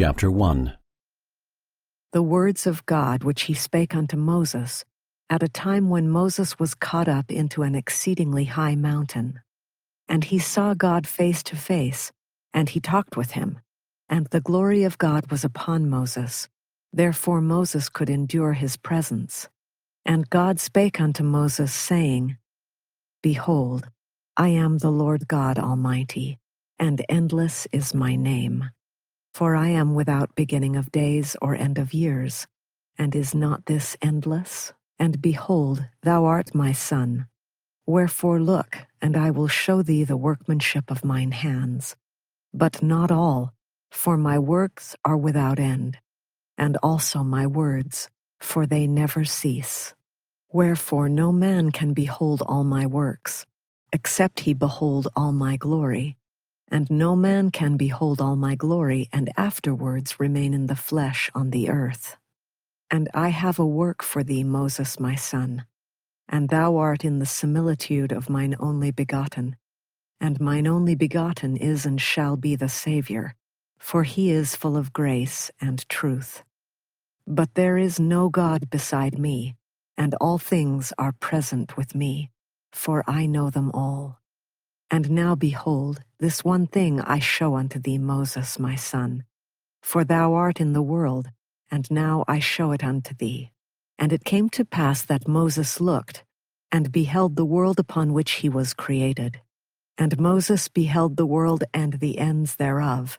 Chapter 0.00 0.30
1 0.30 0.78
The 2.12 2.22
words 2.22 2.68
of 2.68 2.86
God 2.86 3.24
which 3.24 3.42
he 3.42 3.54
spake 3.54 3.96
unto 3.96 4.16
Moses, 4.16 4.84
at 5.28 5.42
a 5.42 5.48
time 5.48 5.90
when 5.90 6.08
Moses 6.08 6.56
was 6.56 6.76
caught 6.76 7.08
up 7.08 7.32
into 7.32 7.64
an 7.64 7.74
exceedingly 7.74 8.44
high 8.44 8.76
mountain. 8.76 9.40
And 10.08 10.22
he 10.22 10.38
saw 10.38 10.74
God 10.74 11.04
face 11.08 11.42
to 11.42 11.56
face, 11.56 12.12
and 12.54 12.68
he 12.68 12.78
talked 12.78 13.16
with 13.16 13.32
him, 13.32 13.58
and 14.08 14.28
the 14.28 14.40
glory 14.40 14.84
of 14.84 14.98
God 14.98 15.32
was 15.32 15.42
upon 15.42 15.90
Moses. 15.90 16.48
Therefore 16.92 17.40
Moses 17.40 17.88
could 17.88 18.08
endure 18.08 18.52
his 18.52 18.76
presence. 18.76 19.48
And 20.06 20.30
God 20.30 20.60
spake 20.60 21.00
unto 21.00 21.24
Moses, 21.24 21.74
saying, 21.74 22.38
Behold, 23.20 23.88
I 24.36 24.50
am 24.50 24.78
the 24.78 24.92
Lord 24.92 25.26
God 25.26 25.58
Almighty, 25.58 26.38
and 26.78 27.04
endless 27.08 27.66
is 27.72 27.94
my 27.94 28.14
name. 28.14 28.70
For 29.38 29.54
I 29.54 29.68
am 29.68 29.94
without 29.94 30.34
beginning 30.34 30.74
of 30.74 30.90
days 30.90 31.36
or 31.40 31.54
end 31.54 31.78
of 31.78 31.94
years. 31.94 32.48
And 32.98 33.14
is 33.14 33.36
not 33.36 33.66
this 33.66 33.96
endless? 34.02 34.72
And 34.98 35.22
behold, 35.22 35.84
thou 36.02 36.24
art 36.24 36.56
my 36.56 36.72
son. 36.72 37.28
Wherefore 37.86 38.40
look, 38.40 38.78
and 39.00 39.16
I 39.16 39.30
will 39.30 39.46
show 39.46 39.80
thee 39.80 40.02
the 40.02 40.16
workmanship 40.16 40.90
of 40.90 41.04
mine 41.04 41.30
hands. 41.30 41.94
But 42.52 42.82
not 42.82 43.12
all, 43.12 43.54
for 43.92 44.16
my 44.16 44.40
works 44.40 44.96
are 45.04 45.16
without 45.16 45.60
end, 45.60 45.98
and 46.56 46.76
also 46.82 47.22
my 47.22 47.46
words, 47.46 48.08
for 48.40 48.66
they 48.66 48.88
never 48.88 49.24
cease. 49.24 49.94
Wherefore 50.50 51.08
no 51.08 51.30
man 51.30 51.70
can 51.70 51.94
behold 51.94 52.42
all 52.42 52.64
my 52.64 52.86
works, 52.86 53.46
except 53.92 54.40
he 54.40 54.52
behold 54.52 55.06
all 55.14 55.30
my 55.30 55.56
glory. 55.56 56.17
And 56.70 56.90
no 56.90 57.16
man 57.16 57.50
can 57.50 57.76
behold 57.76 58.20
all 58.20 58.36
my 58.36 58.54
glory 58.54 59.08
and 59.12 59.32
afterwards 59.36 60.20
remain 60.20 60.52
in 60.52 60.66
the 60.66 60.76
flesh 60.76 61.30
on 61.34 61.50
the 61.50 61.70
earth. 61.70 62.16
And 62.90 63.08
I 63.14 63.28
have 63.28 63.58
a 63.58 63.66
work 63.66 64.02
for 64.02 64.22
thee, 64.22 64.44
Moses 64.44 65.00
my 65.00 65.14
son, 65.14 65.64
and 66.28 66.48
thou 66.48 66.76
art 66.76 67.04
in 67.04 67.18
the 67.18 67.26
similitude 67.26 68.12
of 68.12 68.28
mine 68.28 68.54
only 68.60 68.90
begotten. 68.90 69.56
And 70.20 70.40
mine 70.40 70.66
only 70.66 70.94
begotten 70.94 71.56
is 71.56 71.86
and 71.86 72.00
shall 72.00 72.36
be 72.36 72.56
the 72.56 72.68
Saviour, 72.68 73.34
for 73.78 74.02
he 74.02 74.30
is 74.30 74.56
full 74.56 74.76
of 74.76 74.92
grace 74.92 75.50
and 75.60 75.88
truth. 75.88 76.42
But 77.26 77.54
there 77.54 77.78
is 77.78 78.00
no 78.00 78.28
God 78.28 78.68
beside 78.68 79.18
me, 79.18 79.54
and 79.96 80.14
all 80.20 80.38
things 80.38 80.92
are 80.98 81.12
present 81.12 81.76
with 81.76 81.94
me, 81.94 82.30
for 82.72 83.04
I 83.06 83.26
know 83.26 83.48
them 83.50 83.70
all. 83.72 84.18
And 84.90 85.10
now 85.10 85.34
behold, 85.34 86.02
this 86.20 86.44
one 86.44 86.66
thing 86.66 87.00
I 87.00 87.20
show 87.20 87.54
unto 87.54 87.78
thee, 87.78 87.98
Moses 87.98 88.58
my 88.58 88.74
son. 88.74 89.24
For 89.82 90.04
thou 90.04 90.34
art 90.34 90.60
in 90.60 90.72
the 90.72 90.82
world, 90.82 91.30
and 91.70 91.88
now 91.90 92.24
I 92.26 92.40
show 92.40 92.72
it 92.72 92.82
unto 92.82 93.14
thee. 93.14 93.52
And 93.98 94.12
it 94.12 94.24
came 94.24 94.48
to 94.50 94.64
pass 94.64 95.02
that 95.02 95.28
Moses 95.28 95.80
looked, 95.80 96.24
and 96.72 96.92
beheld 96.92 97.36
the 97.36 97.44
world 97.44 97.78
upon 97.78 98.12
which 98.12 98.32
he 98.32 98.48
was 98.48 98.74
created. 98.74 99.40
And 99.96 100.18
Moses 100.18 100.68
beheld 100.68 101.16
the 101.16 101.26
world 101.26 101.64
and 101.72 101.94
the 101.94 102.18
ends 102.18 102.56
thereof, 102.56 103.18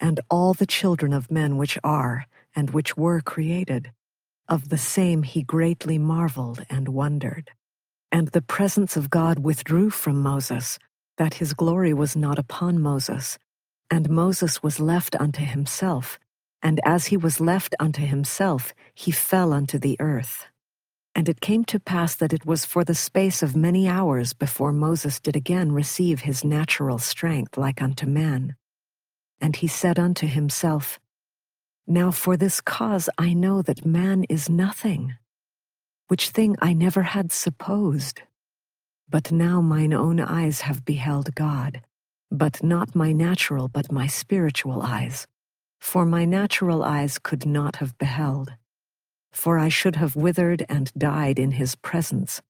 and 0.00 0.20
all 0.30 0.54
the 0.54 0.66
children 0.66 1.12
of 1.12 1.30
men 1.30 1.56
which 1.56 1.78
are, 1.84 2.26
and 2.56 2.70
which 2.70 2.96
were 2.96 3.20
created. 3.20 3.92
Of 4.48 4.70
the 4.70 4.78
same 4.78 5.22
he 5.22 5.42
greatly 5.42 5.98
marveled 5.98 6.64
and 6.70 6.88
wondered. 6.88 7.50
And 8.10 8.28
the 8.28 8.42
presence 8.42 8.96
of 8.96 9.10
God 9.10 9.40
withdrew 9.40 9.90
from 9.90 10.22
Moses, 10.22 10.78
that 11.18 11.34
his 11.34 11.52
glory 11.52 11.92
was 11.92 12.16
not 12.16 12.38
upon 12.38 12.80
Moses. 12.80 13.38
And 13.90 14.08
Moses 14.08 14.62
was 14.62 14.80
left 14.80 15.14
unto 15.16 15.44
himself, 15.44 16.18
and 16.62 16.80
as 16.84 17.06
he 17.06 17.16
was 17.16 17.40
left 17.40 17.74
unto 17.78 18.02
himself, 18.02 18.72
he 18.94 19.10
fell 19.10 19.52
unto 19.52 19.78
the 19.78 19.96
earth. 20.00 20.46
And 21.14 21.28
it 21.28 21.40
came 21.40 21.64
to 21.66 21.80
pass 21.80 22.14
that 22.14 22.32
it 22.32 22.46
was 22.46 22.64
for 22.64 22.84
the 22.84 22.94
space 22.94 23.42
of 23.42 23.56
many 23.56 23.88
hours 23.88 24.32
before 24.32 24.72
Moses 24.72 25.18
did 25.20 25.36
again 25.36 25.72
receive 25.72 26.20
his 26.20 26.44
natural 26.44 26.98
strength 26.98 27.56
like 27.56 27.82
unto 27.82 28.06
man. 28.06 28.54
And 29.40 29.56
he 29.56 29.66
said 29.66 29.98
unto 29.98 30.26
himself, 30.26 31.00
Now 31.86 32.10
for 32.12 32.36
this 32.36 32.60
cause 32.60 33.08
I 33.18 33.34
know 33.34 33.62
that 33.62 33.86
man 33.86 34.24
is 34.28 34.48
nothing, 34.48 35.16
which 36.08 36.30
thing 36.30 36.56
I 36.60 36.72
never 36.72 37.02
had 37.02 37.32
supposed. 37.32 38.22
But 39.10 39.32
now 39.32 39.60
mine 39.60 39.94
own 39.94 40.20
eyes 40.20 40.62
have 40.62 40.84
beheld 40.84 41.34
God, 41.34 41.82
but 42.30 42.62
not 42.62 42.94
my 42.94 43.12
natural, 43.12 43.68
but 43.68 43.90
my 43.90 44.06
spiritual 44.06 44.82
eyes. 44.82 45.26
For 45.80 46.04
my 46.04 46.24
natural 46.24 46.82
eyes 46.82 47.18
could 47.18 47.46
not 47.46 47.76
have 47.76 47.96
beheld. 47.96 48.52
For 49.32 49.58
I 49.58 49.68
should 49.68 49.96
have 49.96 50.16
withered 50.16 50.66
and 50.68 50.92
died 50.94 51.38
in 51.38 51.52
his 51.52 51.74
presence. 51.76 52.42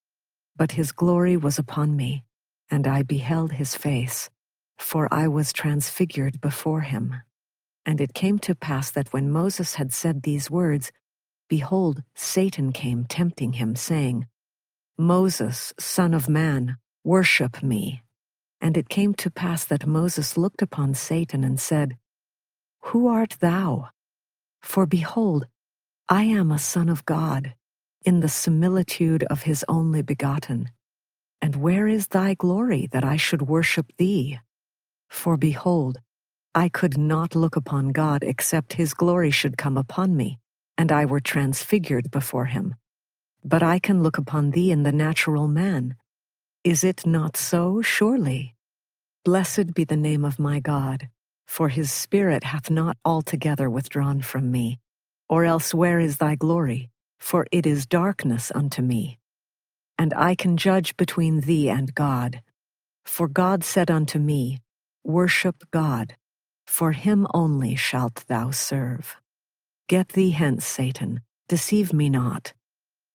But 0.56 0.72
his 0.72 0.90
glory 0.90 1.36
was 1.36 1.58
upon 1.58 1.94
me, 1.94 2.24
and 2.70 2.86
I 2.86 3.02
beheld 3.02 3.52
his 3.52 3.76
face, 3.76 4.28
for 4.78 5.12
I 5.12 5.28
was 5.28 5.52
transfigured 5.52 6.40
before 6.40 6.80
him. 6.80 7.22
And 7.86 8.00
it 8.00 8.14
came 8.14 8.38
to 8.40 8.54
pass 8.54 8.90
that 8.90 9.12
when 9.12 9.30
Moses 9.30 9.76
had 9.76 9.92
said 9.92 10.22
these 10.22 10.50
words, 10.50 10.90
behold, 11.48 12.02
Satan 12.16 12.72
came 12.72 13.04
tempting 13.04 13.54
him, 13.54 13.76
saying, 13.76 14.26
Moses, 15.00 15.72
son 15.78 16.12
of 16.12 16.28
man, 16.28 16.76
worship 17.04 17.62
me. 17.62 18.02
And 18.60 18.76
it 18.76 18.88
came 18.88 19.14
to 19.14 19.30
pass 19.30 19.64
that 19.66 19.86
Moses 19.86 20.36
looked 20.36 20.60
upon 20.60 20.94
Satan 20.94 21.44
and 21.44 21.60
said, 21.60 21.96
Who 22.86 23.06
art 23.06 23.36
thou? 23.38 23.90
For 24.60 24.86
behold, 24.86 25.46
I 26.08 26.24
am 26.24 26.50
a 26.50 26.58
son 26.58 26.88
of 26.88 27.04
God, 27.04 27.54
in 28.04 28.18
the 28.18 28.28
similitude 28.28 29.22
of 29.30 29.42
his 29.42 29.64
only 29.68 30.02
begotten. 30.02 30.70
And 31.40 31.54
where 31.54 31.86
is 31.86 32.08
thy 32.08 32.34
glory 32.34 32.88
that 32.90 33.04
I 33.04 33.16
should 33.16 33.42
worship 33.42 33.92
thee? 33.98 34.40
For 35.08 35.36
behold, 35.36 36.00
I 36.56 36.68
could 36.68 36.98
not 36.98 37.36
look 37.36 37.54
upon 37.54 37.90
God 37.92 38.24
except 38.24 38.72
his 38.72 38.94
glory 38.94 39.30
should 39.30 39.56
come 39.56 39.76
upon 39.76 40.16
me, 40.16 40.40
and 40.76 40.90
I 40.90 41.04
were 41.04 41.20
transfigured 41.20 42.10
before 42.10 42.46
him. 42.46 42.74
But 43.44 43.62
I 43.62 43.78
can 43.78 44.02
look 44.02 44.18
upon 44.18 44.50
thee 44.50 44.70
in 44.70 44.82
the 44.82 44.92
natural 44.92 45.48
man. 45.48 45.96
Is 46.64 46.84
it 46.84 47.06
not 47.06 47.36
so, 47.36 47.80
surely? 47.82 48.54
Blessed 49.24 49.74
be 49.74 49.84
the 49.84 49.96
name 49.96 50.24
of 50.24 50.38
my 50.38 50.60
God, 50.60 51.08
for 51.46 51.68
his 51.68 51.92
Spirit 51.92 52.44
hath 52.44 52.70
not 52.70 52.96
altogether 53.04 53.70
withdrawn 53.70 54.22
from 54.22 54.50
me. 54.50 54.80
Or 55.28 55.44
else 55.44 55.72
where 55.74 56.00
is 56.00 56.16
thy 56.16 56.34
glory? 56.34 56.90
For 57.20 57.46
it 57.52 57.66
is 57.66 57.86
darkness 57.86 58.50
unto 58.54 58.82
me. 58.82 59.18
And 59.98 60.14
I 60.14 60.34
can 60.34 60.56
judge 60.56 60.96
between 60.96 61.40
thee 61.40 61.68
and 61.68 61.94
God. 61.94 62.40
For 63.04 63.28
God 63.28 63.64
said 63.64 63.90
unto 63.90 64.18
me, 64.18 64.58
Worship 65.04 65.64
God, 65.70 66.16
for 66.66 66.92
him 66.92 67.26
only 67.32 67.76
shalt 67.76 68.24
thou 68.28 68.50
serve. 68.50 69.16
Get 69.88 70.10
thee 70.10 70.30
hence, 70.30 70.66
Satan, 70.66 71.22
deceive 71.48 71.92
me 71.92 72.10
not. 72.10 72.52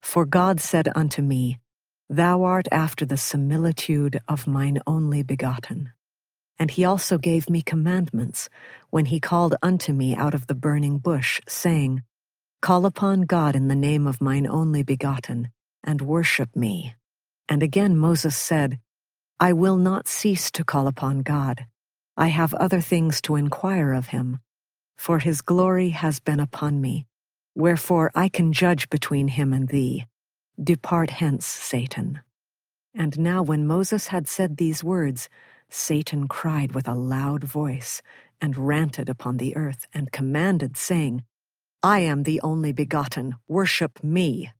For 0.03 0.25
God 0.25 0.59
said 0.62 0.90
unto 0.96 1.24
me, 1.24 1.59
Thou 2.08 2.44
art 2.44 2.68
after 2.72 3.03
the 3.03 3.18
similitude 3.18 4.22
of 4.28 4.46
mine 4.46 4.79
only 4.85 5.23
begotten. 5.23 5.94
And 6.59 6.70
he 6.70 6.85
also 6.85 7.17
gave 7.17 7.50
me 7.50 7.64
commandments 7.64 8.47
when 8.91 9.05
he 9.05 9.20
called 9.20 9.55
unto 9.64 9.91
me 9.91 10.16
out 10.16 10.35
of 10.35 10.46
the 10.46 10.53
burning 10.53 11.00
bush, 11.00 11.41
saying, 11.47 12.03
Call 12.61 12.85
upon 12.85 13.22
God 13.22 13.55
in 13.55 13.70
the 13.70 13.76
name 13.76 14.05
of 14.05 14.22
mine 14.22 14.46
only 14.46 14.84
begotten, 14.84 15.50
and 15.84 16.02
worship 16.02 16.55
me. 16.55 16.94
And 17.50 17.64
again 17.64 17.97
Moses 17.97 18.38
said, 18.38 18.79
I 19.40 19.53
will 19.53 19.78
not 19.78 20.08
cease 20.08 20.52
to 20.52 20.64
call 20.64 20.85
upon 20.85 21.23
God. 21.23 21.66
I 22.16 22.28
have 22.28 22.53
other 22.53 22.82
things 22.82 23.20
to 23.22 23.35
inquire 23.35 23.94
of 23.94 24.08
him, 24.08 24.41
for 24.96 25.20
his 25.20 25.41
glory 25.41 25.90
has 25.90 26.20
been 26.20 26.40
upon 26.40 26.82
me 26.82 27.08
Wherefore 27.55 28.11
I 28.16 28.29
can 28.29 28.53
judge 28.53 28.90
between 28.90 29.28
him 29.28 29.53
and 29.53 29.67
thee. 29.67 30.05
Depart 30.61 31.09
hence, 31.09 31.46
Satan. 31.46 32.22
And 32.96 33.20
now 33.20 33.41
when 33.41 33.67
Moses 33.67 34.08
had 34.08 34.28
said 34.28 34.58
these 34.58 34.84
words, 34.84 35.29
Satan 35.70 36.28
cried 36.28 36.73
with 36.73 36.88
a 36.88 36.94
loud 36.94 37.44
voice, 37.44 38.02
and 38.40 38.58
ranted 38.58 39.09
upon 39.09 39.38
the 39.38 39.55
earth, 39.55 39.88
and 39.94 40.11
commanded, 40.11 40.78
saying, 40.78 41.23
I 41.82 42.00
am 42.00 42.23
the 42.23 42.40
only 42.41 42.72
begotten, 42.72 43.35
worship 43.47 44.03
me. 44.03 44.52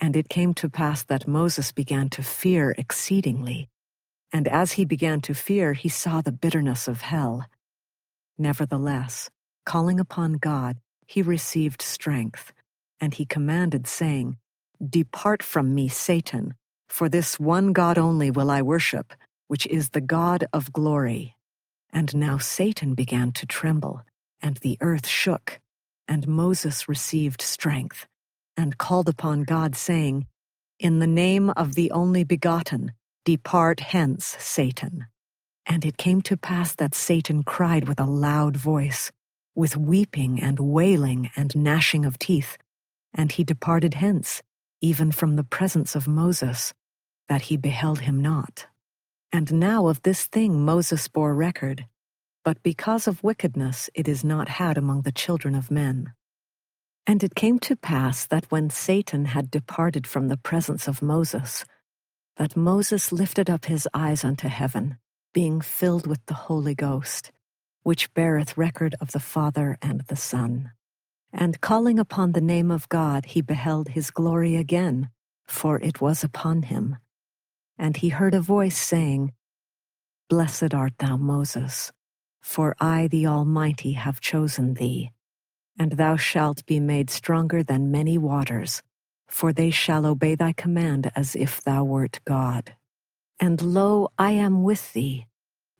And 0.00 0.16
it 0.16 0.28
came 0.28 0.54
to 0.54 0.68
pass 0.68 1.02
that 1.04 1.26
Moses 1.28 1.72
began 1.72 2.08
to 2.10 2.22
fear 2.22 2.74
exceedingly. 2.78 3.68
And 4.32 4.48
as 4.48 4.72
he 4.72 4.84
began 4.84 5.20
to 5.22 5.34
fear, 5.34 5.72
he 5.72 5.88
saw 5.88 6.20
the 6.20 6.32
bitterness 6.32 6.88
of 6.88 7.02
hell. 7.02 7.46
Nevertheless, 8.38 9.30
calling 9.64 10.00
upon 10.00 10.34
God, 10.34 10.78
he 11.06 11.22
received 11.22 11.82
strength, 11.82 12.52
and 13.00 13.14
he 13.14 13.24
commanded, 13.24 13.86
saying, 13.86 14.38
Depart 14.84 15.42
from 15.42 15.74
me, 15.74 15.88
Satan, 15.88 16.54
for 16.88 17.08
this 17.08 17.38
one 17.38 17.72
God 17.72 17.98
only 17.98 18.30
will 18.30 18.50
I 18.50 18.62
worship, 18.62 19.12
which 19.48 19.66
is 19.66 19.90
the 19.90 20.00
God 20.00 20.46
of 20.52 20.72
glory. 20.72 21.36
And 21.92 22.14
now 22.16 22.38
Satan 22.38 22.94
began 22.94 23.32
to 23.32 23.46
tremble, 23.46 24.02
and 24.42 24.56
the 24.58 24.76
earth 24.80 25.06
shook, 25.06 25.60
and 26.08 26.26
Moses 26.26 26.88
received 26.88 27.40
strength, 27.40 28.06
and 28.56 28.78
called 28.78 29.08
upon 29.08 29.44
God, 29.44 29.76
saying, 29.76 30.26
In 30.78 30.98
the 30.98 31.06
name 31.06 31.50
of 31.50 31.74
the 31.74 31.90
only 31.92 32.24
begotten, 32.24 32.92
depart 33.24 33.80
hence, 33.80 34.36
Satan. 34.38 35.06
And 35.66 35.84
it 35.84 35.96
came 35.96 36.20
to 36.22 36.36
pass 36.36 36.74
that 36.74 36.94
Satan 36.94 37.42
cried 37.42 37.88
with 37.88 37.98
a 37.98 38.04
loud 38.04 38.56
voice, 38.56 39.10
with 39.54 39.76
weeping 39.76 40.40
and 40.40 40.58
wailing 40.58 41.30
and 41.36 41.54
gnashing 41.56 42.04
of 42.04 42.18
teeth, 42.18 42.56
and 43.12 43.32
he 43.32 43.44
departed 43.44 43.94
hence, 43.94 44.42
even 44.80 45.12
from 45.12 45.36
the 45.36 45.44
presence 45.44 45.94
of 45.94 46.08
Moses, 46.08 46.74
that 47.28 47.42
he 47.42 47.56
beheld 47.56 48.00
him 48.00 48.20
not. 48.20 48.66
And 49.32 49.52
now 49.54 49.88
of 49.88 50.02
this 50.02 50.26
thing 50.26 50.64
Moses 50.64 51.08
bore 51.08 51.34
record, 51.34 51.86
but 52.44 52.62
because 52.62 53.08
of 53.08 53.22
wickedness 53.22 53.88
it 53.94 54.06
is 54.06 54.22
not 54.22 54.48
had 54.48 54.76
among 54.76 55.02
the 55.02 55.12
children 55.12 55.54
of 55.54 55.70
men. 55.70 56.12
And 57.06 57.22
it 57.22 57.34
came 57.34 57.58
to 57.60 57.76
pass 57.76 58.26
that 58.26 58.46
when 58.50 58.70
Satan 58.70 59.26
had 59.26 59.50
departed 59.50 60.06
from 60.06 60.28
the 60.28 60.36
presence 60.36 60.88
of 60.88 61.02
Moses, 61.02 61.64
that 62.36 62.56
Moses 62.56 63.12
lifted 63.12 63.48
up 63.50 63.66
his 63.66 63.88
eyes 63.94 64.24
unto 64.24 64.48
heaven, 64.48 64.98
being 65.32 65.60
filled 65.60 66.06
with 66.06 66.24
the 66.26 66.34
Holy 66.34 66.74
Ghost, 66.74 67.30
which 67.84 68.12
beareth 68.14 68.56
record 68.56 68.96
of 69.00 69.12
the 69.12 69.20
Father 69.20 69.78
and 69.80 70.00
the 70.08 70.16
Son. 70.16 70.72
And 71.32 71.60
calling 71.60 71.98
upon 71.98 72.32
the 72.32 72.40
name 72.40 72.70
of 72.70 72.88
God, 72.88 73.26
he 73.26 73.42
beheld 73.42 73.88
his 73.88 74.10
glory 74.10 74.56
again, 74.56 75.10
for 75.46 75.80
it 75.80 76.00
was 76.00 76.24
upon 76.24 76.62
him. 76.62 76.96
And 77.78 77.96
he 77.96 78.08
heard 78.08 78.34
a 78.34 78.40
voice 78.40 78.78
saying, 78.78 79.32
Blessed 80.28 80.72
art 80.72 80.94
thou, 80.98 81.16
Moses, 81.16 81.92
for 82.40 82.74
I, 82.80 83.08
the 83.08 83.26
Almighty, 83.26 83.92
have 83.92 84.20
chosen 84.20 84.74
thee, 84.74 85.10
and 85.78 85.92
thou 85.92 86.16
shalt 86.16 86.64
be 86.66 86.80
made 86.80 87.10
stronger 87.10 87.62
than 87.62 87.90
many 87.90 88.16
waters, 88.16 88.82
for 89.28 89.52
they 89.52 89.70
shall 89.70 90.06
obey 90.06 90.34
thy 90.34 90.52
command 90.52 91.10
as 91.14 91.36
if 91.36 91.62
thou 91.62 91.84
wert 91.84 92.20
God. 92.24 92.74
And 93.40 93.60
lo, 93.60 94.08
I 94.18 94.30
am 94.32 94.62
with 94.62 94.92
thee, 94.92 95.26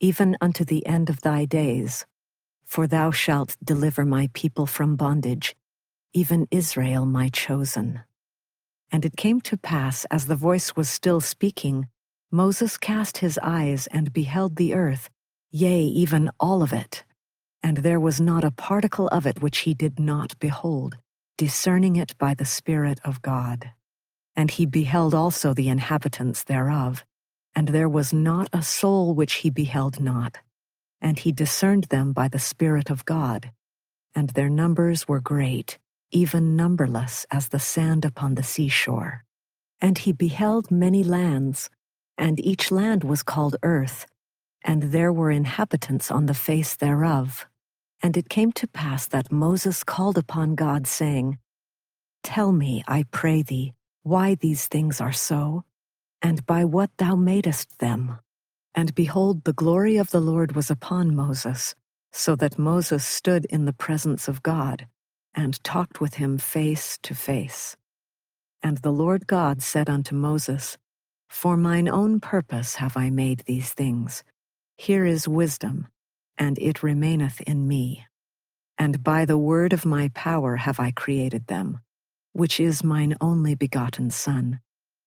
even 0.01 0.37
unto 0.41 0.65
the 0.65 0.87
end 0.87 1.09
of 1.11 1.21
thy 1.23 1.45
days, 1.45 2.07
for 2.65 2.87
thou 2.87 3.11
shalt 3.11 3.57
deliver 3.63 4.05
my 4.05 4.29
people 4.35 4.67
from 4.67 4.97
bondage, 4.97 5.55
even 6.13 6.49
Israel 6.51 7.07
my 7.07 7.29
chosen. 7.29 8.01
And 8.91 9.05
it 9.05 9.17
came 9.17 9.41
to 9.43 9.57
pass, 9.57 10.05
as 10.11 10.27
the 10.27 10.37
voice 10.37 10.77
was 10.77 10.89
still 10.89 11.21
speaking, 11.21 11.89
Moses 12.31 12.77
cast 12.77 13.19
his 13.19 13.39
eyes 13.43 13.87
and 13.89 14.13
beheld 14.13 14.57
the 14.57 14.75
earth, 14.75 15.09
yea, 15.51 15.81
even 15.83 16.31
all 16.41 16.63
of 16.63 16.73
it. 16.73 17.05
And 17.63 17.79
there 17.79 18.01
was 18.01 18.21
not 18.21 18.45
a 18.45 18.51
particle 18.51 19.09
of 19.09 19.27
it 19.27 19.41
which 19.41 19.59
he 19.59 19.75
did 19.75 19.99
not 19.99 20.39
behold, 20.39 20.97
discerning 21.39 21.97
it 21.97 22.17
by 22.19 22.35
the 22.35 22.45
Spirit 22.45 23.01
of 23.05 23.23
God. 23.23 23.71
And 24.37 24.51
he 24.51 24.67
beheld 24.67 25.15
also 25.15 25.55
the 25.55 25.69
inhabitants 25.69 26.45
thereof, 26.45 27.05
and 27.55 27.69
there 27.69 27.89
was 27.89 28.13
not 28.13 28.49
a 28.53 28.63
soul 28.63 29.15
which 29.15 29.35
he 29.35 29.51
beheld 29.51 30.01
not. 30.01 30.39
And 31.01 31.19
he 31.19 31.33
discerned 31.33 31.85
them 31.85 32.13
by 32.13 32.29
the 32.29 32.39
Spirit 32.39 32.91
of 32.91 33.05
God. 33.05 33.51
And 34.15 34.31
their 34.31 34.49
numbers 34.49 35.07
were 35.07 35.21
great, 35.21 35.79
even 36.11 36.57
numberless 36.57 37.27
as 37.31 37.49
the 37.49 37.59
sand 37.59 38.05
upon 38.05 38.35
the 38.35 38.43
seashore. 38.43 39.25
And 39.81 39.99
he 39.99 40.13
beheld 40.13 40.71
many 40.71 41.05
lands, 41.05 41.69
and 42.17 42.41
each 42.41 42.71
land 42.71 43.05
was 43.05 43.23
called 43.23 43.57
earth, 43.63 44.07
and 44.65 44.85
there 44.85 45.13
were 45.13 45.31
inhabitants 45.31 46.11
on 46.11 46.27
the 46.27 46.35
face 46.35 46.75
thereof. 46.77 47.47
And 48.03 48.17
it 48.17 48.29
came 48.29 48.53
to 48.53 48.67
pass 48.67 49.07
that 49.09 49.33
Moses 49.33 49.85
called 49.85 50.17
upon 50.17 50.55
God, 50.55 50.87
saying, 50.87 51.39
Tell 52.23 52.53
me, 52.53 52.83
I 52.89 53.05
pray 53.11 53.43
thee, 53.43 53.75
why 54.03 54.35
these 54.37 54.67
things 54.67 55.01
are 55.01 55.13
so, 55.13 55.65
and 56.25 56.47
by 56.47 56.65
what 56.65 56.91
thou 56.99 57.17
madest 57.17 57.79
them. 57.81 58.19
And 58.75 58.97
behold, 58.97 59.45
the 59.45 59.55
glory 59.55 59.99
of 59.99 60.11
the 60.11 60.21
Lord 60.21 60.57
was 60.57 60.71
upon 60.71 61.15
Moses, 61.15 61.77
so 62.13 62.37
that 62.37 62.59
Moses 62.59 63.07
stood 63.07 63.47
in 63.47 63.67
the 63.67 63.75
presence 63.75 64.29
of 64.29 64.43
God, 64.43 64.89
and 65.35 65.63
talked 65.65 66.01
with 66.01 66.15
him 66.15 66.39
face 66.39 66.99
to 67.05 67.15
face. 67.15 67.77
And 68.63 68.79
the 68.79 68.93
Lord 68.93 69.29
God 69.29 69.63
said 69.63 69.91
unto 69.91 70.17
Moses, 70.17 70.79
For 71.29 71.57
mine 71.57 71.89
own 71.89 72.21
purpose 72.21 72.77
have 72.77 72.97
I 72.97 73.11
made 73.11 73.45
these 73.47 73.73
things. 73.75 74.25
Here 74.79 75.07
is 75.07 75.29
wisdom 75.29 75.89
and 76.39 76.59
it 76.59 76.83
remaineth 76.83 77.41
in 77.43 77.69
me. 77.69 78.07
And 78.79 79.05
by 79.05 79.25
the 79.25 79.39
word 79.39 79.73
of 79.73 79.87
my 79.87 80.11
power 80.15 80.57
have 80.57 80.81
I 80.81 80.93
created 80.93 81.47
them, 81.47 81.81
which 82.33 82.61
is 82.61 82.85
mine 82.85 83.17
only 83.21 83.55
begotten 83.55 84.11
Son, 84.11 84.61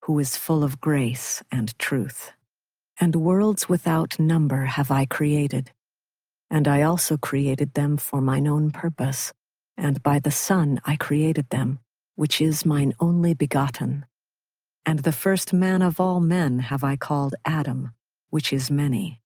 who 0.08 0.20
is 0.20 0.38
full 0.38 0.64
of 0.64 0.80
grace 0.80 1.44
and 1.52 1.78
truth. 1.78 2.32
And 2.98 3.14
worlds 3.14 3.68
without 3.68 4.18
number 4.18 4.64
have 4.64 4.90
I 4.90 5.06
created, 5.06 5.72
and 6.50 6.66
I 6.66 6.82
also 6.84 7.18
created 7.18 7.74
them 7.74 7.98
for 7.98 8.22
mine 8.22 8.48
own 8.48 8.72
purpose, 8.72 9.34
and 9.76 10.02
by 10.02 10.20
the 10.20 10.32
Son 10.32 10.80
I 10.86 10.96
created 10.96 11.50
them, 11.50 11.80
which 12.16 12.40
is 12.40 12.66
mine 12.66 12.94
only 13.02 13.34
begotten. 13.34 14.06
And 14.86 15.00
the 15.00 15.12
first 15.12 15.52
man 15.52 15.82
of 15.82 16.00
all 16.00 16.22
men 16.22 16.60
have 16.60 16.86
I 16.86 16.96
called 16.96 17.36
Adam, 17.44 17.92
which 18.30 18.54
is 18.54 18.72
many. 18.72 19.20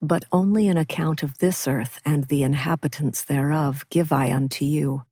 But 0.00 0.24
only 0.30 0.68
an 0.68 0.76
account 0.76 1.24
of 1.24 1.38
this 1.38 1.66
earth 1.66 2.00
and 2.04 2.28
the 2.28 2.44
inhabitants 2.44 3.24
thereof 3.24 3.84
give 3.90 4.12
I 4.12 4.32
unto 4.32 4.64
you. 4.64 5.02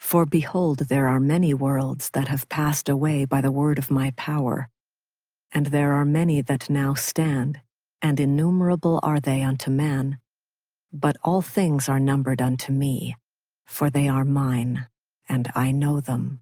For 0.00 0.26
behold, 0.26 0.88
there 0.88 1.06
are 1.06 1.20
many 1.20 1.54
worlds 1.54 2.10
that 2.10 2.26
have 2.26 2.48
passed 2.48 2.88
away 2.88 3.26
by 3.26 3.40
the 3.40 3.52
word 3.52 3.78
of 3.78 3.92
my 3.92 4.12
power, 4.16 4.68
and 5.52 5.66
there 5.66 5.92
are 5.92 6.04
many 6.04 6.40
that 6.42 6.68
now 6.68 6.94
stand, 6.94 7.60
and 8.02 8.18
innumerable 8.18 8.98
are 9.04 9.20
they 9.20 9.42
unto 9.42 9.70
man. 9.70 10.18
But 10.92 11.16
all 11.22 11.42
things 11.42 11.88
are 11.88 12.00
numbered 12.00 12.42
unto 12.42 12.72
me, 12.72 13.14
for 13.66 13.88
they 13.88 14.08
are 14.08 14.24
mine, 14.24 14.88
and 15.28 15.52
I 15.54 15.70
know 15.70 16.00
them. 16.00 16.40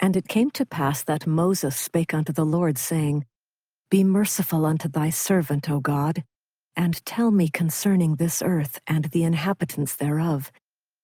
And 0.00 0.16
it 0.16 0.28
came 0.28 0.50
to 0.52 0.64
pass 0.64 1.02
that 1.02 1.26
Moses 1.26 1.76
spake 1.76 2.14
unto 2.14 2.32
the 2.32 2.46
Lord, 2.46 2.78
saying, 2.78 3.26
Be 3.90 4.02
merciful 4.02 4.64
unto 4.64 4.88
thy 4.88 5.10
servant, 5.10 5.68
O 5.68 5.80
God, 5.80 6.24
and 6.74 7.04
tell 7.04 7.32
me 7.32 7.48
concerning 7.48 8.14
this 8.14 8.40
earth 8.40 8.80
and 8.86 9.06
the 9.06 9.24
inhabitants 9.24 9.96
thereof, 9.96 10.50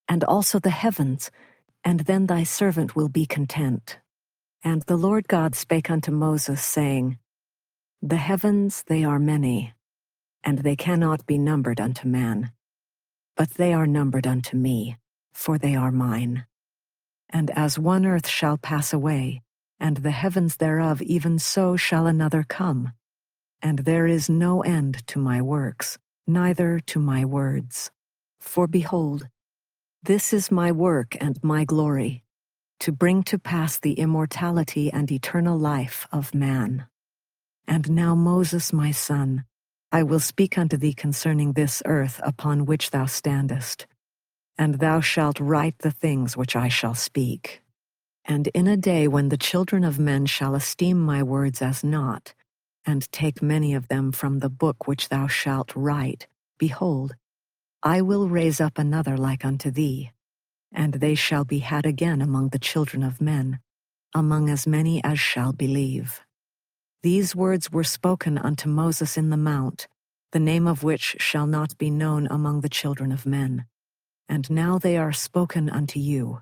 and 0.08 0.22
also 0.24 0.58
the 0.58 0.70
heavens, 0.70 1.30
and 1.84 2.00
then 2.00 2.26
thy 2.26 2.42
servant 2.42 2.96
will 2.96 3.08
be 3.08 3.26
content. 3.26 3.98
And 4.62 4.82
the 4.82 4.96
Lord 4.96 5.28
God 5.28 5.54
spake 5.54 5.90
unto 5.90 6.10
Moses, 6.10 6.62
saying, 6.62 7.18
The 8.00 8.16
heavens 8.16 8.84
they 8.86 9.04
are 9.04 9.18
many, 9.18 9.74
and 10.42 10.58
they 10.60 10.76
cannot 10.76 11.26
be 11.26 11.38
numbered 11.38 11.80
unto 11.80 12.08
man, 12.08 12.52
but 13.36 13.50
they 13.50 13.72
are 13.72 13.86
numbered 13.86 14.26
unto 14.26 14.56
me, 14.56 14.96
for 15.32 15.58
they 15.58 15.76
are 15.76 15.92
mine. 15.92 16.46
And 17.28 17.50
as 17.50 17.78
one 17.78 18.06
earth 18.06 18.26
shall 18.28 18.56
pass 18.56 18.92
away, 18.92 19.42
and 19.78 19.98
the 19.98 20.12
heavens 20.12 20.56
thereof, 20.56 21.02
even 21.02 21.38
so 21.38 21.76
shall 21.76 22.06
another 22.06 22.44
come 22.48 22.92
and 23.64 23.78
there 23.80 24.06
is 24.06 24.28
no 24.28 24.60
end 24.60 25.04
to 25.06 25.18
my 25.18 25.40
works, 25.40 25.96
neither 26.26 26.78
to 26.78 27.00
my 27.00 27.24
words. 27.24 27.90
For 28.38 28.66
behold, 28.66 29.26
this 30.04 30.34
is 30.34 30.50
my 30.50 30.70
work 30.70 31.16
and 31.18 31.42
my 31.42 31.64
glory, 31.64 32.22
to 32.78 32.92
bring 32.92 33.22
to 33.22 33.38
pass 33.38 33.78
the 33.78 33.94
immortality 33.94 34.92
and 34.92 35.10
eternal 35.10 35.58
life 35.58 36.06
of 36.12 36.34
man. 36.34 36.86
And 37.66 37.90
now, 37.90 38.14
Moses, 38.14 38.70
my 38.70 38.90
son, 38.90 39.44
I 39.90 40.02
will 40.02 40.20
speak 40.20 40.58
unto 40.58 40.76
thee 40.76 40.92
concerning 40.92 41.52
this 41.52 41.82
earth 41.86 42.20
upon 42.22 42.66
which 42.66 42.90
thou 42.90 43.06
standest, 43.06 43.86
and 44.58 44.74
thou 44.74 45.00
shalt 45.00 45.40
write 45.40 45.78
the 45.78 45.90
things 45.90 46.36
which 46.36 46.54
I 46.54 46.68
shall 46.68 46.94
speak. 46.94 47.62
And 48.26 48.48
in 48.48 48.66
a 48.66 48.76
day 48.76 49.08
when 49.08 49.30
the 49.30 49.38
children 49.38 49.84
of 49.84 49.98
men 49.98 50.26
shall 50.26 50.54
esteem 50.54 51.00
my 51.00 51.22
words 51.22 51.62
as 51.62 51.82
naught, 51.82 52.34
and 52.84 53.10
take 53.10 53.40
many 53.40 53.72
of 53.72 53.88
them 53.88 54.12
from 54.12 54.40
the 54.40 54.50
book 54.50 54.86
which 54.86 55.08
thou 55.08 55.28
shalt 55.28 55.74
write, 55.74 56.26
behold, 56.58 57.14
I 57.86 58.00
will 58.00 58.30
raise 58.30 58.62
up 58.62 58.78
another 58.78 59.18
like 59.18 59.44
unto 59.44 59.70
thee, 59.70 60.10
and 60.72 60.94
they 60.94 61.14
shall 61.14 61.44
be 61.44 61.58
had 61.58 61.84
again 61.84 62.22
among 62.22 62.48
the 62.48 62.58
children 62.58 63.02
of 63.02 63.20
men, 63.20 63.60
among 64.14 64.48
as 64.48 64.66
many 64.66 65.04
as 65.04 65.20
shall 65.20 65.52
believe. 65.52 66.22
These 67.02 67.36
words 67.36 67.70
were 67.70 67.84
spoken 67.84 68.38
unto 68.38 68.70
Moses 68.70 69.18
in 69.18 69.28
the 69.28 69.36
mount, 69.36 69.86
the 70.32 70.40
name 70.40 70.66
of 70.66 70.82
which 70.82 71.16
shall 71.18 71.46
not 71.46 71.76
be 71.76 71.90
known 71.90 72.26
among 72.30 72.62
the 72.62 72.70
children 72.70 73.12
of 73.12 73.26
men. 73.26 73.66
And 74.30 74.50
now 74.50 74.78
they 74.78 74.96
are 74.96 75.12
spoken 75.12 75.68
unto 75.68 76.00
you. 76.00 76.40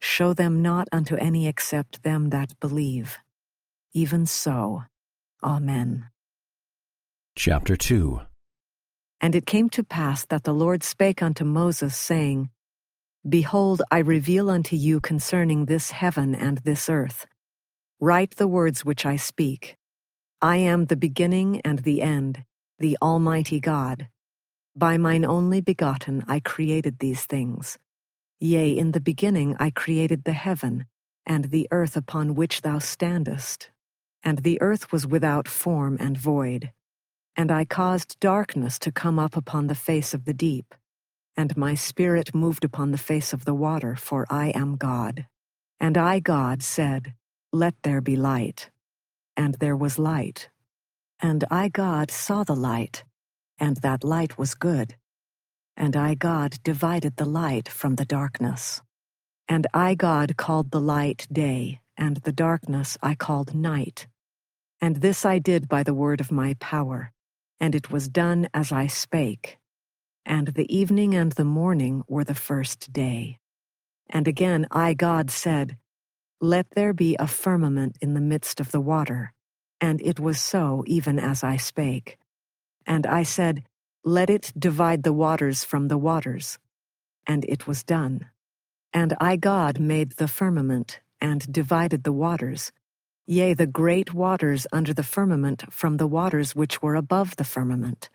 Show 0.00 0.34
them 0.34 0.62
not 0.62 0.88
unto 0.90 1.14
any 1.14 1.46
except 1.46 2.02
them 2.02 2.30
that 2.30 2.58
believe. 2.58 3.18
Even 3.94 4.26
so, 4.26 4.82
Amen. 5.44 6.10
Chapter 7.36 7.76
2 7.76 8.22
And 9.20 9.34
it 9.34 9.46
came 9.46 9.68
to 9.70 9.82
pass 9.82 10.24
that 10.26 10.44
the 10.44 10.54
Lord 10.54 10.82
spake 10.82 11.22
unto 11.22 11.44
Moses, 11.44 11.96
saying, 11.96 12.50
Behold, 13.28 13.82
I 13.90 13.98
reveal 13.98 14.50
unto 14.50 14.76
you 14.76 15.00
concerning 15.00 15.64
this 15.64 15.90
heaven 15.90 16.34
and 16.34 16.58
this 16.58 16.88
earth. 16.88 17.26
Write 17.98 18.36
the 18.36 18.46
words 18.46 18.84
which 18.84 19.04
I 19.06 19.16
speak. 19.16 19.76
I 20.42 20.58
am 20.58 20.84
the 20.84 20.96
beginning 20.96 21.60
and 21.64 21.80
the 21.80 22.02
end, 22.02 22.44
the 22.78 22.98
Almighty 23.00 23.58
God. 23.58 24.08
By 24.76 24.98
mine 24.98 25.24
only 25.24 25.62
begotten 25.62 26.24
I 26.28 26.40
created 26.40 26.98
these 26.98 27.24
things. 27.24 27.78
Yea, 28.38 28.76
in 28.76 28.92
the 28.92 29.00
beginning 29.00 29.56
I 29.58 29.70
created 29.70 30.24
the 30.24 30.34
heaven, 30.34 30.84
and 31.24 31.46
the 31.46 31.66
earth 31.70 31.96
upon 31.96 32.34
which 32.34 32.60
thou 32.60 32.78
standest. 32.78 33.70
And 34.22 34.40
the 34.40 34.60
earth 34.60 34.92
was 34.92 35.06
without 35.06 35.48
form 35.48 35.96
and 35.98 36.18
void. 36.18 36.70
And 37.36 37.52
I 37.52 37.64
caused 37.64 38.18
darkness 38.20 38.78
to 38.80 38.92
come 38.92 39.18
up 39.18 39.36
upon 39.36 39.66
the 39.66 39.74
face 39.74 40.14
of 40.14 40.24
the 40.24 40.34
deep 40.34 40.74
and 41.36 41.56
my 41.56 41.74
spirit 41.74 42.34
moved 42.34 42.64
upon 42.64 42.90
the 42.90 42.98
face 42.98 43.32
of 43.32 43.44
the 43.44 43.54
water, 43.54 43.94
for 43.94 44.26
I 44.30 44.48
am 44.50 44.76
God. 44.76 45.26
And 45.78 45.98
I, 45.98 46.18
God, 46.18 46.62
said, 46.62 47.14
Let 47.52 47.74
there 47.82 48.00
be 48.00 48.16
light. 48.16 48.70
And 49.36 49.54
there 49.54 49.76
was 49.76 49.98
light. 49.98 50.48
And 51.20 51.44
I, 51.50 51.68
God, 51.68 52.10
saw 52.10 52.42
the 52.42 52.56
light, 52.56 53.04
and 53.58 53.76
that 53.78 54.02
light 54.02 54.38
was 54.38 54.54
good. 54.54 54.96
And 55.76 55.94
I, 55.94 56.14
God, 56.14 56.58
divided 56.62 57.16
the 57.16 57.26
light 57.26 57.68
from 57.68 57.96
the 57.96 58.06
darkness. 58.06 58.80
And 59.46 59.66
I, 59.74 59.94
God, 59.94 60.36
called 60.38 60.70
the 60.70 60.80
light 60.80 61.26
day, 61.30 61.80
and 61.98 62.16
the 62.18 62.32
darkness 62.32 62.96
I 63.02 63.14
called 63.14 63.54
night. 63.54 64.06
And 64.80 64.96
this 64.96 65.26
I 65.26 65.38
did 65.38 65.68
by 65.68 65.82
the 65.82 65.94
word 65.94 66.20
of 66.20 66.32
my 66.32 66.54
power, 66.60 67.12
and 67.60 67.74
it 67.74 67.90
was 67.90 68.08
done 68.08 68.48
as 68.52 68.72
I 68.72 68.86
spake. 68.86 69.58
And 70.24 70.48
the 70.48 70.74
evening 70.74 71.14
and 71.14 71.32
the 71.32 71.44
morning 71.44 72.02
were 72.08 72.24
the 72.24 72.34
first 72.34 72.92
day. 72.92 73.38
And 74.10 74.28
again 74.28 74.66
I, 74.70 74.94
God, 74.94 75.30
said, 75.30 75.76
Let 76.40 76.66
there 76.70 76.92
be 76.92 77.16
a 77.18 77.26
firmament 77.26 77.96
in 78.00 78.14
the 78.14 78.20
midst 78.20 78.60
of 78.60 78.72
the 78.72 78.80
water. 78.80 79.32
And 79.80 80.00
it 80.00 80.18
was 80.18 80.40
so, 80.40 80.84
even 80.86 81.18
as 81.18 81.44
I 81.44 81.56
spake. 81.56 82.18
And 82.86 83.06
I 83.06 83.22
said, 83.22 83.64
Let 84.04 84.30
it 84.30 84.52
divide 84.58 85.02
the 85.02 85.12
waters 85.12 85.64
from 85.64 85.88
the 85.88 85.98
waters. 85.98 86.58
And 87.26 87.44
it 87.44 87.66
was 87.66 87.82
done. 87.82 88.26
And 88.92 89.14
I, 89.20 89.36
God, 89.36 89.78
made 89.78 90.12
the 90.12 90.28
firmament, 90.28 91.00
and 91.20 91.52
divided 91.52 92.04
the 92.04 92.12
waters, 92.12 92.72
yea, 93.26 93.54
the 93.54 93.66
great 93.66 94.14
waters 94.14 94.66
under 94.72 94.94
the 94.94 95.02
firmament 95.02 95.64
from 95.72 95.96
the 95.96 96.06
waters 96.06 96.54
which 96.54 96.80
were 96.80 96.94
above 96.94 97.36
the 97.36 97.44
firmament. 97.44 98.08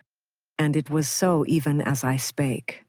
And 0.57 0.75
it 0.75 0.89
was 0.89 1.07
so 1.07 1.43
even 1.47 1.81
as 1.81 2.03
I 2.03 2.17
spake. 2.17 2.85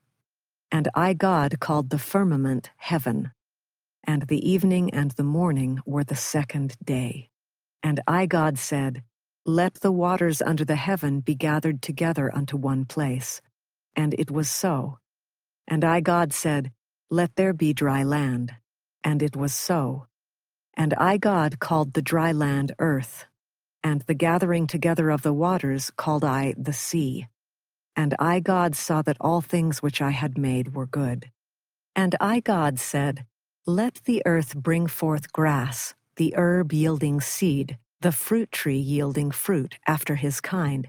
And 0.70 0.88
I, 0.94 1.14
God, 1.14 1.58
called 1.60 1.90
the 1.90 1.98
firmament 1.98 2.70
heaven. 2.76 3.32
And 4.04 4.22
the 4.22 4.48
evening 4.48 4.94
and 4.94 5.10
the 5.12 5.24
morning 5.24 5.80
were 5.84 6.04
the 6.04 6.16
second 6.16 6.76
day. 6.84 7.28
And 7.82 8.00
I, 8.06 8.26
God, 8.26 8.58
said, 8.58 9.02
Let 9.44 9.74
the 9.74 9.92
waters 9.92 10.40
under 10.40 10.64
the 10.64 10.76
heaven 10.76 11.20
be 11.20 11.34
gathered 11.34 11.82
together 11.82 12.34
unto 12.34 12.56
one 12.56 12.84
place. 12.84 13.40
And 13.96 14.14
it 14.14 14.30
was 14.30 14.48
so. 14.48 14.98
And 15.66 15.84
I, 15.84 16.00
God, 16.00 16.32
said, 16.32 16.72
Let 17.10 17.36
there 17.36 17.52
be 17.52 17.72
dry 17.72 18.02
land. 18.02 18.54
And 19.04 19.22
it 19.22 19.36
was 19.36 19.54
so. 19.54 20.06
And 20.76 20.94
I, 20.94 21.16
God, 21.18 21.58
called 21.60 21.92
the 21.92 22.02
dry 22.02 22.32
land 22.32 22.74
earth. 22.78 23.26
And 23.84 24.02
the 24.02 24.14
gathering 24.14 24.66
together 24.66 25.10
of 25.10 25.22
the 25.22 25.32
waters 25.32 25.90
called 25.96 26.24
I 26.24 26.54
the 26.56 26.72
sea. 26.72 27.26
And 27.94 28.14
I, 28.18 28.40
God, 28.40 28.74
saw 28.74 29.02
that 29.02 29.18
all 29.20 29.40
things 29.40 29.82
which 29.82 30.00
I 30.00 30.10
had 30.10 30.38
made 30.38 30.74
were 30.74 30.86
good. 30.86 31.30
And 31.94 32.14
I, 32.20 32.40
God, 32.40 32.78
said, 32.78 33.26
Let 33.66 34.00
the 34.04 34.22
earth 34.24 34.56
bring 34.56 34.86
forth 34.86 35.32
grass, 35.32 35.94
the 36.16 36.34
herb 36.36 36.72
yielding 36.72 37.20
seed, 37.20 37.78
the 38.00 38.12
fruit 38.12 38.50
tree 38.50 38.78
yielding 38.78 39.30
fruit 39.30 39.78
after 39.86 40.14
his 40.14 40.40
kind, 40.40 40.88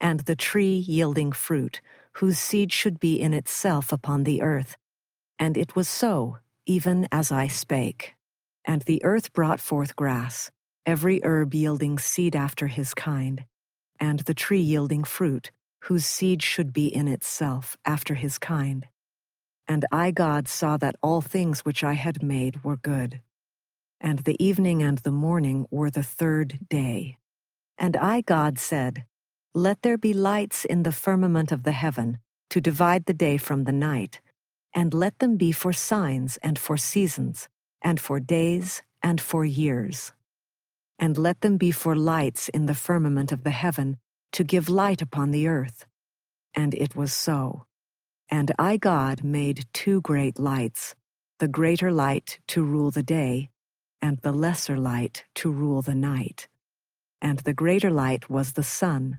and 0.00 0.20
the 0.20 0.36
tree 0.36 0.76
yielding 0.76 1.32
fruit, 1.32 1.80
whose 2.14 2.38
seed 2.38 2.72
should 2.72 2.98
be 2.98 3.20
in 3.20 3.32
itself 3.32 3.92
upon 3.92 4.24
the 4.24 4.42
earth. 4.42 4.76
And 5.38 5.56
it 5.56 5.76
was 5.76 5.88
so, 5.88 6.38
even 6.66 7.06
as 7.12 7.30
I 7.30 7.46
spake. 7.46 8.14
And 8.64 8.82
the 8.82 9.02
earth 9.04 9.32
brought 9.32 9.60
forth 9.60 9.96
grass, 9.96 10.50
every 10.86 11.20
herb 11.24 11.54
yielding 11.54 11.98
seed 11.98 12.36
after 12.36 12.66
his 12.66 12.94
kind, 12.94 13.44
and 13.98 14.20
the 14.20 14.34
tree 14.34 14.60
yielding 14.60 15.04
fruit, 15.04 15.50
whose 15.84 16.06
seed 16.06 16.42
should 16.42 16.72
be 16.72 16.86
in 16.86 17.08
itself 17.08 17.76
after 17.84 18.14
his 18.14 18.38
kind. 18.38 18.86
And 19.66 19.86
I, 19.92 20.10
God, 20.10 20.48
saw 20.48 20.76
that 20.78 20.96
all 21.02 21.20
things 21.20 21.60
which 21.60 21.84
I 21.84 21.92
had 21.92 22.22
made 22.22 22.64
were 22.64 22.76
good. 22.76 23.20
And 24.00 24.20
the 24.20 24.42
evening 24.42 24.82
and 24.82 24.98
the 24.98 25.12
morning 25.12 25.66
were 25.70 25.90
the 25.90 26.02
third 26.02 26.58
day. 26.68 27.16
And 27.78 27.96
I, 27.96 28.22
God, 28.22 28.58
said, 28.58 29.04
Let 29.54 29.82
there 29.82 29.98
be 29.98 30.12
lights 30.12 30.64
in 30.64 30.82
the 30.82 30.92
firmament 30.92 31.52
of 31.52 31.62
the 31.62 31.72
heaven, 31.72 32.18
to 32.50 32.60
divide 32.60 33.06
the 33.06 33.14
day 33.14 33.36
from 33.36 33.64
the 33.64 33.72
night, 33.72 34.20
and 34.74 34.92
let 34.92 35.18
them 35.18 35.36
be 35.36 35.52
for 35.52 35.72
signs 35.72 36.36
and 36.42 36.58
for 36.58 36.76
seasons, 36.76 37.48
and 37.82 38.00
for 38.00 38.20
days 38.20 38.82
and 39.02 39.20
for 39.20 39.44
years. 39.44 40.12
And 40.98 41.16
let 41.16 41.40
them 41.40 41.56
be 41.56 41.70
for 41.70 41.96
lights 41.96 42.48
in 42.50 42.66
the 42.66 42.74
firmament 42.74 43.32
of 43.32 43.44
the 43.44 43.50
heaven, 43.50 43.98
to 44.32 44.44
give 44.44 44.68
light 44.68 45.02
upon 45.02 45.30
the 45.30 45.48
earth. 45.48 45.86
And 46.54 46.74
it 46.74 46.94
was 46.94 47.12
so. 47.12 47.64
And 48.28 48.52
I, 48.58 48.76
God, 48.76 49.24
made 49.24 49.66
two 49.72 50.00
great 50.02 50.38
lights, 50.38 50.94
the 51.38 51.48
greater 51.48 51.90
light 51.90 52.38
to 52.48 52.62
rule 52.62 52.90
the 52.90 53.02
day, 53.02 53.50
and 54.02 54.18
the 54.18 54.32
lesser 54.32 54.76
light 54.76 55.24
to 55.36 55.50
rule 55.50 55.82
the 55.82 55.94
night. 55.94 56.48
And 57.20 57.40
the 57.40 57.54
greater 57.54 57.90
light 57.90 58.30
was 58.30 58.52
the 58.52 58.62
sun, 58.62 59.18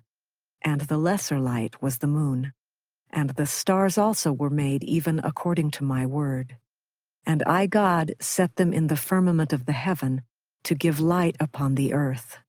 and 0.61 0.81
the 0.81 0.97
lesser 0.97 1.39
light 1.39 1.81
was 1.81 1.97
the 1.97 2.07
moon. 2.07 2.53
And 3.11 3.31
the 3.31 3.45
stars 3.45 3.97
also 3.97 4.31
were 4.31 4.49
made 4.49 4.83
even 4.83 5.19
according 5.19 5.71
to 5.71 5.83
my 5.83 6.05
word. 6.05 6.57
And 7.25 7.43
I, 7.43 7.67
God, 7.67 8.13
set 8.19 8.55
them 8.55 8.73
in 8.73 8.87
the 8.87 8.95
firmament 8.97 9.53
of 9.53 9.65
the 9.65 9.73
heaven 9.73 10.23
to 10.63 10.75
give 10.75 10.99
light 10.99 11.35
upon 11.39 11.75
the 11.75 11.93
earth 11.93 12.39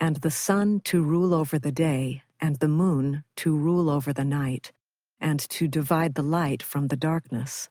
and 0.00 0.16
the 0.16 0.30
sun 0.30 0.80
to 0.84 1.02
rule 1.02 1.32
over 1.32 1.58
the 1.58 1.72
day, 1.72 2.22
and 2.40 2.58
the 2.58 2.68
moon 2.68 3.24
to 3.36 3.56
rule 3.56 3.88
over 3.88 4.12
the 4.12 4.24
night, 4.24 4.72
and 5.20 5.40
to 5.48 5.68
divide 5.68 6.14
the 6.14 6.22
light 6.22 6.62
from 6.62 6.88
the 6.88 6.96
darkness. 6.96 7.70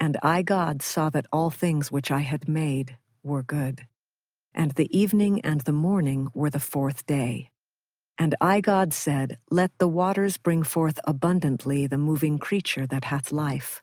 And 0.00 0.16
I, 0.22 0.42
God, 0.42 0.82
saw 0.82 1.10
that 1.10 1.26
all 1.32 1.50
things 1.50 1.92
which 1.92 2.10
I 2.10 2.20
had 2.20 2.48
made 2.48 2.96
were 3.22 3.42
good. 3.42 3.86
And 4.54 4.72
the 4.72 4.96
evening 4.98 5.40
and 5.42 5.60
the 5.62 5.72
morning 5.72 6.28
were 6.32 6.50
the 6.50 6.60
fourth 6.60 7.04
day. 7.06 7.50
And 8.18 8.34
I, 8.40 8.60
God, 8.60 8.94
said, 8.94 9.38
Let 9.50 9.72
the 9.78 9.88
waters 9.88 10.36
bring 10.38 10.62
forth 10.62 10.98
abundantly 11.04 11.86
the 11.86 11.98
moving 11.98 12.38
creature 12.38 12.86
that 12.86 13.04
hath 13.04 13.32
life, 13.32 13.82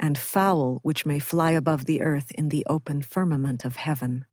and 0.00 0.16
fowl 0.16 0.80
which 0.82 1.06
may 1.06 1.18
fly 1.18 1.52
above 1.52 1.84
the 1.84 2.00
earth 2.00 2.30
in 2.32 2.48
the 2.48 2.64
open 2.68 3.02
firmament 3.02 3.64
of 3.64 3.76
heaven. 3.76 4.24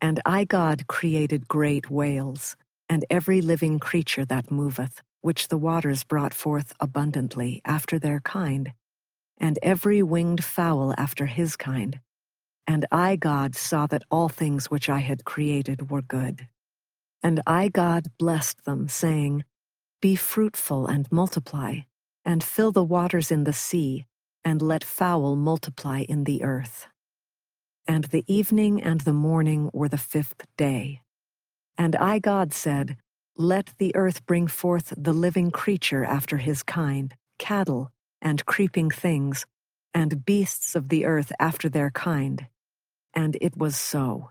And 0.00 0.20
I, 0.26 0.44
God, 0.44 0.86
created 0.86 1.48
great 1.48 1.90
whales, 1.90 2.56
and 2.88 3.04
every 3.08 3.40
living 3.40 3.78
creature 3.78 4.24
that 4.24 4.50
moveth, 4.50 5.02
which 5.20 5.48
the 5.48 5.58
waters 5.58 6.04
brought 6.04 6.34
forth 6.34 6.72
abundantly 6.80 7.62
after 7.64 7.98
their 7.98 8.20
kind, 8.20 8.72
and 9.38 9.58
every 9.62 10.02
winged 10.02 10.44
fowl 10.44 10.94
after 10.98 11.26
his 11.26 11.56
kind. 11.56 12.00
And 12.66 12.86
I, 12.92 13.16
God, 13.16 13.54
saw 13.56 13.86
that 13.88 14.04
all 14.10 14.28
things 14.28 14.70
which 14.70 14.88
I 14.88 14.98
had 14.98 15.24
created 15.24 15.90
were 15.90 16.02
good. 16.02 16.48
And 17.22 17.40
I, 17.46 17.68
God, 17.68 18.10
blessed 18.18 18.64
them, 18.64 18.88
saying, 18.88 19.44
Be 20.00 20.16
fruitful 20.16 20.86
and 20.86 21.10
multiply, 21.10 21.80
and 22.24 22.42
fill 22.42 22.72
the 22.72 22.84
waters 22.84 23.30
in 23.30 23.44
the 23.44 23.52
sea, 23.52 24.06
and 24.44 24.62
let 24.62 24.84
fowl 24.84 25.36
multiply 25.36 26.00
in 26.08 26.24
the 26.24 26.42
earth. 26.42 26.88
And 27.86 28.04
the 28.04 28.24
evening 28.26 28.82
and 28.82 29.00
the 29.00 29.12
morning 29.12 29.70
were 29.72 29.88
the 29.88 29.98
fifth 29.98 30.46
day. 30.56 31.02
And 31.76 31.96
I, 31.96 32.18
God, 32.18 32.52
said, 32.52 32.96
Let 33.36 33.74
the 33.78 33.94
earth 33.96 34.24
bring 34.26 34.46
forth 34.46 34.92
the 34.96 35.12
living 35.12 35.50
creature 35.50 36.04
after 36.04 36.36
his 36.36 36.62
kind, 36.62 37.14
cattle, 37.38 37.90
and 38.20 38.46
creeping 38.46 38.90
things, 38.90 39.46
and 39.92 40.24
beasts 40.24 40.76
of 40.76 40.88
the 40.88 41.04
earth 41.06 41.32
after 41.40 41.68
their 41.68 41.90
kind. 41.90 42.46
And 43.14 43.36
it 43.40 43.56
was 43.56 43.76
so. 43.76 44.30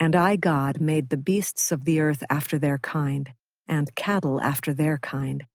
And 0.00 0.16
I, 0.16 0.36
God, 0.36 0.80
made 0.80 1.10
the 1.10 1.16
beasts 1.16 1.70
of 1.70 1.84
the 1.84 2.00
earth 2.00 2.24
after 2.28 2.58
their 2.58 2.78
kind, 2.78 3.32
and 3.68 3.94
cattle 3.94 4.40
after 4.40 4.74
their 4.74 4.98
kind, 4.98 5.46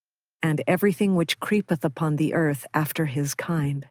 and 0.42 0.62
everything 0.68 1.16
which 1.16 1.40
creepeth 1.40 1.84
upon 1.84 2.16
the 2.16 2.34
earth 2.34 2.66
after 2.74 3.06
his 3.06 3.36
kind. 3.36 3.88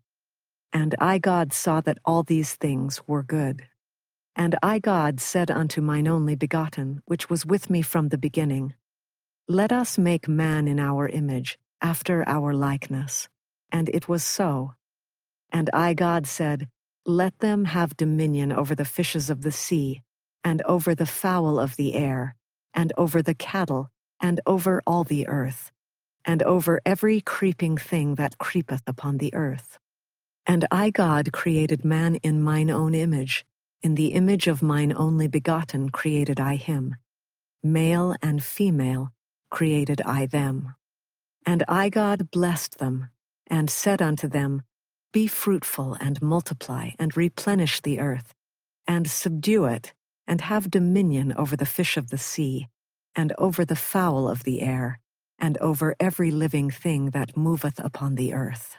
And 0.73 0.95
I, 1.01 1.19
God, 1.19 1.53
saw 1.53 1.81
that 1.83 1.99
all 2.05 2.23
these 2.23 2.55
things 2.55 3.01
were 3.07 3.23
good. 3.23 3.67
And 4.37 4.57
I, 4.63 4.79
God, 4.79 5.21
said 5.21 5.51
unto 5.51 5.81
mine 5.81 6.07
only 6.07 6.37
begotten, 6.37 7.03
which 7.07 7.29
was 7.29 7.45
with 7.45 7.71
me 7.71 7.83
from 7.83 8.09
the 8.09 8.19
beginning, 8.19 8.75
Let 9.49 9.73
us 9.73 9.99
make 9.99 10.29
man 10.29 10.69
in 10.69 10.79
our 10.79 11.09
image, 11.09 11.59
after 11.81 12.27
our 12.29 12.55
likeness. 12.55 13.29
And 13.71 13.89
it 13.89 14.09
was 14.09 14.25
so. 14.25 14.75
And 15.51 15.71
I, 15.73 15.95
God, 15.95 16.27
said, 16.27 16.69
Let 17.05 17.39
them 17.39 17.65
have 17.67 17.97
dominion 17.97 18.53
over 18.53 18.75
the 18.75 18.85
fishes 18.85 19.31
of 19.31 19.43
the 19.43 19.53
sea, 19.53 20.03
and 20.45 20.63
over 20.63 20.95
the 20.95 21.07
fowl 21.07 21.59
of 21.59 21.77
the 21.77 21.95
air, 21.95 22.37
and 22.75 22.93
over 22.97 23.23
the 23.23 23.35
cattle, 23.35 23.91
and 24.21 24.41
over 24.47 24.83
all 24.87 25.05
the 25.05 25.27
earth, 25.27 25.73
and 26.25 26.43
over 26.43 26.81
every 26.85 27.21
creeping 27.21 27.77
thing 27.77 28.17
that 28.17 28.39
creepeth 28.39 28.83
upon 28.87 29.19
the 29.19 29.35
earth. 29.35 29.79
And 30.47 30.67
I, 30.71 30.91
God, 30.91 31.33
created 31.33 31.85
man 31.85 32.17
in 32.17 32.43
mine 32.43 32.71
own 32.71 32.95
image. 32.95 33.45
In 33.83 33.95
the 33.95 34.09
image 34.09 34.47
of 34.47 34.63
mine 34.63 34.93
only 34.97 35.29
begotten 35.29 35.91
created 35.91 36.41
I 36.41 36.57
him. 36.57 36.97
Male 37.63 38.17
and 38.23 38.43
female 38.43 39.13
created 39.51 40.01
I 40.03 40.27
them. 40.27 40.75
And 41.47 41.65
I, 41.69 41.89
God, 41.89 42.31
blessed 42.31 42.79
them, 42.79 43.11
and 43.47 43.71
said 43.71 44.03
unto 44.03 44.29
them, 44.29 44.63
Be 45.13 45.27
fruitful 45.27 45.95
and 45.95 46.21
multiply, 46.21 46.91
and 46.99 47.17
replenish 47.17 47.81
the 47.81 48.01
earth, 48.01 48.35
and 48.87 49.09
subdue 49.09 49.65
it, 49.65 49.93
and 50.27 50.41
have 50.43 50.71
dominion 50.71 51.33
over 51.35 51.57
the 51.57 51.67
fish 51.67 51.97
of 51.97 52.11
the 52.11 52.19
sea, 52.19 52.69
and 53.15 53.33
over 53.39 53.65
the 53.65 53.77
fowl 53.77 54.29
of 54.29 54.45
the 54.45 54.61
air, 54.61 55.01
and 55.39 55.59
over 55.59 55.95
every 56.01 56.31
living 56.31 56.71
thing 56.71 57.11
that 57.11 57.37
moveth 57.37 57.79
upon 57.79 58.15
the 58.15 58.35
earth. 58.35 58.77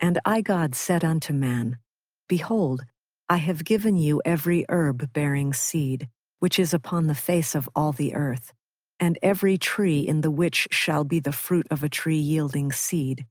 And 0.00 0.18
I, 0.24 0.40
God, 0.40 0.74
said 0.74 1.04
unto 1.04 1.32
man, 1.32 1.78
Behold, 2.28 2.84
I 3.28 3.38
have 3.38 3.64
given 3.64 3.96
you 3.96 4.20
every 4.24 4.66
herb 4.68 5.12
bearing 5.12 5.52
seed, 5.52 6.08
which 6.40 6.58
is 6.58 6.74
upon 6.74 7.06
the 7.06 7.14
face 7.14 7.54
of 7.54 7.68
all 7.74 7.92
the 7.92 8.14
earth, 8.14 8.52
and 9.00 9.18
every 9.22 9.56
tree 9.56 10.00
in 10.00 10.20
the 10.20 10.30
which 10.30 10.68
shall 10.70 11.04
be 11.04 11.20
the 11.20 11.32
fruit 11.32 11.66
of 11.70 11.82
a 11.82 11.88
tree 11.88 12.18
yielding 12.18 12.72
seed. 12.72 13.26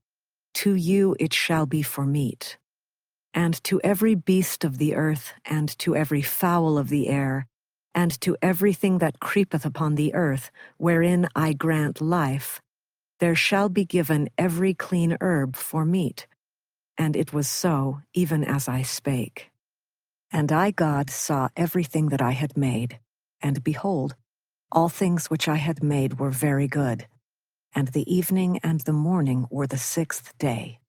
To 0.54 0.74
you 0.74 1.16
it 1.20 1.32
shall 1.32 1.66
be 1.66 1.82
for 1.82 2.04
meat. 2.04 2.58
And 3.32 3.62
to 3.64 3.80
every 3.82 4.14
beast 4.14 4.64
of 4.64 4.78
the 4.78 4.94
earth, 4.94 5.32
and 5.44 5.76
to 5.80 5.96
every 5.96 6.22
fowl 6.22 6.78
of 6.78 6.88
the 6.88 7.08
air, 7.08 7.46
and 7.94 8.20
to 8.20 8.36
everything 8.42 8.98
that 8.98 9.20
creepeth 9.20 9.64
upon 9.64 9.94
the 9.94 10.14
earth, 10.14 10.50
wherein 10.76 11.28
I 11.34 11.52
grant 11.52 12.00
life, 12.00 12.60
there 13.20 13.36
shall 13.36 13.68
be 13.68 13.84
given 13.84 14.28
every 14.36 14.74
clean 14.74 15.16
herb 15.20 15.56
for 15.56 15.84
meat. 15.84 16.26
And 16.98 17.16
it 17.16 17.32
was 17.32 17.48
so, 17.48 18.00
even 18.12 18.44
as 18.44 18.68
I 18.68 18.82
spake. 18.82 19.50
And 20.32 20.50
I, 20.50 20.72
God, 20.72 21.10
saw 21.10 21.48
everything 21.56 22.08
that 22.08 22.20
I 22.20 22.32
had 22.32 22.56
made, 22.56 22.98
and 23.40 23.62
behold, 23.62 24.16
all 24.72 24.88
things 24.88 25.30
which 25.30 25.46
I 25.48 25.56
had 25.56 25.82
made 25.82 26.18
were 26.18 26.30
very 26.30 26.66
good. 26.66 27.06
And 27.74 27.88
the 27.88 28.12
evening 28.12 28.58
and 28.62 28.80
the 28.80 28.92
morning 28.92 29.46
were 29.50 29.66
the 29.66 29.78
sixth 29.78 30.36
day. 30.38 30.80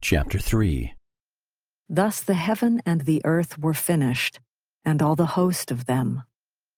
Chapter 0.00 0.38
3 0.38 0.94
Thus 1.88 2.20
the 2.20 2.34
heaven 2.34 2.80
and 2.86 3.02
the 3.02 3.20
earth 3.24 3.58
were 3.58 3.74
finished, 3.74 4.38
and 4.84 5.02
all 5.02 5.16
the 5.16 5.34
host 5.38 5.70
of 5.70 5.86
them. 5.86 6.22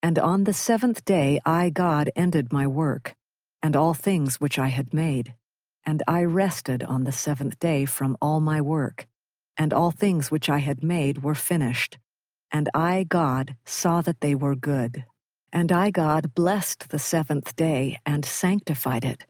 And 0.02 0.18
on 0.18 0.44
the 0.44 0.52
seventh 0.52 1.04
day 1.04 1.40
I, 1.44 1.71
God, 1.71 2.11
ended 2.16 2.52
my 2.52 2.66
work, 2.66 3.14
and 3.62 3.76
all 3.76 3.94
things 3.94 4.40
which 4.40 4.59
I 4.59 4.68
had 4.68 4.92
made. 4.92 5.35
And 5.87 6.02
I 6.06 6.25
rested 6.25 6.83
on 6.83 7.05
the 7.05 7.12
seventh 7.12 7.59
day 7.59 7.85
from 7.87 8.16
all 8.20 8.40
my 8.40 8.61
work, 8.61 9.07
and 9.57 9.72
all 9.72 9.90
things 9.90 10.31
which 10.31 10.48
I 10.48 10.59
had 10.59 10.83
made 10.83 11.22
were 11.22 11.35
finished. 11.35 11.98
And 12.50 12.68
I, 12.74 13.05
God, 13.05 13.57
saw 13.64 14.00
that 14.03 14.20
they 14.20 14.35
were 14.35 14.55
good. 14.55 15.05
And 15.53 15.70
I, 15.70 15.90
God, 15.90 16.35
blessed 16.35 16.88
the 16.88 16.98
seventh 16.98 17.55
day 17.57 17.98
and 18.07 18.24
sanctified 18.24 19.05
it, 19.05 19.26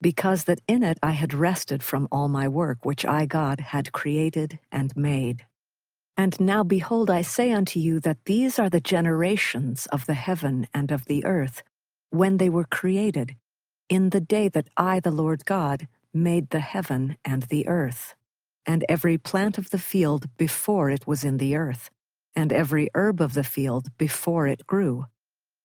because 0.00 0.44
that 0.44 0.60
in 0.68 0.82
it 0.82 0.98
I 1.02 1.12
had 1.12 1.32
rested 1.32 1.82
from 1.82 2.08
all 2.12 2.28
my 2.28 2.48
work 2.48 2.84
which 2.84 3.04
I, 3.04 3.26
God, 3.26 3.60
had 3.60 3.92
created 3.92 4.58
and 4.70 4.96
made. 4.96 5.46
And 6.16 6.38
now 6.40 6.62
behold, 6.62 7.10
I 7.10 7.22
say 7.22 7.52
unto 7.52 7.80
you 7.80 7.98
that 8.00 8.24
these 8.24 8.58
are 8.58 8.70
the 8.70 8.80
generations 8.80 9.86
of 9.86 10.06
the 10.06 10.14
heaven 10.14 10.68
and 10.72 10.92
of 10.92 11.06
the 11.06 11.24
earth, 11.24 11.62
when 12.10 12.36
they 12.36 12.48
were 12.48 12.64
created, 12.64 13.34
in 13.88 14.10
the 14.10 14.20
day 14.20 14.48
that 14.48 14.68
I, 14.76 15.00
the 15.00 15.10
Lord 15.10 15.44
God, 15.44 15.88
made 16.12 16.50
the 16.50 16.60
heaven 16.60 17.16
and 17.24 17.42
the 17.44 17.66
earth, 17.66 18.14
and 18.64 18.84
every 18.88 19.18
plant 19.18 19.58
of 19.58 19.70
the 19.70 19.78
field 19.78 20.28
before 20.36 20.88
it 20.88 21.06
was 21.06 21.24
in 21.24 21.38
the 21.38 21.56
earth, 21.56 21.90
and 22.36 22.52
every 22.52 22.88
herb 22.94 23.20
of 23.20 23.34
the 23.34 23.44
field 23.44 23.88
before 23.98 24.46
it 24.46 24.66
grew. 24.66 25.06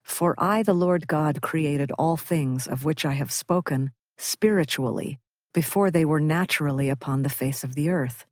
For 0.04 0.34
I, 0.40 0.64
the 0.64 0.74
Lord 0.74 1.08
God, 1.08 1.42
created 1.42 1.92
all 1.92 2.18
things 2.18 2.66
of 2.66 2.84
which 2.84 3.06
I 3.06 3.14
have 3.14 3.32
spoken 3.32 3.92
spiritually, 4.18 5.20
before 5.54 5.92
they 5.92 6.06
were 6.06 6.20
naturally 6.20 6.90
upon 6.90 7.22
the 7.22 7.30
face 7.30 7.64
of 7.64 7.76
the 7.76 7.90
earth. 7.90 8.26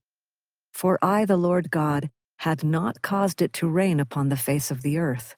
For 0.77 0.99
I, 1.01 1.25
the 1.25 1.37
Lord 1.37 1.71
God, 1.71 2.11
had 2.37 2.63
not 2.63 3.01
caused 3.01 3.41
it 3.41 3.51
to 3.53 3.67
rain 3.67 3.99
upon 3.99 4.29
the 4.29 4.37
face 4.37 4.69
of 4.69 4.83
the 4.83 4.99
earth. 4.99 5.35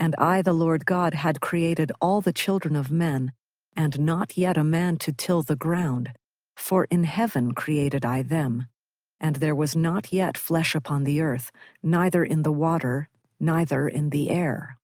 And 0.00 0.16
I, 0.16 0.42
the 0.42 0.52
Lord 0.52 0.84
God, 0.84 1.14
had 1.14 1.40
created 1.40 1.92
all 2.00 2.20
the 2.20 2.32
children 2.32 2.74
of 2.74 2.90
men, 2.90 3.30
and 3.76 4.00
not 4.00 4.36
yet 4.36 4.56
a 4.56 4.64
man 4.64 4.96
to 4.96 5.12
till 5.12 5.42
the 5.44 5.54
ground. 5.54 6.14
For 6.56 6.86
in 6.86 7.04
heaven 7.04 7.54
created 7.54 8.04
I 8.04 8.22
them. 8.22 8.66
And 9.20 9.36
there 9.36 9.54
was 9.54 9.76
not 9.76 10.12
yet 10.12 10.36
flesh 10.36 10.74
upon 10.74 11.04
the 11.04 11.20
earth, 11.20 11.52
neither 11.80 12.24
in 12.24 12.42
the 12.42 12.50
water, 12.66 13.08
neither 13.38 13.86
in 13.86 14.10
the 14.10 14.28
air. 14.28 14.76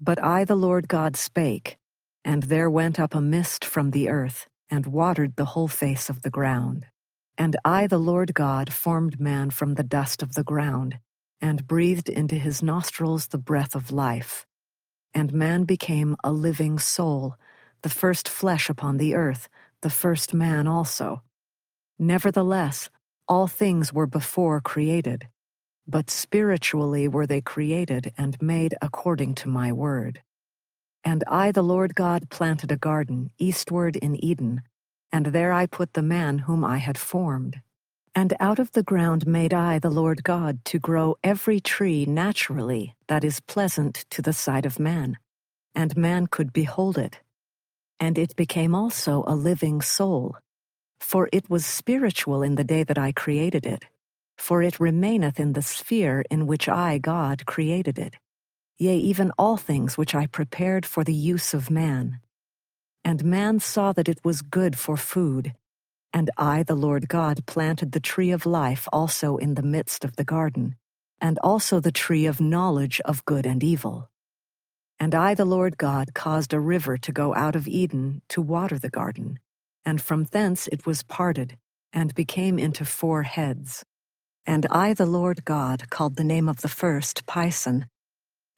But 0.00 0.22
I, 0.22 0.44
the 0.44 0.54
Lord 0.54 0.86
God, 0.86 1.16
spake, 1.16 1.78
and 2.24 2.44
there 2.44 2.70
went 2.70 3.00
up 3.00 3.12
a 3.12 3.20
mist 3.20 3.64
from 3.64 3.90
the 3.90 4.08
earth, 4.08 4.46
and 4.70 4.86
watered 4.86 5.34
the 5.34 5.46
whole 5.46 5.66
face 5.66 6.08
of 6.08 6.22
the 6.22 6.30
ground. 6.30 6.86
And 7.38 7.56
I, 7.64 7.86
the 7.86 7.98
Lord 7.98 8.34
God, 8.34 8.72
formed 8.72 9.20
man 9.20 9.50
from 9.50 9.74
the 9.74 9.82
dust 9.82 10.22
of 10.22 10.34
the 10.34 10.44
ground, 10.44 10.98
and 11.40 11.66
breathed 11.66 12.08
into 12.08 12.36
his 12.36 12.62
nostrils 12.62 13.28
the 13.28 13.38
breath 13.38 13.74
of 13.74 13.92
life. 13.92 14.46
And 15.12 15.32
man 15.32 15.64
became 15.64 16.16
a 16.24 16.32
living 16.32 16.78
soul, 16.78 17.36
the 17.82 17.90
first 17.90 18.28
flesh 18.28 18.70
upon 18.70 18.96
the 18.96 19.14
earth, 19.14 19.48
the 19.82 19.90
first 19.90 20.32
man 20.32 20.66
also. 20.66 21.22
Nevertheless, 21.98 22.90
all 23.28 23.46
things 23.46 23.92
were 23.92 24.06
before 24.06 24.60
created 24.60 25.28
but 25.86 26.10
spiritually 26.10 27.06
were 27.06 27.26
they 27.26 27.40
created 27.40 28.12
and 28.18 28.40
made 28.42 28.74
according 28.82 29.34
to 29.36 29.48
my 29.48 29.72
word. 29.72 30.22
And 31.04 31.22
I, 31.28 31.52
the 31.52 31.62
Lord 31.62 31.94
God, 31.94 32.28
planted 32.30 32.72
a 32.72 32.76
garden 32.76 33.30
eastward 33.38 33.94
in 33.94 34.22
Eden, 34.24 34.62
and 35.12 35.26
there 35.26 35.52
I 35.52 35.66
put 35.66 35.94
the 35.94 36.02
man 36.02 36.38
whom 36.40 36.64
I 36.64 36.78
had 36.78 36.98
formed. 36.98 37.60
And 38.14 38.34
out 38.40 38.58
of 38.58 38.72
the 38.72 38.82
ground 38.82 39.26
made 39.26 39.52
I, 39.52 39.78
the 39.78 39.90
Lord 39.90 40.24
God, 40.24 40.64
to 40.66 40.78
grow 40.78 41.16
every 41.22 41.60
tree 41.60 42.06
naturally 42.06 42.94
that 43.08 43.24
is 43.24 43.40
pleasant 43.40 44.06
to 44.10 44.22
the 44.22 44.32
sight 44.32 44.64
of 44.64 44.78
man, 44.78 45.18
and 45.74 45.96
man 45.96 46.26
could 46.26 46.52
behold 46.52 46.96
it. 46.96 47.20
And 48.00 48.18
it 48.18 48.36
became 48.36 48.74
also 48.74 49.24
a 49.26 49.34
living 49.34 49.82
soul, 49.82 50.36
for 51.00 51.28
it 51.32 51.48
was 51.50 51.66
spiritual 51.66 52.42
in 52.42 52.54
the 52.54 52.64
day 52.64 52.84
that 52.84 52.98
I 52.98 53.12
created 53.12 53.66
it 53.66 53.84
for 54.36 54.62
it 54.62 54.78
remaineth 54.78 55.40
in 55.40 55.52
the 55.54 55.62
sphere 55.62 56.24
in 56.30 56.46
which 56.46 56.68
I, 56.68 56.98
God, 56.98 57.46
created 57.46 57.98
it, 57.98 58.16
yea, 58.78 58.96
even 58.96 59.32
all 59.38 59.56
things 59.56 59.96
which 59.96 60.14
I 60.14 60.26
prepared 60.26 60.84
for 60.84 61.04
the 61.04 61.14
use 61.14 61.54
of 61.54 61.70
man. 61.70 62.20
And 63.06 63.24
man 63.24 63.60
saw 63.60 63.92
that 63.92 64.08
it 64.08 64.18
was 64.24 64.42
good 64.42 64.76
for 64.76 64.96
food, 64.96 65.54
and 66.12 66.28
I, 66.36 66.64
the 66.64 66.74
Lord 66.74 67.08
God, 67.08 67.46
planted 67.46 67.92
the 67.92 68.00
tree 68.00 68.32
of 68.32 68.46
life 68.46 68.88
also 68.92 69.36
in 69.36 69.54
the 69.54 69.62
midst 69.62 70.04
of 70.04 70.16
the 70.16 70.24
garden, 70.24 70.74
and 71.20 71.38
also 71.38 71.78
the 71.78 71.92
tree 71.92 72.26
of 72.26 72.40
knowledge 72.40 73.00
of 73.04 73.24
good 73.24 73.46
and 73.46 73.62
evil. 73.62 74.10
And 74.98 75.14
I, 75.14 75.34
the 75.34 75.44
Lord 75.44 75.78
God, 75.78 76.14
caused 76.14 76.52
a 76.52 76.58
river 76.58 76.98
to 76.98 77.12
go 77.12 77.32
out 77.32 77.54
of 77.54 77.68
Eden 77.68 78.22
to 78.30 78.42
water 78.42 78.76
the 78.76 78.90
garden, 78.90 79.38
and 79.84 80.02
from 80.02 80.24
thence 80.24 80.66
it 80.66 80.84
was 80.84 81.04
parted, 81.04 81.56
and 81.92 82.12
became 82.12 82.58
into 82.58 82.84
four 82.84 83.22
heads. 83.22 83.84
And 84.44 84.66
I, 84.68 84.94
the 84.94 85.06
Lord 85.06 85.44
God, 85.44 85.90
called 85.90 86.16
the 86.16 86.24
name 86.24 86.48
of 86.48 86.60
the 86.60 86.68
first 86.82 87.24
Pison, 87.24 87.86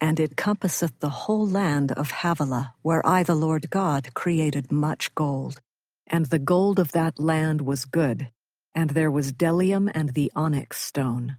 and 0.01 0.21
it 0.21 0.37
compasseth 0.37 0.99
the 1.01 1.09
whole 1.11 1.47
land 1.47 1.93
of 1.93 2.11
Havilah, 2.11 2.75
where 2.83 3.05
I, 3.07 3.23
the 3.23 3.35
Lord 3.35 3.71
God, 3.71 4.15
created 4.15 4.73
much 4.73 5.15
gold. 5.15 5.61
And 6.07 6.27
the 6.27 6.39
gold 6.39 6.79
of 6.79 6.93
that 6.93 7.19
land 7.19 7.63
was 7.63 7.85
good, 7.85 8.31
and 8.75 8.91
there 8.91 9.11
was 9.11 9.33
bdellium 9.33 9.91
and 9.95 10.15
the 10.15 10.33
onyx 10.35 10.81
stone. 10.81 11.39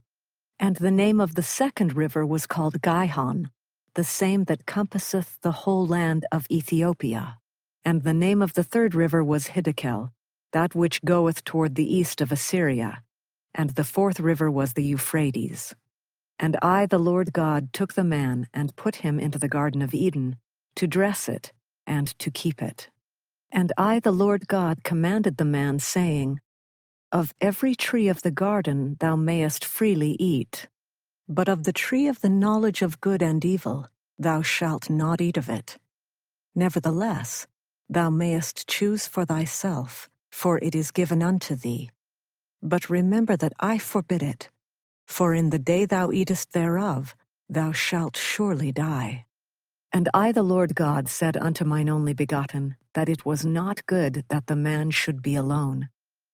And 0.60 0.76
the 0.76 0.92
name 0.92 1.20
of 1.20 1.36
the 1.36 1.44
second 1.44 1.96
river 1.96 2.26
was 2.26 2.46
called 2.46 2.82
Gihon, 2.82 3.50
the 3.96 4.04
same 4.04 4.44
that 4.46 4.66
compasseth 4.66 5.40
the 5.42 5.52
whole 5.64 5.88
land 5.88 6.26
of 6.32 6.46
Ethiopia. 6.52 7.38
And 7.86 8.04
the 8.04 8.14
name 8.14 8.42
of 8.42 8.54
the 8.54 8.64
third 8.64 8.94
river 8.94 9.24
was 9.24 9.50
Hiddekel, 9.50 10.12
that 10.52 10.76
which 10.76 11.04
goeth 11.04 11.44
toward 11.44 11.76
the 11.76 11.96
east 11.96 12.22
of 12.22 12.32
Assyria 12.32 13.04
and 13.54 13.72
the 13.72 13.84
fourth 13.84 14.20
river 14.20 14.50
was 14.50 14.74
the 14.74 14.84
Euphrates. 14.84 15.74
And 16.40 16.58
I, 16.62 16.86
the 16.86 17.00
Lord 17.00 17.34
God, 17.34 17.74
took 17.74 17.94
the 17.94 18.04
man 18.04 18.48
and 18.54 18.76
put 18.76 18.98
him 18.98 19.20
into 19.20 19.38
the 19.38 19.50
Garden 19.50 19.82
of 19.82 19.94
Eden, 19.94 20.38
to 20.76 20.88
dress 20.88 21.28
it 21.28 21.52
and 21.86 22.08
to 22.20 22.32
keep 22.32 22.62
it. 22.62 22.90
And 23.52 23.74
I, 23.78 24.00
the 24.00 24.12
Lord 24.12 24.48
God, 24.48 24.84
commanded 24.84 25.38
the 25.38 25.46
man, 25.46 25.80
saying, 25.80 26.40
Of 27.12 27.34
every 27.42 27.76
tree 27.76 28.08
of 28.08 28.22
the 28.22 28.32
garden 28.32 28.96
thou 29.00 29.16
mayest 29.16 29.66
freely 29.66 30.16
eat, 30.20 30.68
but 31.28 31.50
of 31.50 31.64
the 31.64 31.74
tree 31.74 32.08
of 32.08 32.22
the 32.22 32.30
knowledge 32.30 32.82
of 32.82 33.02
good 33.02 33.22
and 33.22 33.44
evil 33.44 33.88
thou 34.18 34.42
shalt 34.42 34.90
not 34.90 35.22
eat 35.22 35.38
of 35.38 35.50
it. 35.50 35.78
Nevertheless, 36.56 37.48
thou 37.90 38.10
mayest 38.10 38.68
choose 38.68 39.08
for 39.08 39.26
thyself, 39.26 40.10
for 40.32 40.60
it 40.60 40.76
is 40.76 40.92
given 40.92 41.24
unto 41.24 41.56
thee. 41.56 41.90
But 42.62 42.90
remember 42.90 43.38
that 43.38 43.54
I 43.60 43.78
forbid 43.78 44.22
it, 44.22 44.50
for 45.10 45.34
in 45.34 45.50
the 45.50 45.60
day 45.60 45.86
thou 45.86 46.12
eatest 46.12 46.54
thereof, 46.54 47.16
thou 47.50 47.72
shalt 47.72 48.16
surely 48.16 48.72
die. 48.72 49.26
And 49.92 50.08
I, 50.14 50.32
the 50.32 50.44
Lord 50.44 50.76
God, 50.76 51.10
said 51.10 51.36
unto 51.36 51.66
mine 51.66 51.90
only 51.90 52.14
begotten, 52.14 52.78
that 52.94 53.10
it 53.10 53.26
was 53.26 53.44
not 53.44 53.86
good 53.88 54.24
that 54.30 54.46
the 54.46 54.56
man 54.56 54.92
should 54.92 55.22
be 55.24 55.36
alone. 55.36 55.90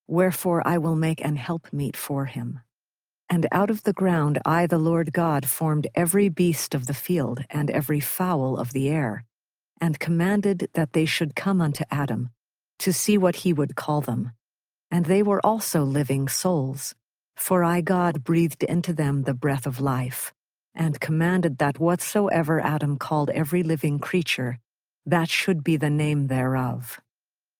Wherefore 0.08 0.62
I 0.68 0.78
will 0.78 0.96
make 0.96 1.24
an 1.24 1.38
helpmeet 1.38 1.96
for 1.96 2.26
him. 2.26 2.60
And 3.30 3.48
out 3.52 3.70
of 3.70 3.84
the 3.84 3.94
ground 3.94 4.40
I, 4.46 4.68
the 4.68 4.78
Lord 4.78 5.14
God, 5.14 5.48
formed 5.48 5.88
every 5.96 6.28
beast 6.28 6.76
of 6.76 6.86
the 6.86 6.94
field 6.94 7.46
and 7.50 7.72
every 7.72 8.02
fowl 8.02 8.58
of 8.58 8.74
the 8.74 8.90
air, 8.90 9.24
and 9.80 10.00
commanded 10.00 10.70
that 10.74 10.92
they 10.92 11.06
should 11.06 11.34
come 11.36 11.62
unto 11.62 11.86
Adam, 11.90 12.30
to 12.80 12.92
see 12.92 13.18
what 13.18 13.38
he 13.38 13.54
would 13.54 13.76
call 13.76 14.02
them. 14.02 14.34
And 14.92 15.06
they 15.06 15.24
were 15.24 15.44
also 15.46 15.84
living 15.84 16.28
souls, 16.28 16.94
for 17.36 17.64
I, 17.64 17.82
God, 17.82 18.24
breathed 18.24 18.64
into 18.64 18.94
them 18.94 19.24
the 19.24 19.34
breath 19.34 19.66
of 19.66 19.82
life, 19.82 20.34
and 20.74 21.00
commanded 21.00 21.58
that 21.58 21.80
whatsoever 21.80 22.60
Adam 22.60 22.98
called 22.98 23.30
every 23.30 23.64
living 23.64 24.00
creature, 24.00 24.60
that 25.06 25.30
should 25.30 25.64
be 25.64 25.78
the 25.78 25.90
name 25.90 26.28
thereof. 26.28 27.00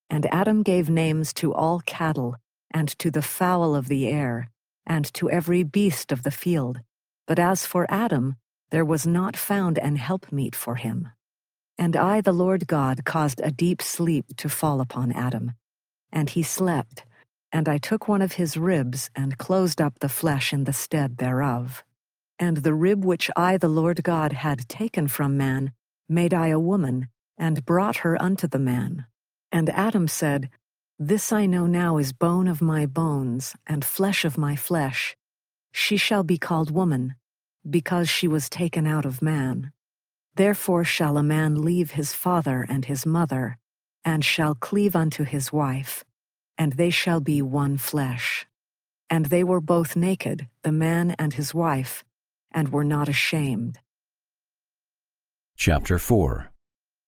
And 0.10 0.26
Adam 0.34 0.64
gave 0.64 0.90
names 0.90 1.34
to 1.34 1.54
all 1.54 1.82
cattle, 1.86 2.38
and 2.72 2.90
to 3.00 3.12
the 3.12 3.22
fowl 3.22 3.76
of 3.76 3.88
the 3.88 4.08
air, 4.08 4.50
and 4.86 5.06
to 5.14 5.30
every 5.30 5.64
beast 5.64 6.12
of 6.12 6.24
the 6.24 6.32
field. 6.32 6.82
But 7.28 7.40
as 7.40 7.66
for 7.66 7.86
Adam, 7.90 8.36
there 8.72 8.86
was 8.86 9.08
not 9.08 9.38
found 9.38 9.78
an 9.78 9.96
helpmeet 9.96 10.56
for 10.56 10.76
him. 10.76 11.10
And 11.78 11.96
I, 11.96 12.22
the 12.22 12.34
Lord 12.34 12.68
God, 12.68 13.06
caused 13.06 13.42
a 13.42 13.52
deep 13.52 13.82
sleep 13.82 14.26
to 14.38 14.50
fall 14.50 14.80
upon 14.80 15.12
Adam. 15.12 15.54
And 16.12 16.30
he 16.30 16.44
slept, 16.44 17.04
and 17.56 17.70
I 17.70 17.78
took 17.78 18.10
one 18.10 18.22
of 18.22 18.34
his 18.34 18.58
ribs 18.58 19.10
and 19.16 19.38
closed 19.38 19.80
up 19.80 20.00
the 20.00 20.10
flesh 20.10 20.52
in 20.52 20.66
the 20.66 20.74
stead 20.74 21.20
thereof. 21.20 21.86
And 22.38 22.58
the 22.58 22.74
rib 22.74 23.06
which 23.06 23.32
I, 23.38 23.56
the 23.56 23.70
Lord 23.70 24.04
God, 24.04 24.34
had 24.34 24.68
taken 24.68 25.08
from 25.08 25.38
man, 25.38 25.72
made 26.10 26.34
I 26.34 26.48
a 26.48 26.60
woman, 26.60 27.08
and 27.38 27.64
brought 27.64 28.04
her 28.04 28.22
unto 28.22 28.46
the 28.46 28.60
man. 28.60 29.06
And 29.54 29.70
Adam 29.70 30.10
said, 30.10 30.50
This 31.00 31.32
I 31.32 31.46
know 31.46 31.66
now 31.66 31.98
is 31.98 32.12
bone 32.12 32.50
of 32.50 32.62
my 32.62 32.86
bones, 32.86 33.56
and 33.66 33.86
flesh 33.86 34.26
of 34.26 34.38
my 34.38 34.58
flesh. 34.58 35.16
She 35.72 35.96
shall 35.96 36.24
be 36.24 36.38
called 36.38 36.72
woman, 36.72 37.16
because 37.68 38.10
she 38.10 38.28
was 38.28 38.50
taken 38.50 38.86
out 38.86 39.06
of 39.06 39.22
man. 39.22 39.72
Therefore 40.36 40.84
shall 40.84 41.18
a 41.18 41.24
man 41.24 41.62
leave 41.64 41.92
his 41.92 42.12
father 42.12 42.66
and 42.68 42.84
his 42.84 43.06
mother, 43.06 43.58
and 44.04 44.26
shall 44.26 44.56
cleave 44.56 44.94
unto 44.94 45.24
his 45.24 45.54
wife, 45.54 46.04
and 46.58 46.74
they 46.74 46.90
shall 46.90 47.20
be 47.20 47.42
one 47.42 47.78
flesh. 47.78 48.46
And 49.10 49.28
they 49.28 49.44
were 49.44 49.62
both 49.62 49.96
naked, 49.96 50.48
the 50.64 50.72
man 50.72 51.16
and 51.20 51.34
his 51.34 51.54
wife, 51.54 52.04
and 52.52 52.72
were 52.72 52.84
not 52.84 53.08
ashamed. 53.08 53.80
Chapter 55.56 56.00
4 56.00 56.52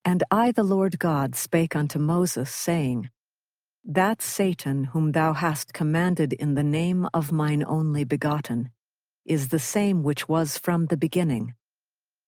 And 0.05 0.23
I, 0.29 0.51
the 0.51 0.63
Lord 0.63 0.99
God, 0.99 1.35
spake 1.35 1.75
unto 1.75 1.99
Moses, 1.99 2.49
saying, 2.49 3.09
That 3.83 4.21
Satan 4.21 4.85
whom 4.85 5.11
thou 5.11 5.33
hast 5.33 5.73
commanded 5.73 6.33
in 6.33 6.55
the 6.55 6.63
name 6.63 7.07
of 7.13 7.31
mine 7.31 7.63
only 7.67 8.03
begotten 8.03 8.69
is 9.25 9.49
the 9.49 9.59
same 9.59 10.03
which 10.03 10.29
was 10.29 10.57
from 10.57 10.85
the 10.85 10.97
beginning 10.97 11.53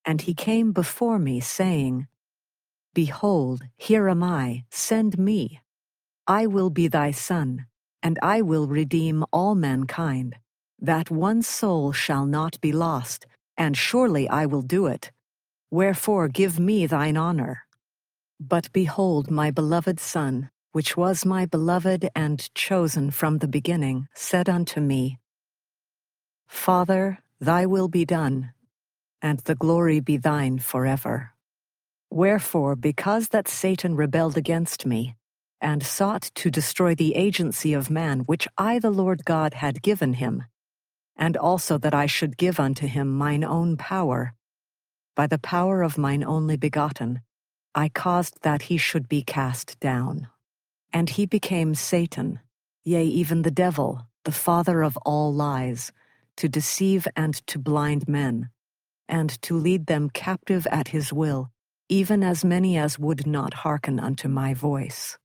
and 0.05 0.21
he 0.21 0.33
came 0.33 0.71
before 0.71 1.19
me, 1.19 1.39
saying, 1.39 2.07
Behold, 2.93 3.61
here 3.77 4.09
am 4.09 4.23
I, 4.23 4.65
send 4.71 5.19
me. 5.19 5.59
I 6.29 6.47
will 6.47 6.69
be 6.69 6.87
thy 6.87 7.11
son, 7.11 7.65
and 8.03 8.19
I 8.21 8.41
will 8.43 8.67
redeem 8.67 9.25
all 9.33 9.55
mankind. 9.55 10.37
That 10.79 11.11
one 11.11 11.41
soul 11.41 11.91
shall 11.91 12.25
not 12.25 12.61
be 12.61 12.71
lost, 12.71 13.25
and 13.57 13.75
surely 13.75 14.29
I 14.29 14.45
will 14.45 14.61
do 14.61 14.85
it. 14.85 15.11
Wherefore 15.71 16.27
give 16.27 16.59
me 16.59 16.85
thine 16.85 17.17
honor. 17.17 17.63
But 18.39 18.71
behold, 18.71 19.29
my 19.29 19.51
beloved 19.51 19.99
Son, 19.99 20.51
which 20.71 20.95
was 20.95 21.25
my 21.25 21.45
beloved 21.45 22.07
and 22.15 22.53
chosen 22.55 23.11
from 23.11 23.39
the 23.39 23.47
beginning, 23.47 24.07
said 24.13 24.47
unto 24.47 24.79
me, 24.79 25.17
Father, 26.47 27.19
thy 27.41 27.65
will 27.65 27.89
be 27.89 28.05
done 28.05 28.51
and 29.21 29.39
the 29.39 29.55
glory 29.55 29.99
be 29.99 30.17
thine 30.17 30.59
forever. 30.59 31.31
Wherefore, 32.09 32.75
because 32.75 33.29
that 33.29 33.47
Satan 33.47 33.95
rebelled 33.95 34.37
against 34.37 34.85
me, 34.85 35.15
and 35.61 35.83
sought 35.83 36.31
to 36.35 36.49
destroy 36.49 36.95
the 36.95 37.15
agency 37.15 37.73
of 37.73 37.89
man 37.89 38.21
which 38.21 38.47
I, 38.57 38.79
the 38.79 38.91
Lord 38.91 39.25
God, 39.25 39.55
had 39.55 39.81
given 39.81 40.13
him, 40.13 40.45
and 41.15 41.35
also 41.35 41.77
that 41.77 41.93
I 41.93 42.05
should 42.05 42.37
give 42.37 42.59
unto 42.59 42.87
him 42.87 43.15
mine 43.15 43.43
own 43.43 43.77
power, 43.77 44.33
by 45.19 45.27
the 45.27 45.37
power 45.37 45.81
of 45.81 45.97
mine 45.97 46.23
only 46.23 46.55
begotten, 46.55 47.19
I 47.75 47.89
caused 47.89 48.41
that 48.41 48.63
he 48.63 48.77
should 48.77 49.09
be 49.09 49.21
cast 49.21 49.77
down. 49.81 50.29
And 50.93 51.09
he 51.09 51.25
became 51.25 51.75
Satan, 51.75 52.39
yea, 52.85 53.03
even 53.03 53.41
the 53.41 53.51
devil, 53.51 54.07
the 54.23 54.31
father 54.31 54.81
of 54.81 54.95
all 55.05 55.33
lies, 55.33 55.91
to 56.37 56.47
deceive 56.47 57.05
and 57.17 57.35
to 57.47 57.59
blind 57.59 58.07
men 58.07 58.49
and 59.09 59.41
to 59.41 59.57
lead 59.57 59.87
them 59.87 60.09
captive 60.09 60.65
at 60.67 60.89
his 60.89 61.11
will, 61.11 61.51
even 61.89 62.23
as 62.23 62.45
many 62.45 62.77
as 62.77 62.97
would 62.97 63.27
not 63.27 63.55
hearken 63.55 63.99
unto 63.99 64.29
my 64.29 64.53
voice. 64.53 65.17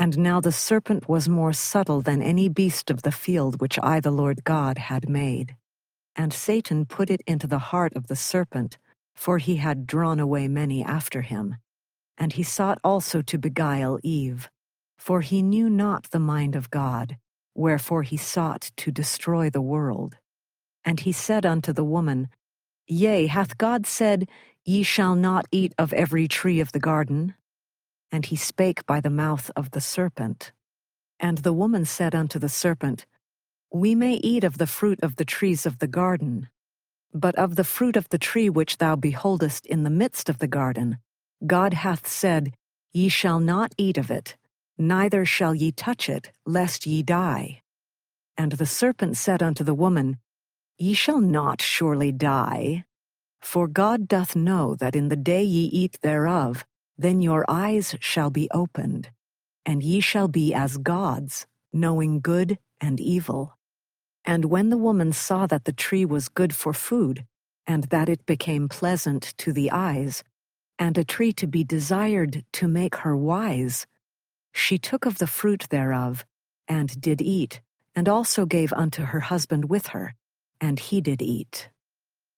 And 0.00 0.16
now 0.16 0.40
the 0.40 0.52
serpent 0.52 1.08
was 1.08 1.28
more 1.28 1.52
subtle 1.52 2.02
than 2.02 2.22
any 2.22 2.48
beast 2.48 2.88
of 2.88 3.02
the 3.02 3.10
field 3.10 3.60
which 3.60 3.80
I, 3.82 3.98
the 3.98 4.12
Lord 4.12 4.44
God, 4.44 4.78
had 4.78 5.08
made. 5.08 5.56
And 6.14 6.32
Satan 6.32 6.86
put 6.86 7.10
it 7.10 7.20
into 7.26 7.48
the 7.48 7.58
heart 7.58 7.94
of 7.96 8.06
the 8.06 8.14
serpent, 8.14 8.78
for 9.16 9.38
he 9.38 9.56
had 9.56 9.88
drawn 9.88 10.20
away 10.20 10.46
many 10.46 10.84
after 10.84 11.22
him. 11.22 11.56
And 12.16 12.32
he 12.32 12.44
sought 12.44 12.78
also 12.84 13.22
to 13.22 13.38
beguile 13.38 13.98
Eve, 14.04 14.48
for 14.98 15.20
he 15.20 15.42
knew 15.42 15.68
not 15.68 16.10
the 16.10 16.20
mind 16.20 16.54
of 16.54 16.70
God, 16.70 17.16
wherefore 17.56 18.04
he 18.04 18.16
sought 18.16 18.70
to 18.76 18.92
destroy 18.92 19.50
the 19.50 19.60
world. 19.60 20.16
And 20.84 21.00
he 21.00 21.10
said 21.12 21.44
unto 21.44 21.72
the 21.72 21.84
woman, 21.84 22.28
Yea, 22.86 23.26
hath 23.26 23.58
God 23.58 23.84
said, 23.84 24.28
Ye 24.64 24.84
shall 24.84 25.16
not 25.16 25.46
eat 25.50 25.74
of 25.76 25.92
every 25.92 26.28
tree 26.28 26.60
of 26.60 26.70
the 26.70 26.80
garden? 26.80 27.34
And 28.10 28.26
he 28.26 28.36
spake 28.36 28.86
by 28.86 29.00
the 29.00 29.10
mouth 29.10 29.50
of 29.54 29.72
the 29.72 29.80
serpent. 29.80 30.52
And 31.20 31.38
the 31.38 31.52
woman 31.52 31.84
said 31.84 32.14
unto 32.14 32.38
the 32.38 32.48
serpent, 32.48 33.06
We 33.72 33.94
may 33.94 34.14
eat 34.14 34.44
of 34.44 34.58
the 34.58 34.66
fruit 34.66 35.00
of 35.02 35.16
the 35.16 35.24
trees 35.24 35.66
of 35.66 35.78
the 35.78 35.88
garden, 35.88 36.48
but 37.12 37.34
of 37.36 37.56
the 37.56 37.64
fruit 37.64 37.96
of 37.96 38.08
the 38.10 38.18
tree 38.18 38.48
which 38.48 38.78
thou 38.78 38.96
beholdest 38.96 39.66
in 39.66 39.82
the 39.82 39.90
midst 39.90 40.28
of 40.28 40.38
the 40.38 40.46
garden, 40.46 40.98
God 41.46 41.74
hath 41.74 42.06
said, 42.06 42.54
Ye 42.92 43.08
shall 43.08 43.40
not 43.40 43.74
eat 43.76 43.98
of 43.98 44.10
it, 44.10 44.36
neither 44.76 45.24
shall 45.24 45.54
ye 45.54 45.72
touch 45.72 46.08
it, 46.08 46.32
lest 46.46 46.86
ye 46.86 47.02
die. 47.02 47.62
And 48.36 48.52
the 48.52 48.66
serpent 48.66 49.16
said 49.16 49.42
unto 49.42 49.64
the 49.64 49.74
woman, 49.74 50.18
Ye 50.78 50.94
shall 50.94 51.20
not 51.20 51.60
surely 51.60 52.12
die. 52.12 52.84
For 53.40 53.66
God 53.66 54.08
doth 54.08 54.36
know 54.36 54.76
that 54.76 54.94
in 54.94 55.08
the 55.08 55.16
day 55.16 55.42
ye 55.42 55.64
eat 55.66 55.98
thereof, 56.02 56.64
then 56.98 57.22
your 57.22 57.44
eyes 57.48 57.94
shall 58.00 58.30
be 58.30 58.48
opened, 58.50 59.10
and 59.64 59.82
ye 59.82 60.00
shall 60.00 60.28
be 60.28 60.52
as 60.52 60.76
gods, 60.78 61.46
knowing 61.72 62.20
good 62.20 62.58
and 62.80 63.00
evil. 63.00 63.56
And 64.24 64.46
when 64.46 64.70
the 64.70 64.76
woman 64.76 65.12
saw 65.12 65.46
that 65.46 65.64
the 65.64 65.72
tree 65.72 66.04
was 66.04 66.28
good 66.28 66.54
for 66.54 66.74
food, 66.74 67.24
and 67.66 67.84
that 67.84 68.08
it 68.08 68.26
became 68.26 68.68
pleasant 68.68 69.34
to 69.38 69.52
the 69.52 69.70
eyes, 69.70 70.24
and 70.78 70.98
a 70.98 71.04
tree 71.04 71.32
to 71.34 71.46
be 71.46 71.64
desired 71.64 72.44
to 72.52 72.68
make 72.68 72.96
her 72.96 73.16
wise, 73.16 73.86
she 74.52 74.78
took 74.78 75.06
of 75.06 75.18
the 75.18 75.26
fruit 75.26 75.66
thereof, 75.70 76.24
and 76.66 77.00
did 77.00 77.22
eat, 77.22 77.60
and 77.94 78.08
also 78.08 78.44
gave 78.44 78.72
unto 78.72 79.04
her 79.04 79.20
husband 79.20 79.70
with 79.70 79.88
her 79.88 80.14
and 80.60 80.78
he 80.78 81.00
did 81.00 81.22
eat. 81.22 81.68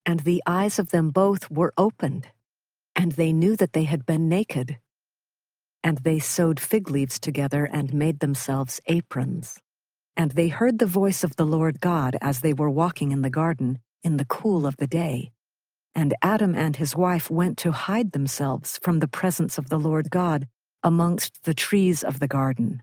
And 0.07 0.21
the 0.21 0.43
eyes 0.47 0.79
of 0.79 0.91
them 0.91 1.11
both 1.11 1.51
were 1.51 1.73
opened, 1.77 2.29
and 3.01 3.13
they 3.13 3.33
knew 3.33 3.57
that 3.57 3.73
they 3.73 3.85
had 3.85 4.05
been 4.05 4.29
naked. 4.29 4.77
And 5.83 5.97
they 5.97 6.19
sewed 6.19 6.61
fig 6.61 6.91
leaves 6.91 7.19
together 7.19 7.65
and 7.65 7.95
made 7.95 8.21
themselves 8.21 8.79
aprons. 8.89 9.59
And 10.19 10.33
they 10.33 10.49
heard 10.49 10.79
the 10.79 10.95
voice 11.01 11.25
of 11.25 11.37
the 11.37 11.47
Lord 11.47 11.81
God 11.81 12.19
as 12.21 12.43
they 12.43 12.53
were 12.53 12.69
walking 12.69 13.11
in 13.11 13.23
the 13.23 13.31
garden 13.31 13.79
in 14.05 14.19
the 14.19 14.27
cool 14.27 14.67
of 14.67 14.77
the 14.77 14.87
day. 14.87 15.33
And 15.95 16.15
Adam 16.21 16.55
and 16.55 16.77
his 16.77 16.95
wife 16.95 17.31
went 17.31 17.57
to 17.61 17.73
hide 17.73 18.13
themselves 18.13 18.79
from 18.83 18.99
the 18.99 19.09
presence 19.09 19.57
of 19.57 19.71
the 19.71 19.79
Lord 19.79 20.11
God 20.11 20.47
amongst 20.83 21.45
the 21.45 21.55
trees 21.55 22.05
of 22.05 22.21
the 22.21 22.29
garden. 22.29 22.83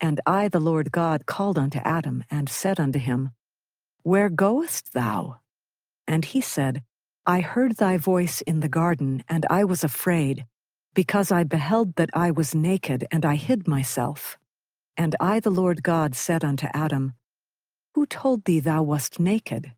And 0.00 0.20
I, 0.26 0.48
the 0.48 0.58
Lord 0.58 0.90
God, 0.90 1.26
called 1.26 1.56
unto 1.56 1.78
Adam, 1.84 2.24
and 2.32 2.48
said 2.48 2.80
unto 2.80 2.98
him, 2.98 3.30
Where 4.02 4.28
goest 4.28 4.92
thou? 4.92 5.38
And 6.08 6.24
he 6.24 6.40
said, 6.40 6.82
I 7.30 7.42
heard 7.42 7.76
thy 7.76 7.96
voice 7.96 8.40
in 8.40 8.58
the 8.58 8.68
garden, 8.68 9.22
and 9.28 9.46
I 9.48 9.62
was 9.62 9.84
afraid, 9.84 10.46
because 10.94 11.30
I 11.30 11.44
beheld 11.44 11.94
that 11.94 12.10
I 12.12 12.32
was 12.32 12.56
naked, 12.56 13.06
and 13.12 13.24
I 13.24 13.36
hid 13.36 13.68
myself. 13.68 14.36
And 14.96 15.14
I, 15.20 15.38
the 15.38 15.56
Lord 15.62 15.84
God, 15.84 16.16
said 16.16 16.42
unto 16.44 16.66
Adam, 16.74 17.14
Who 17.94 18.04
told 18.04 18.46
thee 18.46 18.58
thou 18.58 18.82
wast 18.82 19.20
naked? 19.20 19.70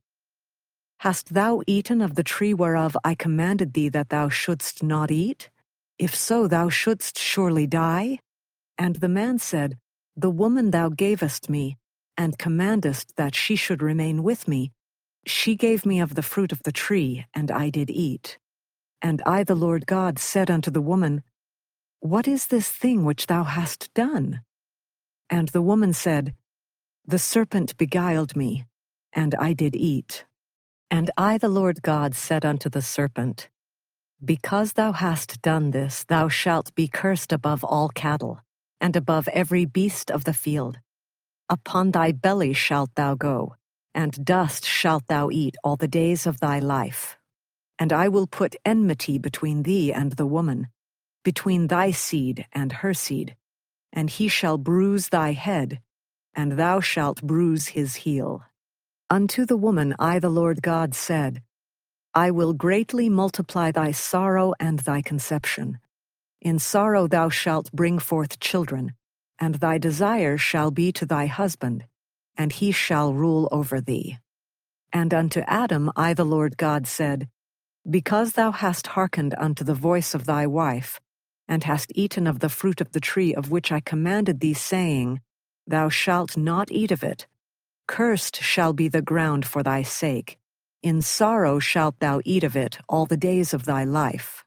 Hast 1.00 1.34
thou 1.34 1.60
eaten 1.66 2.00
of 2.00 2.14
the 2.14 2.24
tree 2.24 2.54
whereof 2.54 2.96
I 3.04 3.14
commanded 3.14 3.74
thee 3.74 3.90
that 3.90 4.08
thou 4.08 4.30
shouldst 4.30 4.82
not 4.82 5.10
eat? 5.10 5.50
If 5.98 6.16
so, 6.16 6.48
thou 6.48 6.70
shouldst 6.70 7.18
surely 7.18 7.66
die. 7.66 8.20
And 8.78 8.96
the 8.96 9.10
man 9.10 9.38
said, 9.38 9.76
The 10.16 10.30
woman 10.30 10.70
thou 10.70 10.88
gavest 10.88 11.50
me, 11.50 11.76
and 12.16 12.38
commandest 12.38 13.16
that 13.16 13.34
she 13.34 13.56
should 13.56 13.82
remain 13.82 14.22
with 14.22 14.48
me, 14.48 14.72
she 15.26 15.56
gave 15.56 15.86
me 15.86 16.00
of 16.00 16.14
the 16.14 16.22
fruit 16.22 16.52
of 16.52 16.62
the 16.62 16.72
tree, 16.72 17.26
and 17.34 17.50
I 17.50 17.70
did 17.70 17.90
eat. 17.90 18.38
And 19.00 19.22
I, 19.26 19.44
the 19.44 19.54
Lord 19.54 19.86
God, 19.86 20.18
said 20.18 20.50
unto 20.50 20.70
the 20.70 20.80
woman, 20.80 21.22
What 22.00 22.28
is 22.28 22.46
this 22.46 22.70
thing 22.70 23.04
which 23.04 23.26
thou 23.26 23.44
hast 23.44 23.92
done? 23.94 24.42
And 25.30 25.48
the 25.48 25.62
woman 25.62 25.92
said, 25.92 26.34
The 27.06 27.18
serpent 27.18 27.76
beguiled 27.76 28.36
me, 28.36 28.66
and 29.12 29.34
I 29.36 29.52
did 29.52 29.74
eat. 29.74 30.24
And 30.90 31.10
I, 31.16 31.38
the 31.38 31.48
Lord 31.48 31.82
God, 31.82 32.14
said 32.14 32.44
unto 32.44 32.68
the 32.68 32.82
serpent, 32.82 33.48
Because 34.24 34.74
thou 34.74 34.92
hast 34.92 35.40
done 35.42 35.70
this, 35.70 36.04
thou 36.04 36.28
shalt 36.28 36.74
be 36.74 36.86
cursed 36.86 37.32
above 37.32 37.64
all 37.64 37.88
cattle, 37.88 38.40
and 38.80 38.94
above 38.94 39.26
every 39.28 39.64
beast 39.64 40.10
of 40.10 40.24
the 40.24 40.34
field. 40.34 40.78
Upon 41.48 41.90
thy 41.90 42.12
belly 42.12 42.52
shalt 42.52 42.94
thou 42.94 43.14
go, 43.14 43.56
and 43.94 44.24
dust 44.24 44.64
shalt 44.64 45.06
thou 45.08 45.30
eat 45.30 45.56
all 45.62 45.76
the 45.76 45.88
days 45.88 46.26
of 46.26 46.40
thy 46.40 46.58
life. 46.58 47.18
And 47.78 47.92
I 47.92 48.08
will 48.08 48.26
put 48.26 48.56
enmity 48.64 49.18
between 49.18 49.62
thee 49.62 49.92
and 49.92 50.12
the 50.12 50.26
woman, 50.26 50.68
between 51.24 51.66
thy 51.66 51.90
seed 51.90 52.46
and 52.52 52.72
her 52.72 52.94
seed, 52.94 53.36
and 53.92 54.08
he 54.08 54.28
shall 54.28 54.58
bruise 54.58 55.08
thy 55.08 55.32
head, 55.32 55.80
and 56.34 56.52
thou 56.52 56.80
shalt 56.80 57.22
bruise 57.22 57.68
his 57.68 57.96
heel. 57.96 58.44
Unto 59.10 59.44
the 59.44 59.56
woman 59.56 59.94
I, 59.98 60.18
the 60.18 60.30
Lord 60.30 60.62
God, 60.62 60.94
said, 60.94 61.42
I 62.14 62.30
will 62.30 62.52
greatly 62.52 63.08
multiply 63.08 63.70
thy 63.70 63.92
sorrow 63.92 64.54
and 64.60 64.80
thy 64.80 65.02
conception. 65.02 65.78
In 66.40 66.58
sorrow 66.58 67.06
thou 67.06 67.28
shalt 67.28 67.72
bring 67.72 67.98
forth 67.98 68.40
children, 68.40 68.94
and 69.38 69.56
thy 69.56 69.78
desire 69.78 70.36
shall 70.36 70.70
be 70.70 70.92
to 70.92 71.06
thy 71.06 71.26
husband, 71.26 71.84
and 72.36 72.52
he 72.52 72.72
shall 72.72 73.14
rule 73.14 73.48
over 73.52 73.80
thee. 73.80 74.18
And 74.92 75.12
unto 75.14 75.40
Adam 75.40 75.90
I, 75.96 76.14
the 76.14 76.24
Lord 76.24 76.56
God, 76.56 76.86
said, 76.86 77.28
Because 77.88 78.32
thou 78.32 78.50
hast 78.50 78.88
hearkened 78.88 79.34
unto 79.38 79.64
the 79.64 79.74
voice 79.74 80.14
of 80.14 80.26
thy 80.26 80.46
wife, 80.46 81.00
and 81.48 81.64
hast 81.64 81.92
eaten 81.94 82.26
of 82.26 82.40
the 82.40 82.48
fruit 82.48 82.80
of 82.80 82.92
the 82.92 83.00
tree 83.00 83.34
of 83.34 83.50
which 83.50 83.72
I 83.72 83.80
commanded 83.80 84.40
thee, 84.40 84.54
saying, 84.54 85.20
Thou 85.66 85.88
shalt 85.88 86.36
not 86.36 86.70
eat 86.70 86.90
of 86.90 87.02
it, 87.02 87.26
Cursed 87.86 88.42
shall 88.42 88.72
be 88.72 88.88
the 88.88 89.02
ground 89.02 89.44
for 89.44 89.62
thy 89.62 89.82
sake. 89.82 90.38
In 90.82 91.02
sorrow 91.02 91.58
shalt 91.58 91.98
thou 92.00 92.20
eat 92.24 92.44
of 92.44 92.56
it 92.56 92.78
all 92.88 93.06
the 93.06 93.16
days 93.16 93.52
of 93.52 93.64
thy 93.64 93.84
life. 93.84 94.44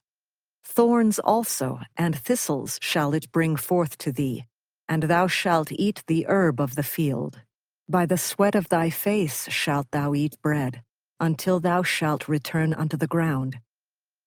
Thorns 0.63 1.19
also 1.19 1.80
and 1.95 2.17
thistles 2.17 2.80
shall 2.82 3.13
it 3.13 3.32
bring 3.32 3.56
forth 3.56 3.98
to 4.00 4.12
thee, 4.12 4.45
and 4.89 5.04
thou 5.04 5.28
shalt 5.28 5.71
eat 5.71 6.04
the 6.08 6.26
herb 6.28 6.60
of 6.60 6.76
the 6.76 6.84
field. 6.84 7.41
By 7.88 8.08
the 8.08 8.17
sweat 8.17 8.56
of 8.56 8.69
thy 8.69 8.89
face 8.89 9.48
shalt 9.52 9.91
thou 9.91 10.15
eat 10.15 10.41
bread, 10.41 10.82
until 11.19 11.60
thou 11.60 11.84
shalt 11.84 12.28
return 12.28 12.74
unto 12.74 12.98
the 12.98 13.06
ground. 13.06 13.60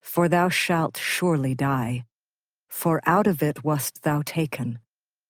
For 0.01 0.29
thou 0.29 0.49
shalt 0.49 0.97
surely 0.97 1.57
die. 1.57 2.05
For 2.69 3.01
out 3.05 3.27
of 3.27 3.43
it 3.43 3.65
wast 3.65 4.05
thou 4.05 4.23
taken. 4.25 4.79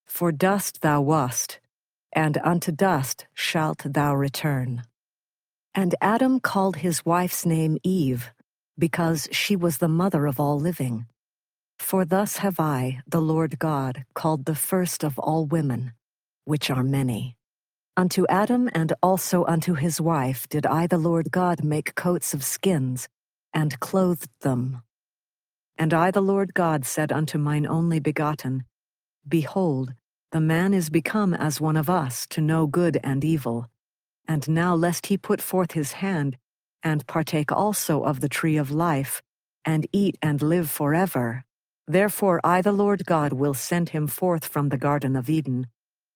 For 0.04 0.30
dust 0.30 0.82
thou 0.82 1.00
wast, 1.00 1.58
and 2.12 2.36
unto 2.44 2.70
dust 2.70 3.26
shalt 3.32 3.82
thou 3.84 4.14
return. 4.14 4.82
And 5.74 5.94
Adam 6.02 6.38
called 6.38 6.76
his 6.76 7.06
wife's 7.06 7.46
name 7.46 7.78
Eve, 7.82 8.30
because 8.78 9.26
she 9.32 9.56
was 9.56 9.78
the 9.78 9.88
mother 9.88 10.26
of 10.26 10.38
all 10.38 10.60
living. 10.60 11.06
For 11.78 12.04
thus 12.04 12.38
have 12.38 12.60
I, 12.60 13.00
the 13.06 13.22
Lord 13.22 13.58
God, 13.58 14.04
called 14.14 14.44
the 14.44 14.54
first 14.54 15.02
of 15.02 15.18
all 15.18 15.46
women, 15.46 15.94
which 16.44 16.68
are 16.68 16.82
many. 16.82 17.37
Unto 17.98 18.24
Adam 18.28 18.70
and 18.74 18.92
also 19.02 19.44
unto 19.46 19.74
his 19.74 20.00
wife 20.00 20.48
did 20.48 20.64
I, 20.64 20.86
the 20.86 20.96
Lord 20.96 21.32
God, 21.32 21.64
make 21.64 21.96
coats 21.96 22.32
of 22.32 22.44
skins, 22.44 23.08
and 23.52 23.80
clothed 23.80 24.30
them. 24.42 24.82
And 25.76 25.92
I, 25.92 26.12
the 26.12 26.20
Lord 26.20 26.54
God, 26.54 26.86
said 26.86 27.10
unto 27.10 27.38
mine 27.38 27.66
only 27.66 27.98
begotten, 27.98 28.62
Behold, 29.26 29.94
the 30.30 30.40
man 30.40 30.74
is 30.74 30.90
become 30.90 31.34
as 31.34 31.60
one 31.60 31.76
of 31.76 31.90
us 31.90 32.24
to 32.28 32.40
know 32.40 32.68
good 32.68 33.00
and 33.02 33.24
evil. 33.24 33.66
And 34.28 34.48
now 34.48 34.76
lest 34.76 35.06
he 35.06 35.18
put 35.18 35.42
forth 35.42 35.72
his 35.72 35.94
hand, 35.94 36.38
and 36.84 37.04
partake 37.08 37.50
also 37.50 38.04
of 38.04 38.20
the 38.20 38.28
tree 38.28 38.58
of 38.58 38.70
life, 38.70 39.22
and 39.64 39.88
eat 39.92 40.16
and 40.22 40.40
live 40.40 40.70
forever. 40.70 41.42
Therefore 41.88 42.40
I 42.44 42.62
the 42.62 42.70
Lord 42.70 43.06
God 43.06 43.32
will 43.32 43.54
send 43.54 43.88
him 43.88 44.06
forth 44.06 44.44
from 44.44 44.68
the 44.68 44.78
Garden 44.78 45.16
of 45.16 45.28
Eden, 45.28 45.66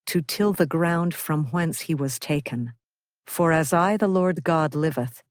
to 0.07 0.23
till 0.23 0.53
the 0.53 0.67
ground 0.67 1.15
from 1.15 1.47
whence 1.47 1.81
he 1.81 1.95
was 1.95 2.19
taken. 2.19 2.73
For 3.27 3.53
as 3.53 3.73
I 3.73 3.97
the 3.97 4.09
Lord 4.09 4.45
God 4.45 4.75
liveth, 4.75 5.23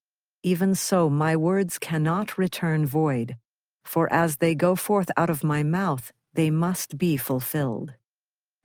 even 0.43 0.75
so 0.75 1.09
my 1.09 1.35
words 1.35 1.77
cannot 1.77 2.37
return 2.37 2.85
void, 2.85 3.37
for 3.83 4.11
as 4.11 4.37
they 4.37 4.55
go 4.55 4.75
forth 4.75 5.11
out 5.15 5.29
of 5.29 5.43
my 5.43 5.63
mouth, 5.63 6.11
they 6.33 6.49
must 6.49 6.97
be 6.97 7.17
fulfilled. 7.17 7.93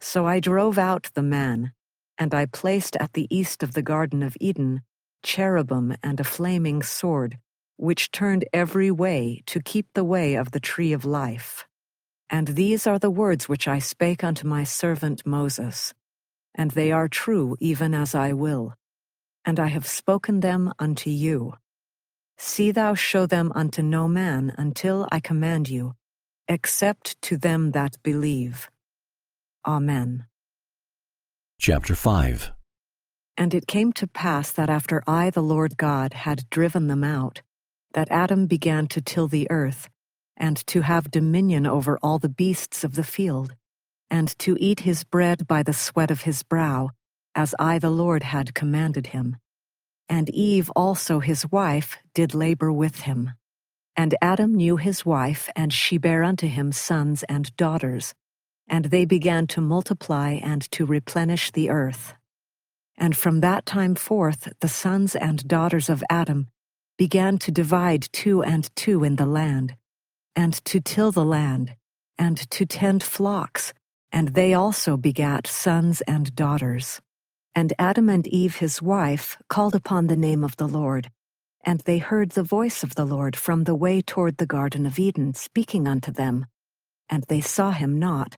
So 0.01 0.27
I 0.27 0.40
drove 0.40 0.79
out 0.79 1.11
the 1.14 1.23
man, 1.23 1.73
and 2.16 2.35
I 2.35 2.47
placed 2.47 2.97
at 2.97 3.12
the 3.12 3.27
east 3.35 3.62
of 3.62 3.75
the 3.75 3.83
Garden 3.83 4.23
of 4.23 4.37
Eden 4.40 4.83
cherubim 5.23 5.97
and 6.03 6.21
a 6.21 6.25
flaming 6.25 6.83
sword, 6.83 7.38
which 7.77 8.11
turned 8.11 8.45
every 8.53 8.90
way 8.90 9.42
to 9.47 9.61
keep 9.61 9.87
the 9.92 10.05
way 10.05 10.35
of 10.35 10.53
the 10.53 10.61
tree 10.61 10.92
of 10.92 11.05
life. 11.05 11.65
And 12.29 12.49
these 12.49 12.87
are 12.87 12.99
the 12.99 13.11
words 13.11 13.49
which 13.49 13.69
I 13.69 13.79
spake 13.79 14.25
unto 14.25 14.47
my 14.47 14.65
servant 14.65 15.25
Moses, 15.25 15.95
and 16.55 16.73
they 16.73 16.91
are 16.91 17.09
true 17.09 17.57
even 17.61 17.95
as 17.95 18.15
I 18.15 18.33
will, 18.33 18.75
and 19.45 19.61
I 19.61 19.69
have 19.69 19.87
spoken 19.87 20.41
them 20.41 20.73
unto 20.79 21.11
you. 21.11 21.55
See 22.39 22.71
thou 22.73 22.95
show 22.95 23.27
them 23.27 23.53
unto 23.55 23.83
no 23.83 24.09
man 24.09 24.53
until 24.59 25.09
I 25.12 25.21
command 25.21 25.69
you, 25.69 25.95
except 26.49 27.21
to 27.23 27.37
them 27.37 27.71
that 27.73 27.97
believe. 28.03 28.69
Amen. 29.67 30.27
Chapter 31.59 31.95
5 31.95 32.53
And 33.37 33.55
it 33.55 33.67
came 33.67 33.93
to 33.95 34.07
pass 34.07 34.53
that 34.53 34.69
after 34.69 35.03
I, 35.07 35.31
the 35.31 35.43
Lord 35.43 35.77
God, 35.77 36.12
had 36.12 36.51
driven 36.51 36.89
them 36.89 37.03
out, 37.03 37.43
that 37.95 38.11
Adam 38.11 38.47
began 38.47 38.87
to 38.89 39.01
till 39.01 39.29
the 39.29 39.51
earth, 39.51 39.89
and 40.37 40.57
to 40.66 40.83
have 40.83 41.11
dominion 41.11 41.66
over 41.66 41.99
all 42.03 42.18
the 42.18 42.29
beasts 42.29 42.85
of 42.85 42.94
the 42.94 43.05
field, 43.05 43.55
and 44.11 44.38
to 44.38 44.57
eat 44.61 44.81
his 44.81 45.05
bread 45.05 45.46
by 45.46 45.62
the 45.62 45.72
sweat 45.72 46.11
of 46.11 46.22
his 46.22 46.42
brow, 46.42 46.90
as 47.35 47.55
I, 47.59 47.79
the 47.79 47.90
Lord, 47.90 48.22
had 48.22 48.55
commanded 48.55 49.09
him. 49.09 49.37
And 50.09 50.31
Eve 50.31 50.70
also 50.77 51.20
his 51.20 51.51
wife 51.51 51.99
did 52.14 52.35
labor 52.35 52.72
with 52.72 53.01
him. 53.01 53.33
And 53.96 54.14
Adam 54.20 54.55
knew 54.55 54.77
his 54.77 55.05
wife, 55.07 55.49
and 55.57 55.72
she 55.72 55.99
bare 55.99 56.22
unto 56.22 56.46
him 56.46 56.70
sons 56.72 57.22
and 57.25 57.55
daughters 57.57 58.14
and 58.68 58.87
they 58.87 59.05
began 59.05 59.46
to 59.46 59.61
multiply 59.61 60.33
and 60.42 60.70
to 60.72 60.87
replenish 60.87 61.51
the 61.53 61.70
earth. 61.70 62.14
And 62.96 63.16
from 63.16 63.40
that 63.40 63.66
time 63.66 63.94
forth, 63.94 64.53
the 64.61 64.68
sons 64.68 65.14
and 65.14 65.46
daughters 65.46 65.88
of 65.88 66.03
Adam 66.11 66.49
began 66.99 67.38
to 67.38 67.53
divide 67.53 68.09
two 68.12 68.42
and 68.42 68.75
two 68.75 69.05
in 69.05 69.16
the 69.16 69.27
land, 69.27 69.77
and 70.37 70.53
to 70.66 70.81
till 70.81 71.11
the 71.11 71.25
land, 71.25 71.75
and 72.18 72.38
to 72.51 72.66
tend 72.66 73.03
flocks, 73.03 73.72
and 74.12 74.29
they 74.29 74.55
also 74.55 74.96
begat 74.96 75.46
sons 75.46 76.03
and 76.03 76.37
daughters. 76.37 77.01
And 77.55 77.72
Adam 77.79 78.11
and 78.11 78.27
Eve 78.27 78.57
his 78.57 78.83
wife 78.83 79.38
called 79.49 79.75
upon 79.75 80.07
the 80.07 80.16
name 80.16 80.44
of 80.44 80.57
the 80.57 80.68
Lord, 80.68 81.11
and 81.64 81.81
they 81.81 81.99
heard 81.99 82.31
the 82.31 82.42
voice 82.42 82.83
of 82.83 82.94
the 82.94 83.07
Lord 83.07 83.35
from 83.35 83.64
the 83.64 83.75
way 83.75 84.03
toward 84.03 84.37
the 84.37 84.46
Garden 84.46 84.87
of 84.87 84.99
Eden, 84.99 85.35
speaking 85.35 85.88
unto 85.88 86.12
them. 86.12 86.46
And 87.09 87.25
they 87.25 87.40
saw 87.40 87.72
him 87.72 87.99
not, 87.99 88.37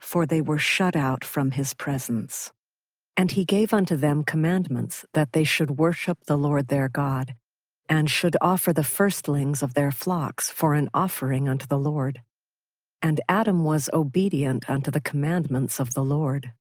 for 0.00 0.24
they 0.24 0.40
were 0.40 0.58
shut 0.58 0.96
out 0.96 1.24
from 1.24 1.50
his 1.50 1.74
presence. 1.74 2.52
And 3.16 3.32
he 3.32 3.44
gave 3.44 3.74
unto 3.74 3.96
them 3.96 4.24
commandments 4.24 5.04
that 5.12 5.32
they 5.32 5.44
should 5.44 5.72
worship 5.72 6.18
the 6.26 6.38
Lord 6.38 6.68
their 6.68 6.88
God, 6.88 7.34
and 7.90 8.08
should 8.08 8.36
offer 8.40 8.72
the 8.72 8.84
firstlings 8.84 9.62
of 9.62 9.74
their 9.74 9.90
flocks 9.90 10.48
for 10.48 10.74
an 10.74 10.88
offering 10.94 11.48
unto 11.48 11.66
the 11.66 11.78
Lord. 11.78 12.22
And 13.02 13.20
Adam 13.28 13.64
was 13.64 13.90
obedient 13.92 14.70
unto 14.70 14.92
the 14.92 15.00
commandments 15.00 15.80
of 15.80 15.92
the 15.94 16.04
Lord. 16.04 16.52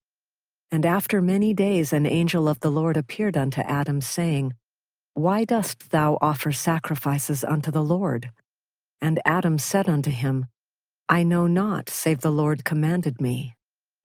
And 0.72 0.86
after 0.86 1.22
many 1.22 1.54
days 1.54 1.94
an 1.94 2.08
angel 2.08 2.50
of 2.50 2.60
the 2.62 2.72
Lord 2.72 2.98
appeared 2.98 3.38
unto 3.38 3.62
Adam, 3.62 4.02
saying, 4.02 4.56
Why 5.14 5.46
dost 5.46 5.92
thou 5.92 6.18
offer 6.20 6.52
sacrifices 6.52 7.44
unto 7.44 7.70
the 7.70 7.84
Lord? 7.84 8.32
And 9.00 9.22
Adam 9.24 9.60
said 9.60 9.88
unto 9.88 10.10
him, 10.10 10.48
I 11.08 11.24
know 11.24 11.46
not, 11.46 11.90
save 11.90 12.22
the 12.22 12.32
Lord 12.32 12.66
commanded 12.66 13.22
me. 13.22 13.56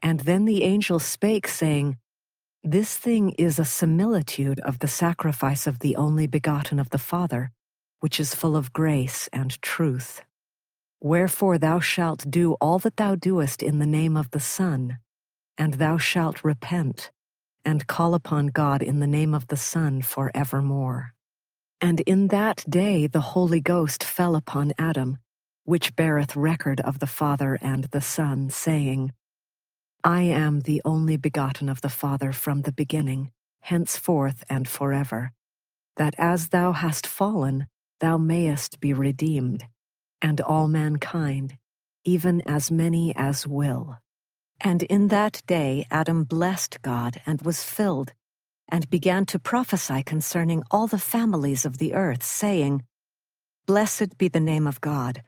And 0.03 0.21
then 0.21 0.45
the 0.45 0.63
angel 0.63 0.99
spake, 0.99 1.49
saying, 1.49 1.97
This 2.67 2.97
thing 2.97 3.33
is 3.33 3.59
a 3.59 3.65
similitude 3.67 4.59
of 4.61 4.79
the 4.79 4.89
sacrifice 4.89 5.67
of 5.67 5.81
the 5.81 5.97
only 5.97 6.27
begotten 6.27 6.79
of 6.79 6.89
the 6.89 6.99
Father, 6.99 7.53
which 8.01 8.19
is 8.19 8.35
full 8.35 8.57
of 8.57 8.73
grace 8.73 9.29
and 9.35 9.61
truth. 9.61 10.23
Wherefore 10.99 11.59
thou 11.59 11.81
shalt 11.81 12.31
do 12.31 12.55
all 12.63 12.79
that 12.79 12.97
thou 12.97 13.17
doest 13.17 13.63
in 13.63 13.81
the 13.81 13.87
name 13.87 14.17
of 14.17 14.31
the 14.31 14.41
Son, 14.41 14.97
and 15.59 15.75
thou 15.75 15.99
shalt 15.99 16.43
repent, 16.43 17.11
and 17.67 17.87
call 17.87 18.15
upon 18.15 18.47
God 18.47 18.83
in 18.83 18.99
the 18.99 19.07
name 19.07 19.35
of 19.35 19.49
the 19.49 19.59
Son 19.59 20.01
for 20.01 20.31
evermore. 20.35 21.13
And 21.83 22.01
in 22.01 22.29
that 22.29 22.65
day 22.67 23.07
the 23.07 23.35
Holy 23.37 23.61
Ghost 23.61 24.03
fell 24.03 24.35
upon 24.35 24.73
Adam, 24.79 25.19
which 25.65 25.95
beareth 25.97 26.35
record 26.35 26.81
of 26.81 27.01
the 27.01 27.07
Father 27.07 27.59
and 27.61 27.85
the 27.85 28.01
Son, 28.01 28.49
saying, 28.49 29.13
I 30.05 30.23
am 30.23 30.61
the 30.61 30.83
only 30.85 31.17
begotten 31.17 31.71
of 31.71 31.81
the 31.81 31.89
Father 31.89 32.33
from 32.33 32.63
the 32.63 32.73
beginning, 32.73 33.33
henceforth 33.63 34.45
and 34.51 34.69
forever, 34.69 35.33
that 35.97 36.15
as 36.19 36.49
thou 36.49 36.73
hast 36.73 37.07
fallen, 37.07 37.69
thou 38.01 38.19
mayest 38.19 38.81
be 38.81 38.93
redeemed, 38.93 39.67
and 40.23 40.43
all 40.43 40.69
mankind, 40.69 41.57
even 42.05 42.43
as 42.43 42.71
many 42.71 43.17
as 43.17 43.47
will. 43.47 43.99
And 44.61 44.83
in 44.85 45.09
that 45.09 45.43
day 45.47 45.87
Adam 45.91 46.25
blessed 46.25 46.83
God 46.83 47.23
and 47.27 47.43
was 47.43 47.65
filled, 47.65 48.13
and 48.69 48.91
began 48.91 49.27
to 49.27 49.39
prophesy 49.39 50.03
concerning 50.03 50.63
all 50.71 50.87
the 50.87 50.99
families 50.99 51.65
of 51.65 51.79
the 51.79 51.95
earth, 51.95 52.23
saying, 52.23 52.85
Blessed 53.67 54.19
be 54.19 54.29
the 54.29 54.41
name 54.41 54.67
of 54.67 54.83
God 54.83 55.23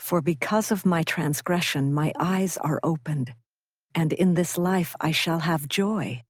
for 0.00 0.22
because 0.22 0.72
of 0.72 0.86
my 0.86 1.02
transgression, 1.02 1.92
my 1.92 2.12
eyes 2.18 2.56
are 2.56 2.80
opened, 2.82 3.34
and 3.94 4.12
in 4.12 4.34
this 4.34 4.56
life 4.58 4.94
I 5.00 5.10
shall 5.10 5.40
have 5.40 5.68
joy, 5.68 6.22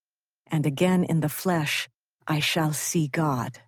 and 0.47 0.67
again 0.67 1.05
in 1.05 1.21
the 1.21 1.29
flesh 1.29 1.89
I 2.27 2.41
shall 2.41 2.73
see 2.73 3.09
God. 3.09 3.59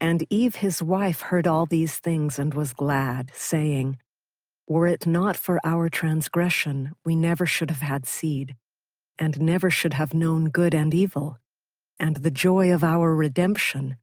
And 0.00 0.26
Eve 0.30 0.56
his 0.56 0.82
wife 0.82 1.22
heard 1.22 1.46
all 1.46 1.66
these 1.66 1.98
things 1.98 2.38
and 2.38 2.54
was 2.54 2.72
glad, 2.72 3.32
saying, 3.34 3.98
Were 4.66 4.86
it 4.86 5.06
not 5.06 5.36
for 5.36 5.60
our 5.64 5.88
transgression, 5.88 6.92
we 7.04 7.16
never 7.16 7.46
should 7.46 7.70
have 7.70 7.80
had 7.80 8.06
seed, 8.06 8.56
and 9.18 9.40
never 9.40 9.70
should 9.70 9.94
have 9.94 10.14
known 10.14 10.50
good 10.50 10.74
and 10.74 10.94
evil, 10.94 11.38
and 11.98 12.16
the 12.16 12.30
joy 12.30 12.72
of 12.72 12.84
our 12.84 13.14
redemption, 13.14 13.96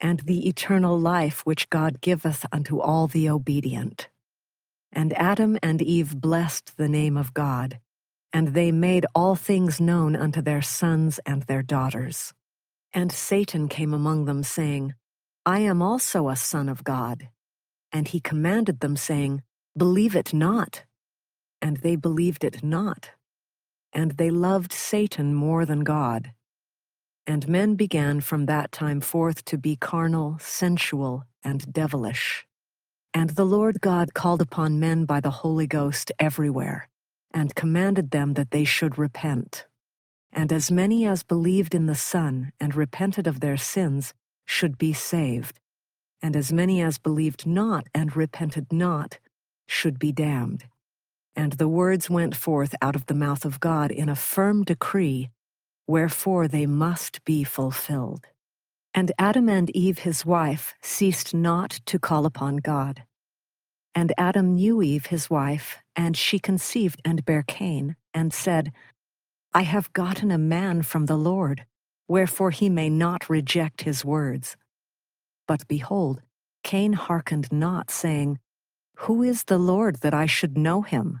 and 0.00 0.20
the 0.20 0.48
eternal 0.48 0.98
life 0.98 1.44
which 1.44 1.68
God 1.68 2.00
giveth 2.00 2.46
unto 2.52 2.80
all 2.80 3.06
the 3.08 3.28
obedient. 3.28 4.08
And 4.92 5.12
Adam 5.12 5.58
and 5.62 5.82
Eve 5.82 6.20
blessed 6.20 6.76
the 6.76 6.88
name 6.88 7.16
of 7.16 7.34
God, 7.34 7.80
and 8.32 8.48
they 8.48 8.70
made 8.70 9.06
all 9.14 9.34
things 9.34 9.80
known 9.80 10.14
unto 10.14 10.40
their 10.40 10.62
sons 10.62 11.18
and 11.26 11.42
their 11.42 11.62
daughters. 11.62 12.32
And 12.92 13.12
Satan 13.12 13.68
came 13.68 13.94
among 13.94 14.24
them, 14.24 14.42
saying, 14.42 14.94
I 15.46 15.60
am 15.60 15.82
also 15.82 16.28
a 16.28 16.36
son 16.36 16.68
of 16.68 16.84
God. 16.84 17.28
And 17.92 18.08
he 18.08 18.20
commanded 18.20 18.80
them, 18.80 18.96
saying, 18.96 19.42
Believe 19.76 20.14
it 20.14 20.32
not. 20.32 20.84
And 21.62 21.78
they 21.78 21.96
believed 21.96 22.44
it 22.44 22.62
not. 22.62 23.10
And 23.92 24.12
they 24.12 24.30
loved 24.30 24.72
Satan 24.72 25.34
more 25.34 25.64
than 25.64 25.80
God. 25.80 26.32
And 27.26 27.48
men 27.48 27.74
began 27.74 28.20
from 28.20 28.46
that 28.46 28.72
time 28.72 29.00
forth 29.00 29.44
to 29.46 29.58
be 29.58 29.76
carnal, 29.76 30.38
sensual, 30.40 31.24
and 31.44 31.72
devilish. 31.72 32.46
And 33.12 33.30
the 33.30 33.44
Lord 33.44 33.80
God 33.80 34.14
called 34.14 34.40
upon 34.40 34.80
men 34.80 35.04
by 35.04 35.20
the 35.20 35.30
Holy 35.30 35.66
Ghost 35.66 36.12
everywhere, 36.18 36.88
and 37.32 37.54
commanded 37.54 38.10
them 38.10 38.34
that 38.34 38.50
they 38.50 38.64
should 38.64 38.98
repent. 38.98 39.66
And 40.32 40.52
as 40.52 40.70
many 40.70 41.06
as 41.06 41.22
believed 41.22 41.74
in 41.74 41.86
the 41.86 41.94
Son 41.94 42.52
and 42.60 42.74
repented 42.74 43.26
of 43.26 43.40
their 43.40 43.56
sins 43.56 44.14
should 44.44 44.78
be 44.78 44.92
saved, 44.92 45.58
and 46.22 46.36
as 46.36 46.52
many 46.52 46.80
as 46.82 46.98
believed 46.98 47.46
not 47.46 47.86
and 47.94 48.16
repented 48.16 48.72
not 48.72 49.18
should 49.66 49.98
be 49.98 50.12
damned. 50.12 50.64
And 51.36 51.54
the 51.54 51.68
words 51.68 52.10
went 52.10 52.34
forth 52.34 52.74
out 52.82 52.96
of 52.96 53.06
the 53.06 53.14
mouth 53.14 53.44
of 53.44 53.60
God 53.60 53.90
in 53.90 54.08
a 54.08 54.16
firm 54.16 54.64
decree, 54.64 55.30
wherefore 55.86 56.48
they 56.48 56.66
must 56.66 57.24
be 57.24 57.44
fulfilled. 57.44 58.26
And 58.92 59.12
Adam 59.18 59.48
and 59.48 59.70
Eve 59.70 60.00
his 60.00 60.26
wife 60.26 60.74
ceased 60.82 61.32
not 61.32 61.80
to 61.86 61.98
call 61.98 62.26
upon 62.26 62.56
God. 62.56 63.04
And 63.94 64.12
Adam 64.18 64.54
knew 64.54 64.82
Eve 64.82 65.06
his 65.06 65.30
wife, 65.30 65.78
and 65.96 66.16
she 66.16 66.38
conceived 66.38 67.00
and 67.04 67.24
bare 67.24 67.44
Cain, 67.46 67.96
and 68.14 68.32
said, 68.32 68.72
I 69.52 69.62
have 69.62 69.92
gotten 69.92 70.30
a 70.30 70.38
man 70.38 70.82
from 70.82 71.06
the 71.06 71.16
Lord, 71.16 71.66
wherefore 72.06 72.50
he 72.50 72.68
may 72.68 72.88
not 72.88 73.28
reject 73.28 73.82
his 73.82 74.04
words. 74.04 74.56
But 75.48 75.66
behold, 75.66 76.22
Cain 76.62 76.92
hearkened 76.92 77.50
not, 77.50 77.90
saying, 77.90 78.38
Who 78.98 79.22
is 79.22 79.44
the 79.44 79.58
Lord 79.58 79.96
that 80.02 80.14
I 80.14 80.26
should 80.26 80.56
know 80.56 80.82
him? 80.82 81.20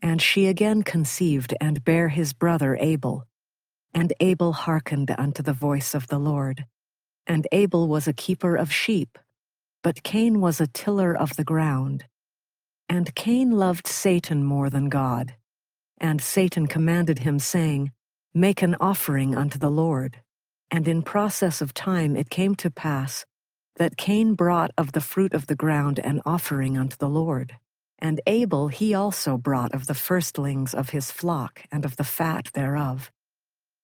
And 0.00 0.20
she 0.20 0.46
again 0.46 0.82
conceived 0.82 1.54
and 1.60 1.84
bare 1.84 2.08
his 2.08 2.32
brother 2.32 2.76
Abel. 2.80 3.26
And 3.94 4.12
Abel 4.20 4.52
hearkened 4.52 5.14
unto 5.16 5.42
the 5.42 5.52
voice 5.52 5.94
of 5.94 6.08
the 6.08 6.18
Lord. 6.18 6.66
And 7.26 7.46
Abel 7.52 7.88
was 7.88 8.08
a 8.08 8.12
keeper 8.12 8.56
of 8.56 8.72
sheep, 8.72 9.18
but 9.82 10.02
Cain 10.02 10.40
was 10.40 10.60
a 10.60 10.66
tiller 10.66 11.16
of 11.16 11.36
the 11.36 11.44
ground. 11.44 12.04
And 12.92 13.14
Cain 13.14 13.52
loved 13.52 13.86
Satan 13.86 14.44
more 14.44 14.68
than 14.68 14.90
God. 14.90 15.34
And 15.96 16.20
Satan 16.20 16.66
commanded 16.66 17.20
him, 17.20 17.38
saying, 17.38 17.90
Make 18.34 18.60
an 18.60 18.76
offering 18.80 19.34
unto 19.34 19.58
the 19.58 19.70
Lord. 19.70 20.20
And 20.70 20.86
in 20.86 21.00
process 21.00 21.62
of 21.62 21.72
time 21.72 22.16
it 22.16 22.28
came 22.28 22.54
to 22.56 22.70
pass 22.70 23.24
that 23.76 23.96
Cain 23.96 24.34
brought 24.34 24.72
of 24.76 24.92
the 24.92 25.00
fruit 25.00 25.32
of 25.32 25.46
the 25.46 25.54
ground 25.54 26.00
an 26.00 26.20
offering 26.26 26.76
unto 26.76 26.94
the 26.98 27.08
Lord. 27.08 27.56
And 27.98 28.20
Abel 28.26 28.68
he 28.68 28.92
also 28.92 29.38
brought 29.38 29.72
of 29.72 29.86
the 29.86 29.94
firstlings 29.94 30.74
of 30.74 30.90
his 30.90 31.10
flock 31.10 31.62
and 31.72 31.86
of 31.86 31.96
the 31.96 32.04
fat 32.04 32.50
thereof. 32.52 33.10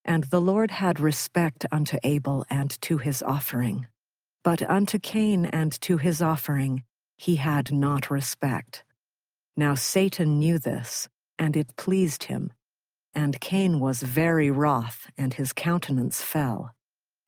And 0.05 0.25
the 0.25 0.43
Lord 0.43 0.71
had 0.71 1.01
respect 1.01 1.65
unto 1.73 1.97
Abel 2.05 2.45
and 2.51 2.79
to 2.83 2.99
his 2.99 3.23
offering. 3.23 3.87
But 4.45 4.61
unto 4.69 4.99
Cain 4.99 5.47
and 5.47 5.73
to 5.81 5.97
his 5.97 6.21
offering 6.21 6.85
he 7.17 7.37
had 7.37 7.73
not 7.73 8.11
respect. 8.11 8.85
Now 9.59 9.75
Satan 9.75 10.39
knew 10.39 10.61
this, 10.61 11.09
and 11.37 11.57
it 11.57 11.75
pleased 11.75 12.25
him. 12.25 12.53
And 13.13 13.41
Cain 13.41 13.81
was 13.81 14.05
very 14.05 14.53
wroth, 14.53 15.11
and 15.19 15.35
his 15.35 15.53
countenance 15.53 16.23
fell. 16.23 16.77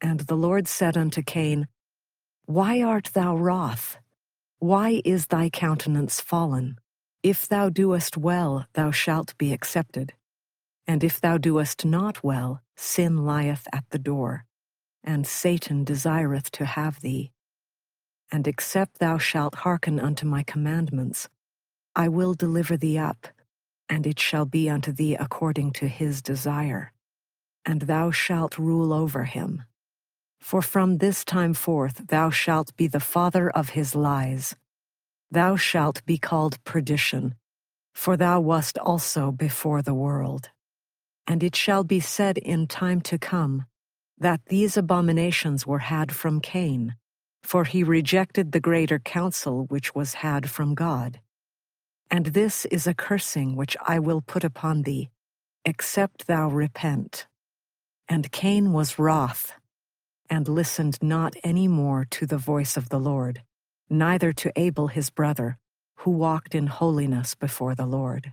And 0.01 0.21
the 0.21 0.37
Lord 0.37 0.69
said 0.69 0.97
unto 0.97 1.23
Cain, 1.23 1.66
Why 2.45 2.83
art 2.83 3.11
thou 3.14 3.37
wroth? 3.37 3.99
Why 4.61 5.03
is 5.05 5.26
thy 5.26 5.51
countenance 5.51 6.20
fallen? 6.20 6.78
If 7.24 7.49
thou 7.49 7.68
doest 7.68 8.16
well, 8.16 8.64
thou 8.74 8.93
shalt 8.93 9.37
be 9.37 9.53
accepted. 9.53 10.12
And 10.87 11.03
if 11.03 11.20
thou 11.20 11.37
doest 11.37 11.85
not 11.85 12.22
well, 12.22 12.62
sin 12.76 13.26
lieth 13.26 13.66
at 13.72 13.87
the 13.91 13.99
door, 13.99 14.45
and 15.03 15.26
Satan 15.26 15.83
desireth 15.83 16.53
to 16.53 16.64
have 16.64 17.01
thee. 17.01 17.33
And 18.31 18.47
except 18.47 19.01
thou 19.01 19.18
shalt 19.18 19.57
hearken 19.66 19.99
unto 19.99 20.26
my 20.26 20.45
commandments, 20.45 21.28
I 21.97 22.09
will 22.09 22.34
deliver 22.34 22.76
thee 22.76 22.99
up, 22.99 23.26
and 23.88 24.07
it 24.07 24.20
shall 24.20 24.45
be 24.45 24.70
unto 24.70 24.93
thee 24.93 25.16
according 25.16 25.72
to 25.72 25.88
his 25.88 26.22
desire, 26.22 26.93
and 27.64 27.82
thou 27.82 28.11
shalt 28.11 28.59
rule 28.59 28.93
over 28.93 29.24
him. 29.24 29.64
For 30.41 30.62
from 30.62 30.99
this 30.99 31.24
time 31.24 31.55
forth 31.55 32.07
thou 32.09 32.30
shalt 32.30 32.74
be 32.76 32.86
the 32.86 33.01
father 33.01 33.51
of 33.51 33.70
his 33.70 33.95
lies. 33.95 34.57
Thou 35.30 35.57
shalt 35.57 36.05
be 36.07 36.18
called 36.18 36.62
perdition, 36.64 37.34
for 37.95 38.16
thou 38.16 38.41
wast 38.41 38.78
also 38.78 39.30
before 39.32 39.82
the 39.82 39.95
world. 39.95 40.51
And 41.26 41.43
it 41.43 41.55
shall 41.55 41.84
be 41.84 42.01
said 42.01 42.38
in 42.38 42.66
time 42.66 43.01
to 43.03 43.18
come, 43.18 43.66
that 44.18 44.47
these 44.47 44.76
abominations 44.76 45.66
were 45.66 45.78
had 45.80 46.12
from 46.12 46.41
Cain, 46.41 46.97
for 47.43 47.64
he 47.64 47.82
rejected 47.82 48.53
the 48.53 48.61
greater 48.61 48.99
counsel 48.99 49.64
which 49.66 49.95
was 49.95 50.14
had 50.14 50.49
from 50.51 50.74
God. 50.74 51.20
And 52.11 52.26
this 52.26 52.64
is 52.66 52.86
a 52.86 52.94
cursing 52.94 53.54
which 53.54 53.76
I 53.86 53.98
will 54.00 54.20
put 54.20 54.42
upon 54.42 54.82
thee, 54.82 55.11
except 55.64 56.26
thou 56.26 56.48
repent. 56.48 57.26
And 58.08 58.32
Cain 58.32 58.72
was 58.72 58.98
wroth, 58.98 59.52
and 60.28 60.48
listened 60.48 60.98
not 61.00 61.34
any 61.44 61.68
more 61.68 62.04
to 62.11 62.26
the 62.26 62.38
voice 62.38 62.76
of 62.76 62.88
the 62.88 62.98
Lord, 62.98 63.42
neither 63.88 64.32
to 64.32 64.52
Abel 64.56 64.88
his 64.88 65.11
brother, 65.11 65.58
who 65.98 66.11
walked 66.11 66.54
in 66.54 66.66
holiness 66.66 67.34
before 67.34 67.74
the 67.74 67.86
Lord. 67.86 68.32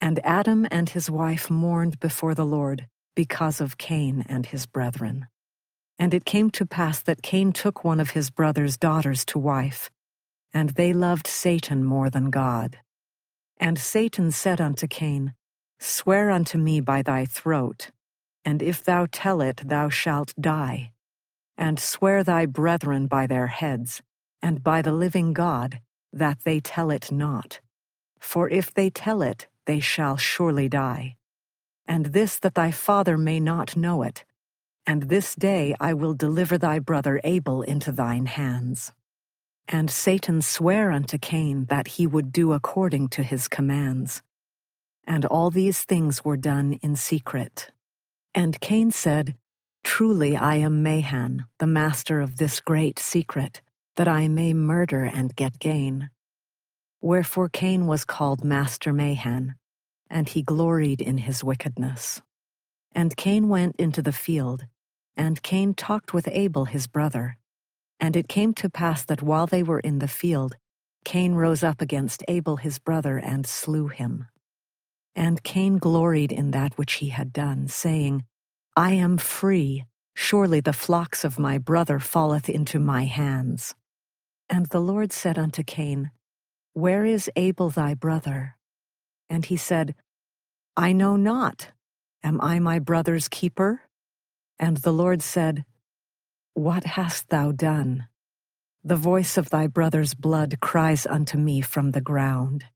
And 0.00 0.20
Adam 0.24 0.66
and 0.70 0.90
his 0.90 1.08
wife 1.08 1.48
mourned 1.48 1.98
before 2.00 2.34
the 2.34 2.44
Lord 2.46 2.88
because 3.14 3.60
of 3.60 3.78
Cain 3.78 4.26
and 4.28 4.46
his 4.46 4.66
brethren. 4.66 5.28
And 5.98 6.12
it 6.12 6.24
came 6.24 6.50
to 6.52 6.66
pass 6.66 7.00
that 7.02 7.22
Cain 7.22 7.52
took 7.52 7.84
one 7.84 8.00
of 8.00 8.10
his 8.10 8.30
brother's 8.30 8.76
daughters 8.76 9.24
to 9.26 9.38
wife, 9.38 9.90
and 10.54 10.70
they 10.70 10.92
loved 10.92 11.26
Satan 11.26 11.84
more 11.84 12.10
than 12.10 12.30
God. 12.30 12.78
And 13.58 13.78
Satan 13.78 14.30
said 14.30 14.60
unto 14.60 14.86
Cain, 14.86 15.34
Swear 15.78 16.30
unto 16.30 16.58
me 16.58 16.80
by 16.80 17.02
thy 17.02 17.24
throat, 17.24 17.90
and 18.44 18.62
if 18.62 18.84
thou 18.84 19.06
tell 19.10 19.40
it, 19.40 19.62
thou 19.64 19.88
shalt 19.88 20.32
die. 20.40 20.92
And 21.56 21.78
swear 21.78 22.24
thy 22.24 22.46
brethren 22.46 23.06
by 23.06 23.26
their 23.26 23.48
heads, 23.48 24.02
and 24.40 24.62
by 24.62 24.82
the 24.82 24.92
living 24.92 25.32
God, 25.32 25.80
that 26.12 26.38
they 26.44 26.60
tell 26.60 26.90
it 26.90 27.10
not. 27.10 27.60
For 28.18 28.48
if 28.48 28.72
they 28.72 28.90
tell 28.90 29.22
it, 29.22 29.48
they 29.66 29.80
shall 29.80 30.16
surely 30.16 30.68
die. 30.68 31.16
And 31.86 32.06
this 32.06 32.38
that 32.40 32.54
thy 32.54 32.70
father 32.70 33.18
may 33.18 33.40
not 33.40 33.76
know 33.76 34.02
it, 34.02 34.24
and 34.86 35.04
this 35.04 35.34
day 35.34 35.74
I 35.80 35.94
will 35.94 36.14
deliver 36.14 36.58
thy 36.58 36.78
brother 36.78 37.20
Abel 37.24 37.62
into 37.62 37.92
thine 37.92 38.26
hands. 38.26 38.92
And 39.68 39.90
Satan 39.90 40.42
sware 40.42 40.90
unto 40.90 41.18
Cain 41.18 41.66
that 41.66 41.88
he 41.88 42.06
would 42.06 42.32
do 42.32 42.52
according 42.52 43.08
to 43.10 43.22
his 43.22 43.48
commands. 43.48 44.22
And 45.06 45.24
all 45.24 45.50
these 45.50 45.82
things 45.82 46.24
were 46.24 46.36
done 46.36 46.78
in 46.82 46.96
secret. 46.96 47.70
And 48.34 48.60
Cain 48.60 48.90
said, 48.90 49.36
Truly 49.84 50.36
I 50.36 50.56
am 50.56 50.82
Mahan, 50.82 51.46
the 51.58 51.66
master 51.66 52.20
of 52.20 52.36
this 52.36 52.60
great 52.60 52.98
secret, 52.98 53.60
that 53.96 54.08
I 54.08 54.28
may 54.28 54.54
murder 54.54 55.04
and 55.04 55.34
get 55.34 55.58
gain. 55.58 56.10
Wherefore 57.00 57.48
Cain 57.48 57.86
was 57.86 58.04
called 58.04 58.44
Master 58.44 58.92
Mahan, 58.92 59.56
and 60.08 60.28
he 60.28 60.42
gloried 60.42 61.00
in 61.00 61.18
his 61.18 61.42
wickedness. 61.42 62.22
And 62.94 63.16
Cain 63.16 63.48
went 63.48 63.76
into 63.76 64.02
the 64.02 64.12
field, 64.12 64.66
and 65.16 65.42
Cain 65.42 65.74
talked 65.74 66.14
with 66.14 66.28
Abel 66.28 66.66
his 66.66 66.86
brother. 66.86 67.38
And 68.02 68.16
it 68.16 68.28
came 68.28 68.52
to 68.54 68.68
pass 68.68 69.04
that 69.04 69.22
while 69.22 69.46
they 69.46 69.62
were 69.62 69.78
in 69.78 70.00
the 70.00 70.08
field, 70.08 70.56
Cain 71.04 71.34
rose 71.34 71.62
up 71.62 71.80
against 71.80 72.24
Abel 72.26 72.56
his 72.56 72.80
brother 72.80 73.16
and 73.16 73.46
slew 73.46 73.86
him. 73.86 74.26
And 75.14 75.44
Cain 75.44 75.78
gloried 75.78 76.32
in 76.32 76.50
that 76.50 76.76
which 76.76 76.94
he 76.94 77.10
had 77.10 77.32
done, 77.32 77.68
saying, 77.68 78.24
I 78.76 78.94
am 78.94 79.18
free, 79.18 79.84
surely 80.16 80.58
the 80.58 80.72
flocks 80.72 81.24
of 81.24 81.38
my 81.38 81.58
brother 81.58 82.00
falleth 82.00 82.48
into 82.48 82.80
my 82.80 83.04
hands. 83.04 83.72
And 84.50 84.66
the 84.66 84.80
Lord 84.80 85.12
said 85.12 85.38
unto 85.38 85.62
Cain, 85.62 86.10
Where 86.72 87.04
is 87.04 87.30
Abel 87.36 87.70
thy 87.70 87.94
brother? 87.94 88.56
And 89.30 89.44
he 89.44 89.56
said, 89.56 89.94
I 90.76 90.92
know 90.92 91.14
not. 91.14 91.68
Am 92.24 92.40
I 92.40 92.58
my 92.58 92.80
brother's 92.80 93.28
keeper? 93.28 93.82
And 94.58 94.78
the 94.78 94.92
Lord 94.92 95.22
said, 95.22 95.64
What 96.54 96.84
hast 96.84 97.30
thou 97.30 97.52
done? 97.52 98.08
The 98.84 98.96
voice 98.96 99.38
of 99.38 99.48
thy 99.48 99.68
brother's 99.68 100.12
blood 100.12 100.60
cries 100.60 101.06
unto 101.06 101.38
me 101.38 101.62
from 101.62 101.92
the 101.92 102.02
ground. 102.02 102.66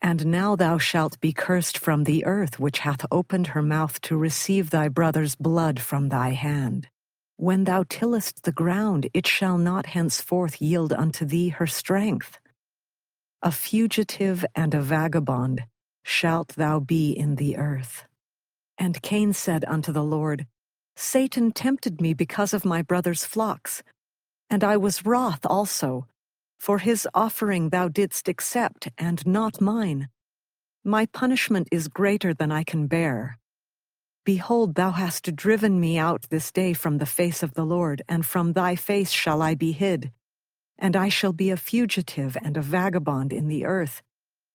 And 0.00 0.26
now 0.26 0.56
thou 0.56 0.78
shalt 0.78 1.20
be 1.20 1.34
cursed 1.34 1.76
from 1.76 2.04
the 2.04 2.24
earth, 2.24 2.58
which 2.58 2.78
hath 2.78 3.04
opened 3.10 3.48
her 3.48 3.60
mouth 3.60 4.00
to 4.02 4.16
receive 4.16 4.70
thy 4.70 4.88
brother's 4.88 5.34
blood 5.34 5.80
from 5.80 6.08
thy 6.08 6.30
hand. 6.30 6.88
When 7.36 7.64
thou 7.64 7.84
tillest 7.90 8.44
the 8.44 8.52
ground, 8.52 9.10
it 9.12 9.26
shall 9.26 9.58
not 9.58 9.86
henceforth 9.86 10.62
yield 10.62 10.94
unto 10.94 11.26
thee 11.26 11.50
her 11.50 11.66
strength. 11.66 12.38
A 13.42 13.52
fugitive 13.52 14.46
and 14.54 14.72
a 14.72 14.80
vagabond 14.80 15.64
shalt 16.02 16.48
thou 16.56 16.80
be 16.80 17.12
in 17.12 17.34
the 17.34 17.58
earth. 17.58 18.06
And 18.78 19.02
Cain 19.02 19.34
said 19.34 19.66
unto 19.68 19.92
the 19.92 20.04
Lord, 20.04 20.46
Satan 21.02 21.50
tempted 21.50 21.98
me 21.98 22.12
because 22.12 22.52
of 22.52 22.66
my 22.66 22.82
brother's 22.82 23.24
flocks, 23.24 23.82
and 24.50 24.62
I 24.62 24.76
was 24.76 25.06
wroth 25.06 25.46
also, 25.46 26.06
for 26.58 26.76
his 26.76 27.08
offering 27.14 27.70
thou 27.70 27.88
didst 27.88 28.28
accept, 28.28 28.88
and 28.98 29.26
not 29.26 29.62
mine. 29.62 30.10
My 30.84 31.06
punishment 31.06 31.68
is 31.72 31.88
greater 31.88 32.34
than 32.34 32.52
I 32.52 32.64
can 32.64 32.86
bear. 32.86 33.38
Behold, 34.26 34.74
thou 34.74 34.90
hast 34.90 35.34
driven 35.34 35.80
me 35.80 35.96
out 35.96 36.26
this 36.28 36.52
day 36.52 36.74
from 36.74 36.98
the 36.98 37.06
face 37.06 37.42
of 37.42 37.54
the 37.54 37.64
Lord, 37.64 38.02
and 38.06 38.26
from 38.26 38.52
thy 38.52 38.76
face 38.76 39.10
shall 39.10 39.40
I 39.40 39.54
be 39.54 39.72
hid. 39.72 40.12
And 40.78 40.94
I 40.94 41.08
shall 41.08 41.32
be 41.32 41.48
a 41.48 41.56
fugitive 41.56 42.36
and 42.42 42.58
a 42.58 42.62
vagabond 42.62 43.32
in 43.32 43.48
the 43.48 43.64
earth. 43.64 44.02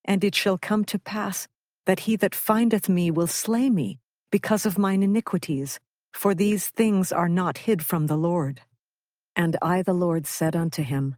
And 0.06 0.24
it 0.24 0.36
shall 0.36 0.60
come 0.60 0.86
to 0.86 1.00
pass 1.00 1.48
that 1.88 2.02
he 2.02 2.16
that 2.18 2.36
findeth 2.36 2.88
me 2.88 3.10
will 3.10 3.26
slay 3.26 3.72
me 3.72 3.98
because 4.30 4.68
of 4.68 4.78
mine 4.78 5.02
iniquities, 5.02 5.80
for 6.16 6.34
these 6.34 6.70
things 6.70 7.12
are 7.12 7.28
not 7.28 7.60
hid 7.60 7.86
from 7.86 8.08
the 8.08 8.16
Lord. 8.16 8.62
And 9.36 9.58
I, 9.62 9.82
the 9.82 9.94
Lord, 9.94 10.26
said 10.26 10.56
unto 10.56 10.82
him, 10.82 11.18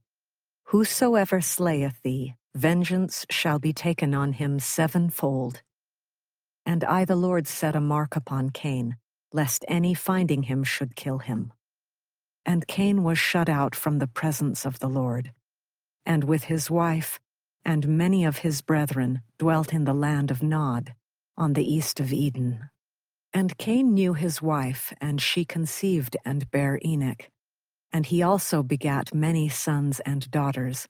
Whosoever 0.66 1.40
slayeth 1.40 2.02
thee, 2.02 2.34
vengeance 2.56 3.26
shall 3.30 3.60
be 3.60 3.74
taken 3.74 4.16
on 4.16 4.34
him 4.34 4.60
sevenfold. 4.60 5.62
And 6.66 6.84
I, 6.84 7.06
the 7.06 7.16
Lord, 7.16 7.48
set 7.48 7.76
a 7.76 7.80
mark 7.80 8.16
upon 8.16 8.50
Cain, 8.50 8.98
lest 9.32 9.64
any 9.68 9.94
finding 9.94 10.44
him 10.44 10.64
should 10.64 10.96
kill 10.96 11.20
him. 11.20 11.54
And 12.44 12.68
Cain 12.68 13.04
was 13.04 13.20
shut 13.20 13.48
out 13.48 13.76
from 13.76 14.00
the 14.00 14.08
presence 14.08 14.66
of 14.66 14.80
the 14.80 14.90
Lord, 14.90 15.32
and 16.06 16.24
with 16.24 16.46
his 16.46 16.72
wife 16.72 17.20
and 17.64 17.88
many 17.88 18.26
of 18.26 18.40
his 18.40 18.62
brethren 18.62 19.22
dwelt 19.38 19.74
in 19.74 19.84
the 19.84 19.94
land 19.94 20.32
of 20.32 20.42
Nod, 20.42 20.96
on 21.38 21.54
the 21.54 21.72
east 21.72 22.00
of 22.00 22.12
Eden. 22.12 22.70
And 23.34 23.58
Cain 23.58 23.94
knew 23.94 24.14
his 24.14 24.42
wife, 24.42 24.94
and 25.00 25.22
she 25.22 25.46
conceived 25.46 26.18
and 26.26 26.50
bare 26.50 26.80
Enoch. 26.84 27.30
And 27.92 28.06
he 28.06 28.22
also 28.22 28.64
begat 28.64 29.14
many 29.14 29.50
sons 29.50 30.00
and 30.02 30.30
daughters. 30.32 30.88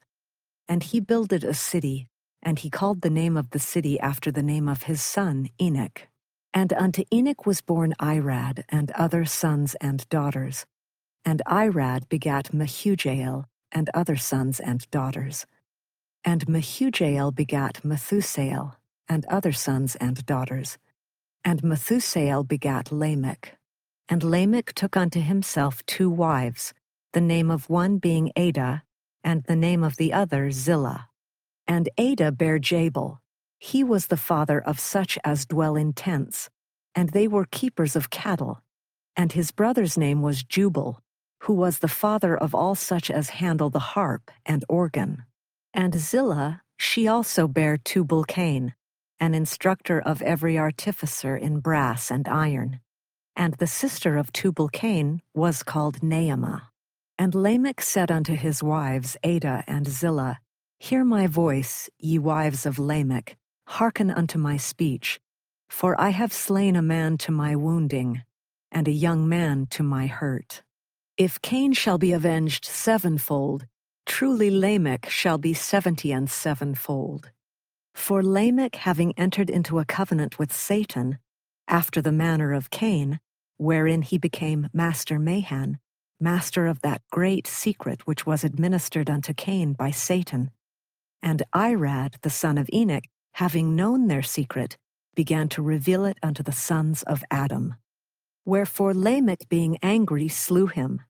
And 0.68 0.84
he 0.84 1.00
builded 1.00 1.44
a 1.44 1.54
city, 1.54 2.08
and 2.42 2.60
he 2.60 2.70
called 2.70 3.02
the 3.02 3.10
name 3.10 3.38
of 3.38 3.50
the 3.52 3.60
city 3.60 4.00
after 4.00 4.32
the 4.32 4.44
name 4.44 4.68
of 4.68 4.84
his 4.84 5.02
son 5.02 5.50
Enoch. 5.62 6.08
And 6.54 6.74
unto 6.74 7.04
Enoch 7.14 7.46
was 7.46 7.62
born 7.62 7.94
Irad, 8.00 8.64
and 8.70 8.92
other 8.92 9.26
sons 9.26 9.76
and 9.76 10.08
daughters. 10.10 10.66
And 11.26 11.42
Irad 11.46 12.10
begat 12.10 12.52
Mehujael, 12.54 13.46
and 13.72 13.90
other 13.94 14.16
sons 14.16 14.60
and 14.60 14.90
daughters. 14.90 15.46
And 16.24 16.46
Mehujael 16.48 17.36
begat 17.36 17.82
Methusael, 17.84 18.76
and 19.10 19.26
other 19.26 19.52
sons 19.52 19.96
and 19.98 20.26
daughters. 20.26 20.78
And 21.48 21.62
Methusael 21.62 22.46
begat 22.46 22.92
Lamech. 22.92 23.58
And 24.10 24.22
Lamech 24.22 24.74
took 24.74 24.98
unto 24.98 25.22
himself 25.22 25.82
two 25.86 26.10
wives, 26.10 26.74
the 27.14 27.22
name 27.22 27.50
of 27.50 27.70
one 27.70 28.00
being 28.00 28.34
Adah, 28.36 28.82
and 29.24 29.46
the 29.46 29.56
name 29.56 29.82
of 29.82 29.96
the 29.96 30.12
other 30.12 30.52
Zillah. 30.52 31.08
And 31.66 31.88
Adah 31.98 32.32
bare 32.34 32.60
Jabal. 32.60 33.22
He 33.60 33.82
was 33.82 34.08
the 34.08 34.18
father 34.18 34.60
of 34.60 34.78
such 34.78 35.18
as 35.24 35.46
dwell 35.46 35.78
in 35.78 35.94
tents, 35.94 36.50
and 36.94 37.12
they 37.12 37.30
were 37.30 37.46
keepers 37.50 37.96
of 37.96 38.10
cattle. 38.10 38.62
And 39.16 39.32
his 39.32 39.52
brother's 39.52 39.98
name 39.98 40.22
was 40.22 40.44
Jubal, 40.44 41.00
who 41.44 41.54
was 41.54 41.80
the 41.80 41.88
father 41.88 42.36
of 42.36 42.54
all 42.54 42.76
such 42.76 43.10
as 43.10 43.30
handle 43.30 43.70
the 43.70 43.96
harp 43.96 44.32
and 44.46 44.66
organ. 44.68 45.24
And 45.74 45.96
Zillah, 45.98 46.62
she 46.78 47.08
also 47.08 47.48
bare 47.48 47.78
Tubal 47.78 48.26
Cain, 48.26 48.74
an 49.20 49.34
instructor 49.34 50.00
of 50.00 50.22
every 50.22 50.58
artificer 50.58 51.36
in 51.36 51.60
brass 51.60 52.12
and 52.12 52.28
iron. 52.28 52.80
And 53.36 53.54
the 53.56 53.68
sister 53.68 54.18
of 54.18 54.32
Tubal 54.32 54.70
Cain 54.70 55.22
was 55.34 55.64
called 55.64 56.02
Naamah. 56.02 56.64
And 57.20 57.34
Lamech 57.34 57.82
said 57.82 58.12
unto 58.12 58.36
his 58.36 58.62
wives, 58.62 59.18
Adah 59.24 59.64
and 59.68 59.88
Zillah, 59.88 60.40
Hear 60.80 61.04
my 61.04 61.26
voice, 61.26 61.90
ye 61.98 62.20
wives 62.20 62.66
of 62.66 62.78
Lamech, 62.78 63.36
hearken 63.68 64.12
unto 64.12 64.38
my 64.38 64.58
speech. 64.58 65.20
For 65.70 66.00
I 66.00 66.10
have 66.10 66.32
slain 66.32 66.76
a 66.76 66.82
man 66.82 67.18
to 67.20 67.32
my 67.32 67.56
wounding, 67.56 68.22
and 68.72 68.88
a 68.88 68.92
young 68.92 69.28
man 69.28 69.68
to 69.72 69.84
my 69.84 70.08
hurt. 70.08 70.62
If 71.18 71.42
Cain 71.42 71.74
shall 71.74 71.98
be 71.98 72.12
avenged 72.12 72.66
sevenfold, 72.66 73.66
truly 74.06 74.52
Lamech 74.52 75.10
shall 75.10 75.40
be 75.40 75.54
seventy 75.54 76.12
and 76.12 76.30
sevenfold. 76.30 77.32
For 77.98 78.24
Lamech, 78.24 78.76
having 78.76 79.12
entered 79.18 79.50
into 79.50 79.80
a 79.80 79.86
covenant 79.86 80.40
with 80.40 80.54
Satan, 80.54 81.18
after 81.68 82.02
the 82.02 82.14
manner 82.14 82.54
of 82.54 82.70
Cain, 82.70 83.20
wherein 83.58 84.02
he 84.02 84.18
became 84.18 84.70
Master 84.72 85.20
Mahan, 85.20 85.80
master 86.18 86.68
of 86.68 86.80
that 86.84 87.02
great 87.12 87.48
secret 87.48 88.08
which 88.08 88.26
was 88.26 88.46
administered 88.46 89.10
unto 89.10 89.34
Cain 89.34 89.74
by 89.74 89.92
Satan, 89.92 90.52
and 91.22 91.44
Irad, 91.54 92.22
the 92.22 92.30
son 92.30 92.58
of 92.58 92.70
Enoch, 92.72 93.04
having 93.34 93.76
known 93.76 94.08
their 94.08 94.24
secret, 94.24 94.78
began 95.14 95.50
to 95.50 95.62
reveal 95.62 96.06
it 96.06 96.18
unto 96.24 96.44
the 96.44 96.54
sons 96.54 97.04
of 97.04 97.26
Adam. 97.30 97.76
Wherefore 98.46 98.94
Lamech, 98.94 99.50
being 99.50 99.78
angry, 99.84 100.30
slew 100.30 100.68
him, 100.68 101.02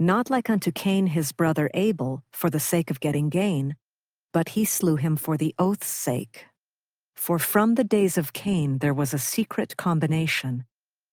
not 0.00 0.30
like 0.30 0.50
unto 0.50 0.72
Cain 0.72 1.06
his 1.08 1.30
brother 1.30 1.70
Abel, 1.74 2.24
for 2.32 2.50
the 2.50 2.58
sake 2.58 2.90
of 2.90 2.98
getting 2.98 3.28
gain, 3.28 3.76
but 4.34 4.50
he 4.50 4.64
slew 4.64 4.96
him 4.96 5.16
for 5.16 5.36
the 5.36 5.54
oath's 5.60 5.86
sake. 5.86 6.46
For 7.14 7.38
from 7.38 7.76
the 7.76 7.84
days 7.84 8.18
of 8.18 8.32
Cain 8.32 8.78
there 8.78 8.92
was 8.92 9.14
a 9.14 9.18
secret 9.18 9.76
combination, 9.76 10.64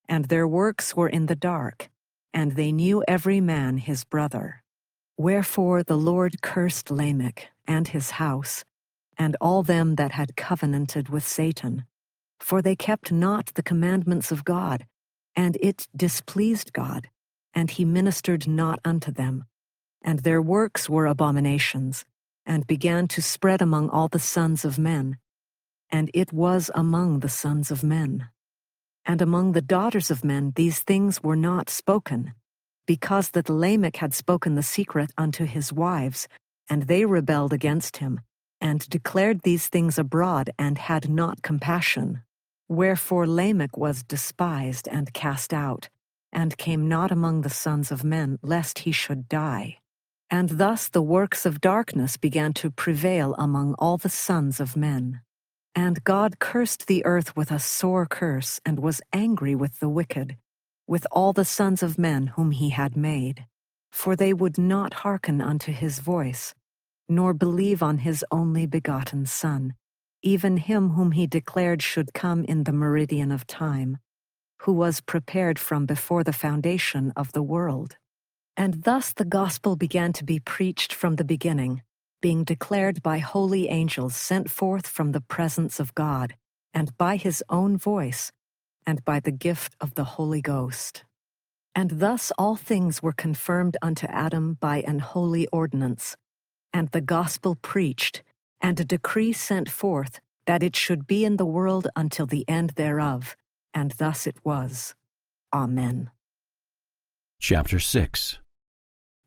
and 0.10 0.26
their 0.26 0.48
works 0.48 0.96
were 0.96 1.08
in 1.08 1.28
the 1.28 1.36
dark, 1.36 1.90
and 2.34 2.54
they 2.54 2.72
knew 2.72 3.04
every 3.08 3.40
man 3.40 3.78
his 3.78 4.04
brother. 4.04 4.64
Wherefore 5.18 5.84
the 5.84 5.98
Lord 5.98 6.42
cursed 6.42 6.90
Lamech 6.90 7.50
and 7.68 7.88
his 7.90 8.12
house, 8.12 8.66
and 9.16 9.38
all 9.40 9.62
them 9.62 9.96
that 9.98 10.14
had 10.14 10.36
covenanted 10.36 11.10
with 11.10 11.26
Satan. 11.26 11.86
For 12.40 12.60
they 12.64 12.76
kept 12.76 13.12
not 13.12 13.52
the 13.54 13.70
commandments 13.72 14.32
of 14.32 14.44
God, 14.44 14.88
and 15.36 15.60
it 15.62 15.88
displeased 15.96 16.74
God, 16.74 17.10
and 17.54 17.70
he 17.70 17.86
ministered 17.86 18.48
not 18.48 18.80
unto 18.84 19.12
them. 19.12 19.46
And 20.02 20.20
their 20.20 20.42
works 20.42 20.90
were 20.90 21.06
abominations, 21.06 22.04
and 22.46 22.68
began 22.68 23.08
to 23.10 23.22
spread 23.22 23.62
among 23.62 23.90
all 23.90 24.08
the 24.08 24.20
sons 24.20 24.66
of 24.66 24.80
men. 24.80 25.18
And 25.90 26.10
it 26.14 26.32
was 26.32 26.72
among 26.74 27.20
the 27.20 27.30
sons 27.30 27.72
of 27.72 27.84
men. 27.84 28.30
And 29.06 29.22
among 29.22 29.52
the 29.52 29.62
daughters 29.62 30.12
of 30.12 30.24
men 30.24 30.54
these 30.56 30.80
things 30.80 31.24
were 31.24 31.36
not 31.36 31.70
spoken, 31.70 32.34
because 32.86 33.32
that 33.32 33.50
Lamech 33.50 33.98
had 33.98 34.14
spoken 34.14 34.56
the 34.56 34.64
secret 34.64 35.12
unto 35.18 35.46
his 35.46 35.74
wives, 35.74 36.28
and 36.70 36.84
they 36.84 37.06
rebelled 37.06 37.52
against 37.52 37.98
him, 37.98 38.22
and 38.62 38.88
declared 38.90 39.42
these 39.42 39.68
things 39.68 39.98
abroad, 39.98 40.52
and 40.58 40.78
had 40.78 41.10
not 41.10 41.42
compassion. 41.42 42.22
Wherefore 42.70 43.28
Lamech 43.28 43.76
was 43.76 44.04
despised 44.04 44.88
and 44.88 45.14
cast 45.14 45.54
out, 45.54 45.90
and 46.32 46.58
came 46.58 46.88
not 46.88 47.12
among 47.12 47.42
the 47.42 47.50
sons 47.50 47.92
of 47.92 48.06
men, 48.06 48.40
lest 48.42 48.80
he 48.80 48.94
should 48.94 49.28
die. 49.28 49.81
And 50.32 50.52
thus 50.52 50.88
the 50.88 51.02
works 51.02 51.46
of 51.46 51.60
darkness 51.60 52.16
began 52.16 52.54
to 52.54 52.72
prevail 52.72 53.36
among 53.38 53.74
all 53.74 53.98
the 53.98 54.08
sons 54.10 54.62
of 54.62 54.78
men. 54.78 55.20
And 55.76 56.04
God 56.06 56.40
cursed 56.40 56.88
the 56.88 57.06
earth 57.06 57.36
with 57.36 57.52
a 57.52 57.60
sore 57.60 58.06
curse, 58.06 58.62
and 58.66 58.80
was 58.80 59.02
angry 59.12 59.56
with 59.56 59.80
the 59.80 59.90
wicked, 59.90 60.38
with 60.88 61.06
all 61.12 61.34
the 61.34 61.44
sons 61.44 61.84
of 61.84 62.00
men 62.00 62.28
whom 62.28 62.52
he 62.52 62.70
had 62.70 62.96
made. 62.96 63.46
For 63.92 64.16
they 64.16 64.34
would 64.34 64.58
not 64.58 64.94
hearken 65.04 65.42
unto 65.42 65.74
his 65.74 66.00
voice, 66.00 66.56
nor 67.10 67.34
believe 67.34 67.84
on 67.84 67.98
his 67.98 68.24
only 68.32 68.66
begotten 68.66 69.26
Son, 69.26 69.74
even 70.24 70.56
him 70.56 70.92
whom 70.92 71.12
he 71.12 71.28
declared 71.28 71.82
should 71.82 72.14
come 72.14 72.46
in 72.46 72.64
the 72.64 72.72
meridian 72.72 73.34
of 73.34 73.46
time, 73.48 73.98
who 74.62 74.72
was 74.72 75.02
prepared 75.02 75.60
from 75.60 75.86
before 75.86 76.24
the 76.24 76.32
foundation 76.32 77.12
of 77.18 77.34
the 77.34 77.44
world. 77.44 77.98
And 78.58 78.84
thus 78.84 79.14
the 79.14 79.26
gospel 79.26 79.76
began 79.76 80.14
to 80.14 80.24
be 80.24 80.40
preached 80.40 80.94
from 80.94 81.16
the 81.16 81.24
beginning, 81.24 81.82
being 82.22 82.44
declared 82.44 83.02
by 83.02 83.20
holy 83.20 83.70
angels 83.70 84.16
sent 84.16 84.50
forth 84.50 84.88
from 84.88 85.12
the 85.12 85.22
presence 85.22 85.80
of 85.80 85.96
God, 85.96 86.36
and 86.74 86.96
by 86.98 87.16
his 87.16 87.44
own 87.50 87.78
voice, 87.78 88.32
and 88.86 89.04
by 89.06 89.20
the 89.20 89.32
gift 89.32 89.76
of 89.80 89.96
the 89.96 90.04
Holy 90.04 90.42
Ghost. 90.42 91.04
And 91.74 92.00
thus 92.00 92.32
all 92.38 92.56
things 92.56 93.02
were 93.02 93.14
confirmed 93.14 93.78
unto 93.82 94.06
Adam 94.08 94.56
by 94.60 94.82
an 94.82 95.00
holy 95.00 95.48
ordinance, 95.48 96.16
and 96.74 96.90
the 96.90 97.02
gospel 97.02 97.56
preached, 97.56 98.24
and 98.60 98.80
a 98.80 98.86
decree 98.86 99.34
sent 99.34 99.70
forth 99.70 100.20
that 100.46 100.64
it 100.64 100.76
should 100.76 101.08
be 101.08 101.24
in 101.24 101.38
the 101.38 101.46
world 101.46 101.88
until 101.96 102.26
the 102.26 102.48
end 102.48 102.72
thereof, 102.72 103.36
and 103.74 103.92
thus 103.92 104.28
it 104.28 104.36
was. 104.44 104.94
Amen. 105.54 106.12
Chapter 107.44 107.80
6 107.80 108.38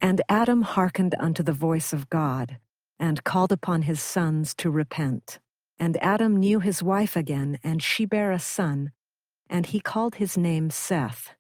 And 0.01 0.23
Adam 0.29 0.63
hearkened 0.63 1.17
unto 1.19 1.43
the 1.43 1.53
voice 1.53 1.93
of 1.93 2.09
God, 2.09 2.59
and 2.97 3.25
called 3.25 3.51
upon 3.51 3.83
his 3.83 4.01
sons 4.01 4.55
to 4.55 4.71
repent. 4.71 5.41
And 5.81 5.97
Adam 5.97 6.37
knew 6.37 6.61
his 6.61 6.81
wife 6.81 7.17
again, 7.17 7.59
and 7.65 7.83
she 7.83 8.05
bare 8.05 8.31
a 8.31 8.39
son, 8.39 8.93
and 9.51 9.67
he 9.67 9.81
called 9.81 10.15
his 10.15 10.39
name 10.39 10.71
Seth. 10.71 11.35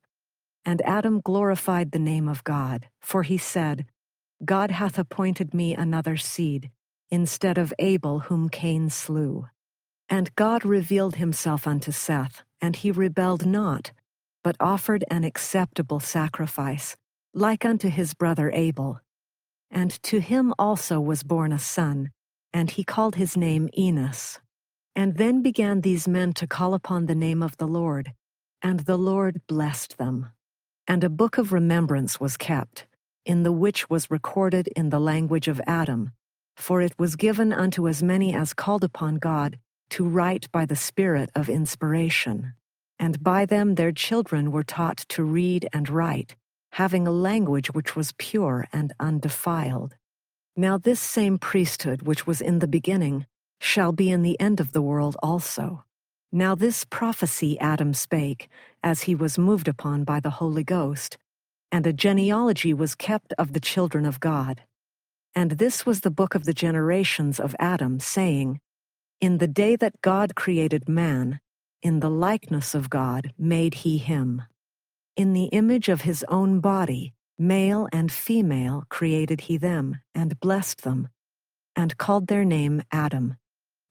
And 0.64 0.82
Adam 0.82 1.20
glorified 1.20 1.92
the 1.92 2.00
name 2.00 2.28
of 2.28 2.42
God, 2.42 2.88
for 3.00 3.22
he 3.22 3.38
said, 3.38 3.86
God 4.44 4.72
hath 4.72 4.98
appointed 4.98 5.54
me 5.54 5.76
another 5.76 6.16
seed, 6.16 6.72
instead 7.08 7.56
of 7.56 7.72
Abel 7.78 8.18
whom 8.18 8.48
Cain 8.48 8.90
slew. 8.90 9.46
And 10.08 10.34
God 10.34 10.64
revealed 10.64 11.14
himself 11.14 11.68
unto 11.68 11.92
Seth, 11.92 12.42
and 12.60 12.74
he 12.74 12.90
rebelled 12.90 13.46
not, 13.46 13.92
but 14.44 14.56
offered 14.60 15.02
an 15.10 15.24
acceptable 15.24 15.98
sacrifice, 15.98 16.96
like 17.32 17.64
unto 17.64 17.88
his 17.88 18.14
brother 18.14 18.50
Abel. 18.52 19.00
And 19.70 19.90
to 20.04 20.20
him 20.20 20.54
also 20.56 21.00
was 21.00 21.24
born 21.24 21.50
a 21.52 21.58
son, 21.58 22.10
and 22.52 22.70
he 22.70 22.84
called 22.84 23.16
his 23.16 23.36
name 23.36 23.68
Enos. 23.76 24.38
And 24.94 25.16
then 25.16 25.42
began 25.42 25.80
these 25.80 26.06
men 26.06 26.32
to 26.34 26.46
call 26.46 26.74
upon 26.74 27.06
the 27.06 27.14
name 27.16 27.42
of 27.42 27.56
the 27.56 27.66
Lord, 27.66 28.12
and 28.62 28.80
the 28.80 28.98
Lord 28.98 29.40
blessed 29.48 29.98
them. 29.98 30.30
And 30.86 31.02
a 31.02 31.08
book 31.08 31.38
of 31.38 31.52
remembrance 31.52 32.20
was 32.20 32.36
kept, 32.36 32.86
in 33.24 33.42
the 33.42 33.50
which 33.50 33.90
was 33.90 34.10
recorded 34.10 34.68
in 34.76 34.90
the 34.90 35.00
language 35.00 35.48
of 35.48 35.60
Adam, 35.66 36.12
for 36.54 36.80
it 36.82 36.92
was 36.98 37.16
given 37.16 37.52
unto 37.52 37.88
as 37.88 38.02
many 38.02 38.34
as 38.34 38.54
called 38.54 38.84
upon 38.84 39.16
God 39.16 39.58
to 39.90 40.06
write 40.06 40.52
by 40.52 40.66
the 40.66 40.76
Spirit 40.76 41.30
of 41.34 41.48
inspiration. 41.48 42.52
And 42.98 43.22
by 43.22 43.46
them 43.46 43.74
their 43.74 43.92
children 43.92 44.52
were 44.52 44.64
taught 44.64 44.98
to 45.08 45.24
read 45.24 45.68
and 45.72 45.88
write, 45.88 46.36
having 46.72 47.06
a 47.06 47.12
language 47.12 47.68
which 47.72 47.96
was 47.96 48.14
pure 48.18 48.66
and 48.72 48.92
undefiled. 48.98 49.94
Now 50.56 50.78
this 50.78 51.00
same 51.00 51.38
priesthood 51.38 52.02
which 52.02 52.26
was 52.26 52.40
in 52.40 52.60
the 52.60 52.68
beginning 52.68 53.26
shall 53.60 53.92
be 53.92 54.10
in 54.10 54.22
the 54.22 54.38
end 54.40 54.60
of 54.60 54.72
the 54.72 54.82
world 54.82 55.16
also. 55.22 55.84
Now 56.30 56.54
this 56.54 56.84
prophecy 56.84 57.58
Adam 57.60 57.94
spake, 57.94 58.48
as 58.82 59.02
he 59.02 59.14
was 59.14 59.38
moved 59.38 59.68
upon 59.68 60.04
by 60.04 60.20
the 60.20 60.30
Holy 60.30 60.64
Ghost, 60.64 61.16
and 61.72 61.86
a 61.86 61.92
genealogy 61.92 62.74
was 62.74 62.94
kept 62.94 63.32
of 63.38 63.52
the 63.52 63.60
children 63.60 64.04
of 64.04 64.20
God. 64.20 64.62
And 65.34 65.52
this 65.52 65.84
was 65.84 66.00
the 66.00 66.10
book 66.10 66.34
of 66.34 66.44
the 66.44 66.54
generations 66.54 67.40
of 67.40 67.56
Adam, 67.58 67.98
saying, 67.98 68.60
In 69.20 69.38
the 69.38 69.48
day 69.48 69.74
that 69.76 70.00
God 70.00 70.36
created 70.36 70.88
man, 70.88 71.40
in 71.84 72.00
the 72.00 72.10
likeness 72.10 72.74
of 72.74 72.88
God 72.88 73.34
made 73.38 73.74
he 73.74 73.98
him. 73.98 74.42
In 75.16 75.34
the 75.34 75.44
image 75.44 75.90
of 75.90 76.00
his 76.00 76.24
own 76.28 76.58
body, 76.58 77.12
male 77.38 77.86
and 77.92 78.10
female 78.10 78.84
created 78.88 79.42
he 79.42 79.58
them, 79.58 80.00
and 80.14 80.40
blessed 80.40 80.82
them, 80.82 81.08
and 81.76 81.98
called 81.98 82.26
their 82.26 82.44
name 82.44 82.82
Adam, 82.90 83.36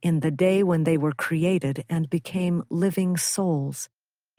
in 0.01 0.21
the 0.21 0.31
day 0.31 0.63
when 0.63 0.85
they 0.85 0.97
were 0.97 1.13
created 1.13 1.85
and 1.87 2.09
became 2.09 2.63
living 2.71 3.15
souls, 3.15 3.89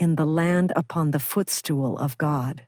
in 0.01 0.17
the 0.17 0.27
land 0.27 0.73
upon 0.75 1.13
the 1.13 1.21
footstool 1.21 1.97
of 1.99 2.19
God. 2.19 2.67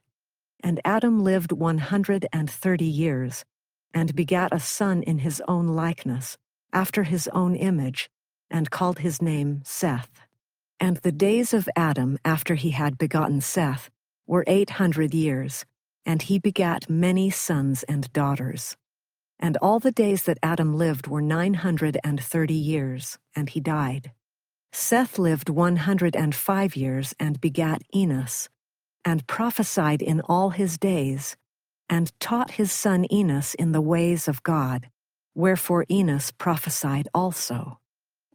And 0.62 0.80
Adam 0.84 1.24
lived 1.24 1.50
one 1.50 1.78
hundred 1.78 2.26
and 2.32 2.48
thirty 2.48 2.86
years, 2.86 3.44
and 3.92 4.14
begat 4.14 4.52
a 4.54 4.60
son 4.60 5.02
in 5.02 5.18
his 5.18 5.42
own 5.48 5.66
likeness, 5.66 6.38
after 6.72 7.02
his 7.02 7.26
own 7.32 7.56
image, 7.56 8.08
and 8.52 8.70
called 8.70 9.00
his 9.00 9.20
name 9.20 9.62
Seth. 9.64 10.20
And 10.78 10.98
the 10.98 11.12
days 11.12 11.54
of 11.54 11.68
Adam 11.74 12.18
after 12.24 12.54
he 12.54 12.70
had 12.70 12.98
begotten 12.98 13.40
Seth 13.40 13.90
were 14.26 14.44
eight 14.46 14.70
hundred 14.70 15.14
years, 15.14 15.64
and 16.04 16.22
he 16.22 16.38
begat 16.38 16.90
many 16.90 17.30
sons 17.30 17.82
and 17.84 18.12
daughters. 18.12 18.76
And 19.38 19.56
all 19.58 19.80
the 19.80 19.92
days 19.92 20.24
that 20.24 20.38
Adam 20.42 20.76
lived 20.76 21.06
were 21.06 21.22
nine 21.22 21.54
hundred 21.54 21.98
and 22.04 22.22
thirty 22.22 22.54
years, 22.54 23.18
and 23.34 23.48
he 23.48 23.60
died. 23.60 24.12
Seth 24.72 25.18
lived 25.18 25.48
one 25.48 25.76
hundred 25.76 26.14
and 26.14 26.34
five 26.34 26.76
years, 26.76 27.14
and 27.18 27.40
begat 27.40 27.82
Enos 27.94 28.48
and 29.06 29.26
prophesied 29.28 30.02
in 30.02 30.20
all 30.22 30.50
his 30.50 30.76
days, 30.76 31.36
and 31.88 32.12
taught 32.18 32.50
his 32.52 32.72
son 32.72 33.06
Enos 33.10 33.54
in 33.54 33.70
the 33.70 33.80
ways 33.80 34.26
of 34.26 34.42
God. 34.42 34.90
Wherefore 35.32 35.86
Enos 35.88 36.32
prophesied 36.32 37.06
also. 37.14 37.78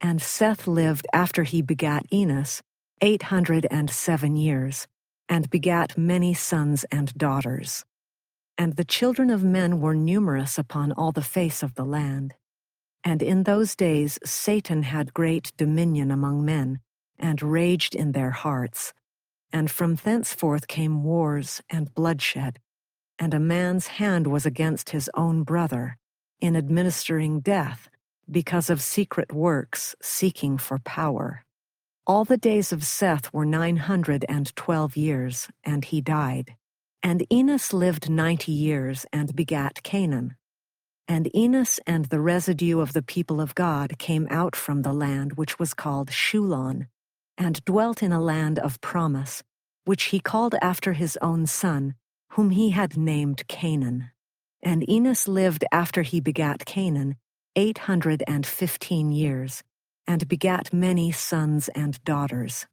And 0.02 0.22
Seth 0.22 0.68
lived 0.68 1.08
after 1.14 1.44
he 1.44 1.62
begat 1.62 2.06
Enos 2.12 2.62
eight 3.02 3.24
hundred 3.24 3.66
and 3.72 3.90
seven 3.90 4.36
years, 4.36 4.88
and 5.30 5.50
begat 5.50 5.98
many 5.98 6.34
sons 6.34 6.84
and 6.92 7.14
daughters. 7.16 7.84
And 8.58 8.76
the 8.76 8.86
children 8.86 9.30
of 9.30 9.44
men 9.44 9.80
were 9.80 9.96
numerous 9.96 10.58
upon 10.58 10.92
all 10.92 11.12
the 11.12 11.24
face 11.24 11.64
of 11.64 11.76
the 11.76 11.86
land. 11.86 12.34
And 13.04 13.24
in 13.24 13.44
those 13.44 13.76
days 13.76 14.20
Satan 14.24 14.84
had 14.84 15.14
great 15.14 15.52
dominion 15.58 16.12
among 16.12 16.46
men, 16.46 16.80
and 17.18 17.42
raged 17.42 17.96
in 17.96 18.12
their 18.12 18.32
hearts 18.32 18.94
and 19.54 19.70
from 19.70 19.96
thenceforth 19.96 20.68
came 20.68 21.04
wars 21.04 21.62
and 21.70 21.94
bloodshed, 21.94 22.60
and 23.20 23.34
a 23.34 23.40
man's 23.40 23.88
hand 23.88 24.28
was 24.28 24.46
against 24.46 24.92
his 24.92 25.10
own 25.14 25.44
brother 25.44 25.98
in 26.40 26.56
administering 26.56 27.40
death 27.40 27.90
because 28.32 28.70
of 28.70 28.82
secret 28.82 29.34
works 29.34 29.96
seeking 30.02 30.58
for 30.58 30.80
power. 30.80 31.44
All 32.08 32.26
the 32.26 32.38
days 32.38 32.72
of 32.72 32.84
Seth 32.84 33.32
were 33.34 33.46
nine 33.46 33.78
hundred 33.78 34.26
and 34.28 34.56
twelve 34.56 34.98
years, 34.98 35.50
and 35.64 35.86
he 35.86 36.02
died. 36.02 36.56
And 37.04 37.26
Enos 37.32 37.74
lived 37.74 38.10
ninety 38.10 38.52
years 38.52 39.06
and 39.14 39.36
begat 39.36 39.82
Cainan. 39.84 40.36
And 41.08 41.36
Enos 41.36 41.80
and 41.86 42.06
the 42.06 42.22
residue 42.22 42.80
of 42.80 42.94
the 42.94 43.04
people 43.04 43.42
of 43.42 43.56
God 43.56 43.98
came 43.98 44.28
out 44.30 44.56
from 44.56 44.82
the 44.82 44.94
land 44.94 45.34
which 45.34 45.60
was 45.60 45.74
called 45.74 46.10
Shulon, 46.10 46.88
and 47.38 47.64
dwelt 47.66 48.02
in 48.02 48.12
a 48.12 48.22
land 48.22 48.60
of 48.60 48.82
promise, 48.82 49.44
which 49.86 50.04
he 50.06 50.20
called 50.20 50.56
after 50.62 50.94
his 50.94 51.18
own 51.22 51.48
son, 51.48 51.96
whom 52.32 52.52
he 52.52 52.70
had 52.70 52.98
named 52.98 53.48
Cainan. 53.48 54.12
And 54.64 54.88
Enos 54.90 55.28
lived 55.28 55.66
after 55.72 56.02
he 56.04 56.20
begat 56.20 56.66
Cainan 56.66 57.16
eight 57.56 57.80
hundred 57.80 58.24
and 58.28 58.46
fifteen 58.46 59.12
years, 59.12 59.64
and 60.08 60.28
begat 60.28 60.74
many 60.74 61.12
sons 61.12 61.68
and 61.70 62.04
daughters. 62.04 62.66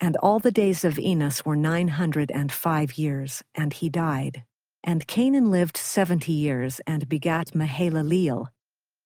And 0.00 0.16
all 0.16 0.38
the 0.38 0.52
days 0.52 0.84
of 0.84 0.98
Enos 0.98 1.44
were 1.44 1.56
nine 1.56 1.88
hundred 1.88 2.30
and 2.30 2.52
five 2.52 2.98
years, 2.98 3.42
and 3.54 3.72
he 3.72 3.88
died. 3.88 4.44
And 4.82 5.06
Cainan 5.06 5.50
lived 5.50 5.76
seventy 5.76 6.32
years, 6.32 6.80
and 6.86 7.08
begat 7.08 7.52
Mahalaleel. 7.54 8.48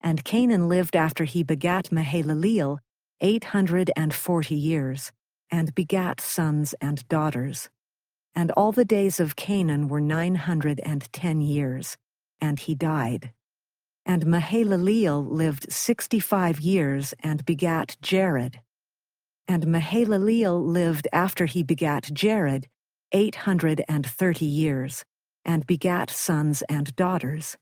And 0.01 0.25
Cainan 0.25 0.69
lived 0.69 0.97
after 0.97 1.25
he 1.25 1.43
begat 1.43 1.91
Mahalaleel 1.91 2.79
eight 3.21 3.45
hundred 3.45 3.91
and 3.97 4.13
forty 4.15 4.57
years, 4.57 5.13
and 5.51 5.75
begat 5.75 6.21
sons 6.21 6.75
and 6.81 7.07
daughters. 7.09 7.69
And 8.35 8.51
all 8.53 8.73
the 8.73 8.85
days 8.85 9.21
of 9.21 9.37
Cainan 9.37 9.89
were 9.89 10.01
nine 10.01 10.37
hundred 10.37 10.81
and 10.81 11.13
ten 11.13 11.41
years, 11.41 11.97
and 12.41 12.59
he 12.59 12.75
died. 12.75 13.33
And 14.09 14.25
Mahalaleel 14.25 15.31
lived 15.31 15.71
sixty 15.71 16.19
five 16.19 16.61
years 16.61 17.13
and 17.21 17.45
begat 17.45 17.99
Jared. 18.01 18.61
And 19.47 19.67
Mahalaleel 19.67 20.65
lived 20.65 21.07
after 21.13 21.45
he 21.45 21.63
begat 21.63 22.09
Jared 22.15 22.69
eight 23.13 23.35
hundred 23.35 23.85
and 23.87 24.07
thirty 24.07 24.47
years, 24.47 25.05
and 25.45 25.67
begat 25.67 26.09
sons 26.09 26.63
and 26.71 26.97
daughters. 26.97 27.59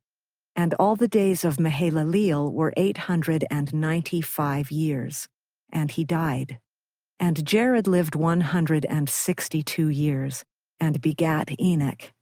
And 0.54 0.72
all 0.74 0.94
the 0.94 1.08
days 1.08 1.44
of 1.44 1.56
Mahalaleel 1.56 2.52
were 2.52 2.72
eight 2.76 2.98
hundred 2.98 3.44
and 3.50 3.74
ninety 3.74 4.20
five 4.20 4.70
years, 4.70 5.26
and 5.72 5.90
he 5.90 6.04
died. 6.04 6.60
And 7.18 7.44
Jared 7.44 7.88
lived 7.88 8.14
one 8.14 8.42
hundred 8.42 8.86
and 8.86 9.08
sixty 9.08 9.64
two 9.64 9.88
years, 9.88 10.44
and 10.78 11.00
begat 11.00 11.60
Enoch. 11.60 12.12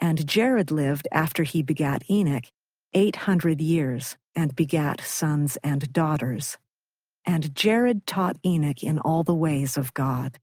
And 0.00 0.26
Jared 0.26 0.72
lived 0.72 1.06
after 1.12 1.44
he 1.44 1.62
begat 1.62 2.02
Enoch 2.10 2.46
eight 2.94 3.16
hundred 3.16 3.60
years, 3.60 4.16
and 4.34 4.56
begat 4.56 5.00
sons 5.00 5.58
and 5.62 5.92
daughters. 5.92 6.58
And 7.24 7.54
Jared 7.54 8.06
taught 8.06 8.36
Enoch 8.44 8.82
in 8.82 8.98
all 8.98 9.22
the 9.22 9.34
ways 9.34 9.76
of 9.76 9.94
God. 9.94 10.38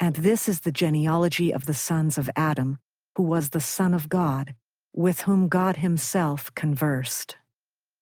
And 0.00 0.16
this 0.16 0.48
is 0.48 0.60
the 0.60 0.72
genealogy 0.72 1.52
of 1.52 1.66
the 1.66 1.74
sons 1.74 2.18
of 2.18 2.28
Adam, 2.34 2.78
who 3.16 3.22
was 3.22 3.50
the 3.50 3.60
Son 3.60 3.94
of 3.94 4.08
God, 4.08 4.54
with 4.92 5.20
whom 5.22 5.48
God 5.48 5.76
himself 5.76 6.52
conversed. 6.54 7.36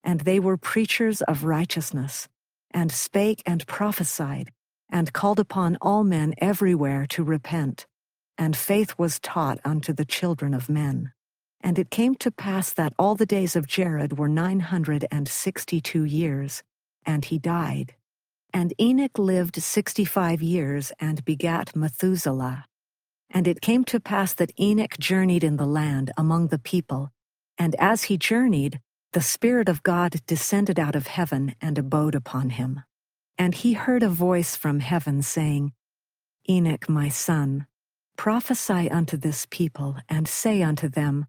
And 0.03 0.21
they 0.21 0.41
were 0.41 0.57
preachers 0.57 1.21
of 1.23 1.45
righteousness, 1.45 2.29
and 2.71 2.91
spake 2.91 3.43
and 3.45 3.67
prophesied, 3.67 4.51
and 4.91 5.13
called 5.13 5.39
upon 5.39 5.77
all 5.81 6.03
men 6.03 6.35
everywhere 6.39 7.07
to 7.11 7.23
repent. 7.23 7.87
And 8.39 8.57
faith 8.57 8.95
was 8.99 9.21
taught 9.21 9.61
unto 9.65 9.93
the 9.93 10.07
children 10.07 10.55
of 10.55 10.69
men. 10.69 11.13
And 11.63 11.79
it 11.79 11.91
came 11.91 12.17
to 12.17 12.31
pass 12.31 12.73
that 12.75 12.93
all 12.99 13.15
the 13.15 13.27
days 13.27 13.55
of 13.55 13.69
Jared 13.69 14.19
were 14.19 14.29
nine 14.29 14.61
hundred 14.61 15.07
and 15.11 15.29
sixty 15.29 15.81
two 15.81 16.05
years, 16.05 16.63
and 17.07 17.25
he 17.25 17.39
died. 17.39 17.95
And 18.53 18.75
Enoch 18.81 19.19
lived 19.19 19.63
sixty 19.63 20.05
five 20.05 20.43
years 20.43 20.93
and 20.99 21.25
begat 21.25 21.77
Methuselah. 21.77 22.67
And 23.31 23.49
it 23.49 23.63
came 23.63 23.85
to 23.85 24.01
pass 24.01 24.35
that 24.35 24.53
Enoch 24.61 24.99
journeyed 24.99 25.45
in 25.45 25.57
the 25.57 25.67
land 25.67 26.11
among 26.19 26.49
the 26.49 26.59
people, 26.59 27.13
and 27.57 27.75
as 27.77 28.05
he 28.05 28.19
journeyed, 28.19 28.81
the 29.13 29.23
Spirit 29.23 29.69
of 29.69 29.83
God 29.83 30.21
descended 30.27 30.79
out 30.79 30.97
of 30.97 31.07
heaven 31.07 31.55
and 31.61 31.79
abode 31.79 32.15
upon 32.15 32.51
him. 32.51 32.83
And 33.39 33.55
he 33.55 33.75
heard 33.75 34.03
a 34.03 34.09
voice 34.09 34.57
from 34.57 34.81
heaven 34.81 35.23
saying, 35.23 35.73
Enoch, 36.49 36.89
my 36.89 37.09
son, 37.09 37.67
prophesy 38.17 38.91
unto 38.91 39.17
this 39.17 39.47
people, 39.51 39.97
and 40.09 40.29
say 40.29 40.63
unto 40.63 40.89
them, 40.89 41.27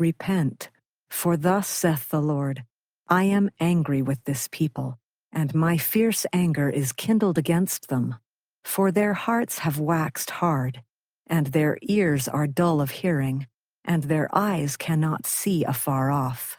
Repent, 0.00 0.70
for 1.10 1.36
thus 1.36 1.68
saith 1.68 2.08
the 2.08 2.22
Lord, 2.22 2.64
I 3.08 3.24
am 3.24 3.50
angry 3.60 4.00
with 4.00 4.24
this 4.24 4.48
people, 4.50 4.98
and 5.30 5.54
my 5.54 5.76
fierce 5.76 6.24
anger 6.32 6.70
is 6.70 6.92
kindled 6.92 7.36
against 7.36 7.88
them. 7.88 8.16
For 8.64 8.90
their 8.90 9.12
hearts 9.12 9.58
have 9.58 9.78
waxed 9.78 10.30
hard, 10.30 10.82
and 11.26 11.48
their 11.48 11.76
ears 11.82 12.28
are 12.28 12.46
dull 12.46 12.80
of 12.80 12.90
hearing, 12.90 13.46
and 13.84 14.04
their 14.04 14.34
eyes 14.34 14.78
cannot 14.78 15.26
see 15.26 15.64
afar 15.64 16.10
off. 16.10 16.58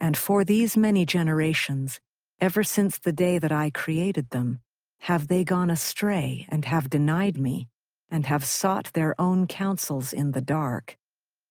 And 0.00 0.16
for 0.16 0.42
these 0.42 0.74
many 0.74 1.04
generations, 1.04 2.00
ever 2.40 2.64
since 2.64 2.98
the 2.98 3.12
day 3.12 3.38
that 3.38 3.52
I 3.52 3.68
created 3.68 4.30
them, 4.30 4.60
have 5.00 5.28
they 5.28 5.44
gone 5.44 5.68
astray 5.70 6.46
and 6.48 6.64
have 6.64 6.88
denied 6.88 7.36
me, 7.36 7.68
and 8.10 8.24
have 8.26 8.46
sought 8.46 8.92
their 8.94 9.14
own 9.20 9.46
counsels 9.46 10.14
in 10.14 10.32
the 10.32 10.40
dark. 10.40 10.97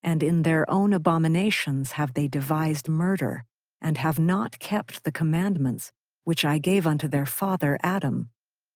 And 0.08 0.24
in 0.24 0.44
their 0.44 0.64
own 0.72 0.94
abominations 0.94 1.92
have 2.00 2.14
they 2.14 2.30
devised 2.30 2.88
murder, 2.88 3.44
and 3.82 3.98
have 3.98 4.18
not 4.18 4.58
kept 4.58 5.04
the 5.04 5.12
commandments 5.12 5.92
which 6.24 6.46
I 6.46 6.60
gave 6.60 6.88
unto 6.88 7.10
their 7.10 7.26
father 7.26 7.78
Adam. 7.84 8.30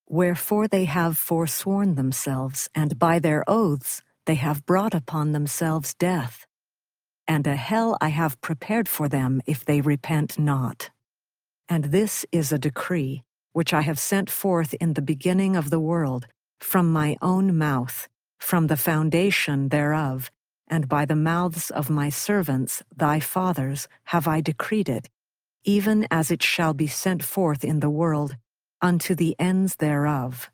Wherefore 0.09 0.67
they 0.67 0.83
have 0.83 1.17
forsworn 1.17 1.95
themselves, 1.95 2.69
and 2.75 2.99
by 2.99 3.19
their 3.19 3.45
oaths 3.47 4.01
they 4.25 4.35
have 4.35 4.65
brought 4.65 4.93
upon 4.93 5.31
themselves 5.31 5.93
death. 5.93 6.45
And 7.29 7.47
a 7.47 7.55
hell 7.55 7.97
I 8.01 8.09
have 8.09 8.41
prepared 8.41 8.89
for 8.89 9.07
them 9.07 9.41
if 9.45 9.63
they 9.63 9.79
repent 9.79 10.37
not. 10.37 10.89
And 11.69 11.85
this 11.85 12.25
is 12.33 12.51
a 12.51 12.59
decree 12.59 13.23
which 13.53 13.73
I 13.73 13.83
have 13.83 13.99
sent 13.99 14.29
forth 14.29 14.73
in 14.81 14.95
the 14.95 15.01
beginning 15.13 15.55
of 15.55 15.69
the 15.69 15.79
world, 15.79 16.27
from 16.59 16.91
my 16.91 17.15
own 17.21 17.57
mouth, 17.57 18.09
from 18.37 18.67
the 18.67 18.75
foundation 18.75 19.69
thereof, 19.69 20.29
and 20.71 20.87
by 20.87 21.05
the 21.05 21.15
mouths 21.17 21.69
of 21.69 21.89
my 21.89 22.09
servants, 22.09 22.81
thy 22.95 23.19
fathers, 23.19 23.89
have 24.05 24.25
I 24.25 24.39
decreed 24.39 24.87
it, 24.87 25.09
even 25.65 26.07
as 26.09 26.31
it 26.31 26.41
shall 26.41 26.73
be 26.73 26.87
sent 26.87 27.23
forth 27.23 27.65
in 27.65 27.81
the 27.81 27.89
world, 27.89 28.37
unto 28.81 29.13
the 29.13 29.35
ends 29.37 29.75
thereof. 29.75 30.49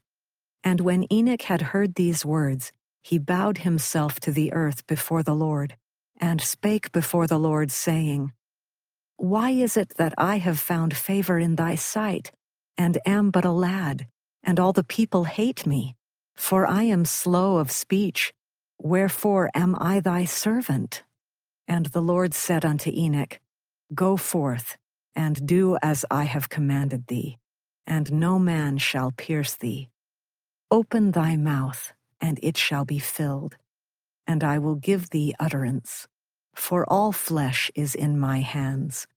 And 0.64 0.82
when 0.82 1.06
Enoch 1.14 1.44
had 1.44 1.62
heard 1.62 1.96
these 1.96 2.26
words, 2.26 2.74
he 3.04 3.20
bowed 3.20 3.60
himself 3.60 4.20
to 4.22 4.32
the 4.32 4.52
earth 4.52 4.86
before 4.88 5.22
the 5.22 5.36
Lord, 5.36 5.78
and 6.20 6.42
spake 6.42 6.92
before 6.92 7.28
the 7.28 7.40
Lord, 7.40 7.72
saying, 7.72 8.34
Why 9.18 9.52
is 9.52 9.78
it 9.78 9.94
that 9.98 10.16
I 10.18 10.40
have 10.40 10.60
found 10.60 10.98
favor 10.98 11.38
in 11.38 11.56
thy 11.56 11.76
sight, 11.76 12.32
and 12.76 12.98
am 13.06 13.30
but 13.30 13.46
a 13.46 13.52
lad, 13.52 14.08
and 14.44 14.60
all 14.60 14.74
the 14.74 14.84
people 14.84 15.26
hate 15.26 15.68
me? 15.68 15.96
For 16.36 16.66
I 16.68 16.84
am 16.84 17.06
slow 17.06 17.58
of 17.58 17.72
speech, 17.72 18.34
wherefore 18.80 19.50
am 19.54 19.76
I 19.80 20.00
thy 20.00 20.26
servant? 20.26 21.04
And 21.68 21.88
the 21.88 22.02
Lord 22.02 22.34
said 22.34 22.64
unto 22.64 22.92
Enoch, 22.94 23.40
Go 23.94 24.18
forth, 24.18 24.78
and 25.16 25.46
do 25.46 25.78
as 25.82 26.06
I 26.12 26.24
have 26.24 26.50
commanded 26.50 27.08
thee, 27.08 27.38
and 27.86 28.12
no 28.14 28.38
man 28.40 28.78
shall 28.78 29.12
pierce 29.12 29.56
thee. 29.56 29.90
Open 30.70 31.12
thy 31.12 31.36
mouth, 31.36 31.94
and 32.22 32.40
it 32.44 32.58
shall 32.58 32.86
be 32.86 33.00
filled, 33.00 33.58
and 34.26 34.44
I 34.44 34.60
will 34.60 34.76
give 34.76 35.10
thee 35.10 35.34
utterance. 35.40 36.08
For 36.56 36.86
all 36.90 37.12
flesh 37.12 37.72
is 37.76 37.96
in 37.96 38.20
my 38.20 38.40
hands, 38.40 39.08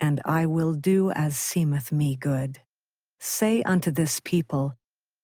and 0.00 0.20
I 0.24 0.46
will 0.46 0.74
do 0.74 1.10
as 1.10 1.36
seemeth 1.36 1.92
me 1.92 2.16
good. 2.16 2.60
Say 3.20 3.62
unto 3.62 3.90
this 3.90 4.20
people, 4.20 4.74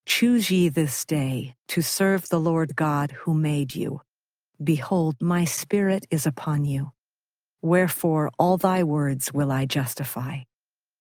Choose 0.07 0.51
ye 0.51 0.69
this 0.69 1.05
day 1.05 1.57
to 1.69 1.83
serve 1.83 2.29
the 2.29 2.41
Lord 2.41 2.77
God 2.77 3.13
who 3.13 3.35
made 3.35 3.75
you. 3.75 4.03
Behold, 4.63 5.17
my 5.21 5.45
spirit 5.45 6.07
is 6.11 6.27
upon 6.27 6.65
you 6.65 6.93
Wherefore 7.65 8.31
all 8.39 8.59
thy 8.59 8.83
words 8.83 9.33
will 9.33 9.51
I 9.51 9.65
justify. 9.65 10.41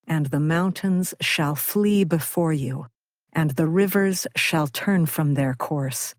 And 0.08 0.28
the 0.28 0.40
mountains 0.40 1.14
shall 1.20 1.56
flee 1.56 2.06
before 2.06 2.54
you, 2.54 2.88
and 3.34 3.52
the 3.52 3.68
rivers 3.68 4.28
shall 4.38 4.68
turn 4.68 5.06
from 5.06 5.34
their 5.34 5.56
course. 5.56 6.16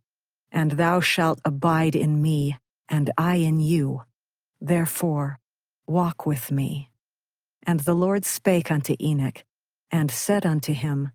And 0.52 0.72
thou 0.72 1.00
shalt 1.00 1.40
abide 1.46 1.96
in 1.96 2.20
me, 2.20 2.58
and 2.90 3.10
I 3.16 3.36
in 3.36 3.58
you. 3.58 4.02
Therefore, 4.60 5.38
walk 5.86 6.26
with 6.26 6.50
me. 6.52 6.90
And 7.66 7.80
the 7.80 7.94
Lord 7.94 8.26
spake 8.26 8.70
unto 8.70 8.96
Enoch, 9.00 9.44
and 9.90 10.10
said 10.10 10.44
unto 10.44 10.74
him, 10.74 11.12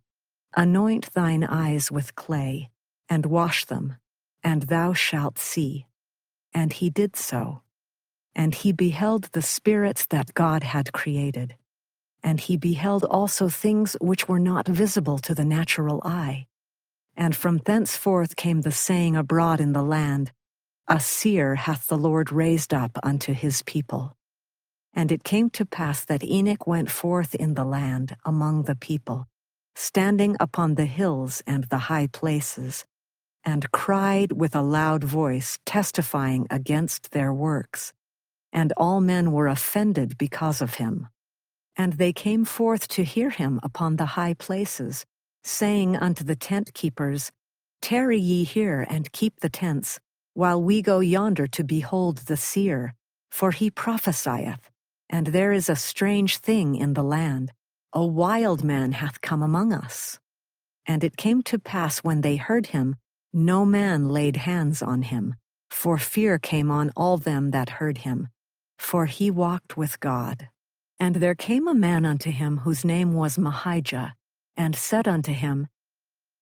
Anoint 0.56 1.14
thine 1.14 1.44
eyes 1.44 1.92
with 1.92 2.16
clay, 2.16 2.70
and 3.08 3.26
wash 3.26 3.66
them, 3.66 3.98
and 4.44 4.64
thou 4.64 4.94
shalt 4.94 5.38
see. 5.38 5.86
And 6.54 6.74
he 6.74 6.90
did 6.90 7.16
so 7.16 7.62
and 8.40 8.56
he 8.56 8.72
beheld 8.72 9.26
the 9.32 9.42
spirits 9.42 10.06
that 10.06 10.34
God 10.34 10.64
had 10.64 10.94
created. 10.94 11.56
And 12.24 12.40
he 12.40 12.56
beheld 12.56 13.04
also 13.04 13.50
things 13.50 13.98
which 14.00 14.30
were 14.30 14.40
not 14.40 14.66
visible 14.66 15.20
to 15.20 15.36
the 15.36 15.44
natural 15.46 16.02
eye. 16.06 16.48
And 17.18 17.36
from 17.36 17.58
thenceforth 17.58 18.38
came 18.38 18.62
the 18.62 18.72
saying 18.72 19.18
abroad 19.18 19.60
in 19.60 19.74
the 19.74 19.84
land, 19.84 20.32
A 20.88 21.02
seer 21.02 21.56
hath 21.56 21.88
the 21.88 21.98
Lord 21.98 22.32
raised 22.32 22.74
up 22.74 22.98
unto 23.04 23.34
his 23.34 23.62
people. 23.64 24.16
And 24.94 25.12
it 25.12 25.26
came 25.26 25.50
to 25.52 25.66
pass 25.66 26.04
that 26.06 26.24
Enoch 26.24 26.66
went 26.66 26.90
forth 26.90 27.36
in 27.36 27.56
the 27.56 27.66
land 27.66 28.16
among 28.26 28.64
the 28.64 28.76
people, 28.76 29.28
standing 29.76 30.36
upon 30.40 30.76
the 30.76 30.86
hills 30.86 31.42
and 31.48 31.66
the 31.66 31.78
high 31.78 32.08
places, 32.08 32.86
and 33.44 33.72
cried 33.72 34.32
with 34.32 34.56
a 34.56 34.62
loud 34.62 35.04
voice, 35.04 35.58
testifying 35.66 36.48
against 36.50 37.12
their 37.12 37.34
works. 37.34 37.94
And 38.52 38.74
all 38.78 39.00
men 39.02 39.32
were 39.32 39.48
offended 39.48 40.18
because 40.18 40.62
of 40.62 40.76
him. 40.76 41.08
And 41.76 41.94
they 41.94 42.12
came 42.12 42.46
forth 42.46 42.88
to 42.90 43.04
hear 43.04 43.30
him 43.30 43.60
upon 43.64 43.96
the 43.96 44.18
high 44.18 44.34
places, 44.34 45.06
saying 45.44 45.96
unto 45.96 46.24
the 46.24 46.36
tent 46.36 46.74
keepers, 46.74 47.32
Tarry 47.82 48.20
ye 48.20 48.44
here 48.44 48.86
and 48.90 49.12
keep 49.12 49.40
the 49.40 49.50
tents, 49.50 50.00
while 50.34 50.62
we 50.62 50.82
go 50.82 51.00
yonder 51.00 51.48
to 51.48 51.64
behold 51.64 52.18
the 52.20 52.38
seer, 52.38 52.94
for 53.32 53.52
he 53.52 53.72
prophesieth. 53.72 54.70
And 55.10 55.28
there 55.28 55.54
is 55.54 55.70
a 55.70 55.76
strange 55.76 56.38
thing 56.38 56.76
in 56.76 56.94
the 56.94 57.04
land. 57.04 57.52
A 57.94 58.06
wild 58.06 58.64
man 58.64 58.92
hath 58.92 59.20
come 59.22 59.42
among 59.42 59.74
us. 59.74 60.20
And 60.86 61.04
it 61.04 61.18
came 61.18 61.42
to 61.44 61.58
pass 61.58 62.00
when 62.00 62.22
they 62.22 62.36
heard 62.36 62.68
him, 62.68 62.96
no 63.34 63.66
man 63.66 64.10
laid 64.10 64.38
hands 64.38 64.82
on 64.82 65.04
him, 65.04 65.36
for 65.72 65.98
fear 65.98 66.38
came 66.38 66.70
on 66.70 66.92
all 66.96 67.18
them 67.18 67.52
that 67.52 67.70
heard 67.82 68.00
him, 68.00 68.30
for 68.78 69.06
he 69.08 69.32
walked 69.32 69.78
with 69.78 70.00
God. 70.00 70.50
And 71.00 71.16
there 71.16 71.36
came 71.36 71.68
a 71.68 71.74
man 71.74 72.06
unto 72.06 72.32
him 72.32 72.60
whose 72.60 72.86
name 72.86 73.14
was 73.14 73.38
Mahijah, 73.38 74.14
and 74.58 74.76
said 74.76 75.08
unto 75.08 75.32
him, 75.32 75.68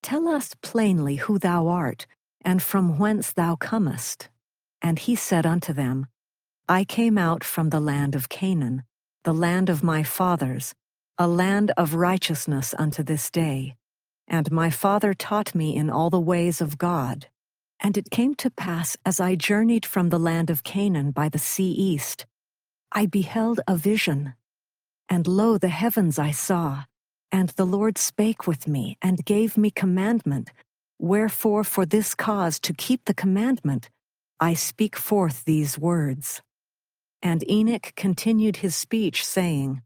Tell 0.03 0.27
us 0.27 0.53
plainly 0.61 1.15
who 1.15 1.39
thou 1.39 1.67
art, 1.67 2.07
and 2.41 2.61
from 2.61 2.97
whence 2.97 3.31
thou 3.31 3.55
comest. 3.55 4.29
And 4.81 4.99
he 4.99 5.15
said 5.15 5.45
unto 5.45 5.73
them, 5.73 6.07
I 6.67 6.83
came 6.83 7.17
out 7.17 7.43
from 7.43 7.69
the 7.69 7.79
land 7.79 8.15
of 8.15 8.29
Cainan, 8.29 8.83
the 9.23 9.33
land 9.33 9.69
of 9.69 9.83
my 9.83 10.03
fathers, 10.03 10.73
a 11.19 11.27
land 11.27 11.71
of 11.77 11.95
righteousness 11.95 12.75
unto 12.77 13.01
this 13.01 13.31
day. 13.31 13.75
And 14.27 14.51
my 14.51 14.69
father 14.69 15.15
taught 15.15 15.55
me 15.55 15.75
in 15.75 15.89
all 15.89 16.11
the 16.11 16.19
ways 16.19 16.61
of 16.61 16.77
God. 16.77 17.27
And 17.79 17.97
it 17.97 18.11
came 18.11 18.35
to 18.35 18.51
pass 18.51 18.97
as 19.03 19.19
I 19.19 19.35
journeyed 19.35 19.85
from 19.85 20.09
the 20.09 20.19
land 20.19 20.49
of 20.51 20.63
Cainan 20.63 21.13
by 21.13 21.29
the 21.29 21.39
sea 21.39 21.71
east, 21.71 22.25
I 22.91 23.07
beheld 23.07 23.61
a 23.67 23.75
vision. 23.75 24.35
And 25.09 25.27
lo, 25.27 25.57
the 25.57 25.69
heavens 25.69 26.19
I 26.19 26.31
saw, 26.31 26.83
and 27.31 27.49
the 27.49 27.65
Lord 27.65 27.97
spake 27.97 28.45
with 28.45 28.67
me, 28.67 28.97
and 29.01 29.25
gave 29.25 29.57
me 29.57 29.71
commandment. 29.71 30.51
Wherefore, 30.99 31.63
for 31.63 31.85
this 31.85 32.13
cause, 32.13 32.59
to 32.61 32.73
keep 32.73 33.05
the 33.05 33.13
commandment, 33.13 33.89
I 34.39 34.53
speak 34.53 34.95
forth 34.95 35.45
these 35.45 35.79
words. 35.79 36.41
And 37.21 37.49
Enoch 37.49 37.93
continued 37.95 38.57
his 38.57 38.75
speech, 38.75 39.25
saying, 39.25 39.81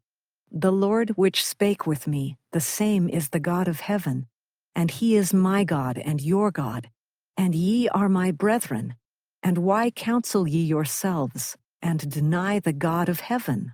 The 0.52 0.72
Lord 0.72 1.12
which 1.12 1.46
spake 1.46 1.88
with 1.88 2.08
me, 2.08 2.38
the 2.52 2.60
same 2.60 3.08
is 3.08 3.30
the 3.30 3.40
God 3.40 3.68
of 3.68 3.80
heaven, 3.80 4.28
and 4.76 4.92
he 4.92 5.16
is 5.16 5.34
my 5.34 5.64
God 5.64 5.98
and 5.98 6.22
your 6.22 6.52
God, 6.52 6.90
and 7.38 7.56
ye 7.56 7.88
are 7.90 8.10
my 8.10 8.32
brethren. 8.32 8.96
And 9.42 9.60
why 9.60 9.92
counsel 9.92 10.48
ye 10.48 10.62
yourselves, 10.62 11.58
and 11.82 12.12
deny 12.12 12.60
the 12.60 12.74
God 12.74 13.10
of 13.10 13.22
heaven? 13.22 13.74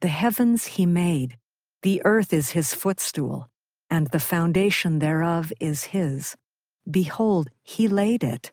The 0.00 0.08
heavens 0.08 0.66
he 0.66 0.84
made, 0.84 1.38
the 1.82 2.02
earth 2.04 2.32
is 2.32 2.50
his 2.50 2.74
footstool, 2.74 3.48
and 3.88 4.08
the 4.08 4.20
foundation 4.20 4.98
thereof 4.98 5.52
is 5.60 5.84
his. 5.84 6.36
Behold, 6.90 7.50
he 7.62 7.86
laid 7.86 8.24
it 8.24 8.52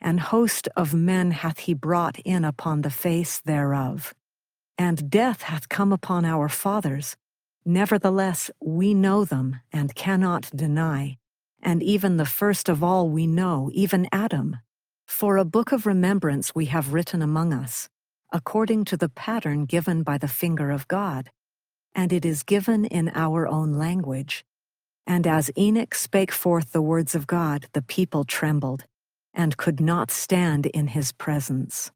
and 0.00 0.20
host 0.20 0.68
of 0.76 0.94
men 0.94 1.32
hath 1.32 1.60
he 1.60 1.74
brought 1.74 2.18
in 2.20 2.44
upon 2.44 2.82
the 2.82 2.90
face 2.90 3.40
thereof. 3.40 4.14
And 4.78 5.10
death 5.10 5.42
hath 5.42 5.68
come 5.68 5.92
upon 5.92 6.24
our 6.24 6.48
fathers. 6.48 7.16
Nevertheless, 7.64 8.50
we 8.60 8.94
know 8.94 9.24
them 9.24 9.60
and 9.72 9.94
cannot 9.94 10.48
deny. 10.54 11.18
And 11.60 11.82
even 11.82 12.16
the 12.16 12.24
first 12.24 12.68
of 12.68 12.84
all 12.84 13.10
we 13.10 13.26
know, 13.26 13.70
even 13.74 14.08
Adam. 14.12 14.58
For 15.08 15.36
a 15.36 15.44
book 15.44 15.72
of 15.72 15.84
remembrance 15.84 16.54
we 16.54 16.66
have 16.66 16.92
written 16.92 17.20
among 17.20 17.52
us, 17.52 17.88
according 18.32 18.84
to 18.86 18.96
the 18.96 19.08
pattern 19.08 19.64
given 19.64 20.04
by 20.04 20.16
the 20.16 20.28
finger 20.28 20.70
of 20.70 20.86
God. 20.86 21.30
And 21.94 22.12
it 22.12 22.24
is 22.24 22.44
given 22.44 22.84
in 22.84 23.10
our 23.14 23.48
own 23.48 23.72
language. 23.72 24.44
And 25.06 25.26
as 25.26 25.50
Enoch 25.58 25.94
spake 25.94 26.30
forth 26.30 26.72
the 26.72 26.82
words 26.82 27.14
of 27.14 27.26
God, 27.26 27.66
the 27.72 27.82
people 27.82 28.24
trembled 28.24 28.84
and 29.34 29.56
could 29.56 29.80
not 29.80 30.10
stand 30.10 30.66
in 30.66 30.88
his 30.88 31.12
presence. 31.12 31.90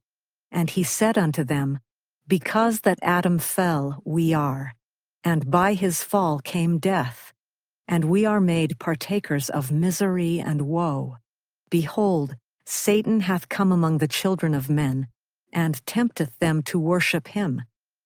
And 0.51 0.71
he 0.71 0.83
said 0.83 1.17
unto 1.17 1.45
them, 1.45 1.79
Because 2.27 2.81
that 2.81 2.99
Adam 3.03 3.39
fell, 3.39 4.01
we 4.05 4.33
are, 4.33 4.75
and 5.25 5.51
by 5.51 5.75
his 5.75 6.03
fall 6.03 6.39
came 6.39 6.79
death, 6.79 7.33
and 7.89 8.05
we 8.05 8.25
are 8.25 8.41
made 8.41 8.79
partakers 8.79 9.51
of 9.51 9.73
misery 9.73 10.39
and 10.39 10.63
woe. 10.63 11.17
Behold, 11.71 12.37
Satan 12.65 13.21
hath 13.21 13.49
come 13.49 13.73
among 13.73 13.99
the 13.99 14.09
children 14.09 14.55
of 14.55 14.71
men, 14.71 15.09
and 15.53 15.85
tempteth 15.87 16.39
them 16.39 16.63
to 16.63 16.79
worship 16.79 17.29
him. 17.29 17.63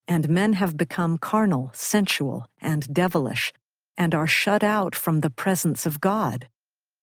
And 0.09 0.29
men 0.29 0.55
have 0.55 0.77
become 0.77 1.19
carnal, 1.19 1.71
sensual, 1.75 2.47
and 2.61 2.93
devilish, 2.93 3.53
and 3.97 4.15
are 4.15 4.27
shut 4.27 4.63
out 4.63 4.95
from 4.95 5.21
the 5.21 5.31
presence 5.31 5.85
of 5.85 6.01
God. 6.01 6.49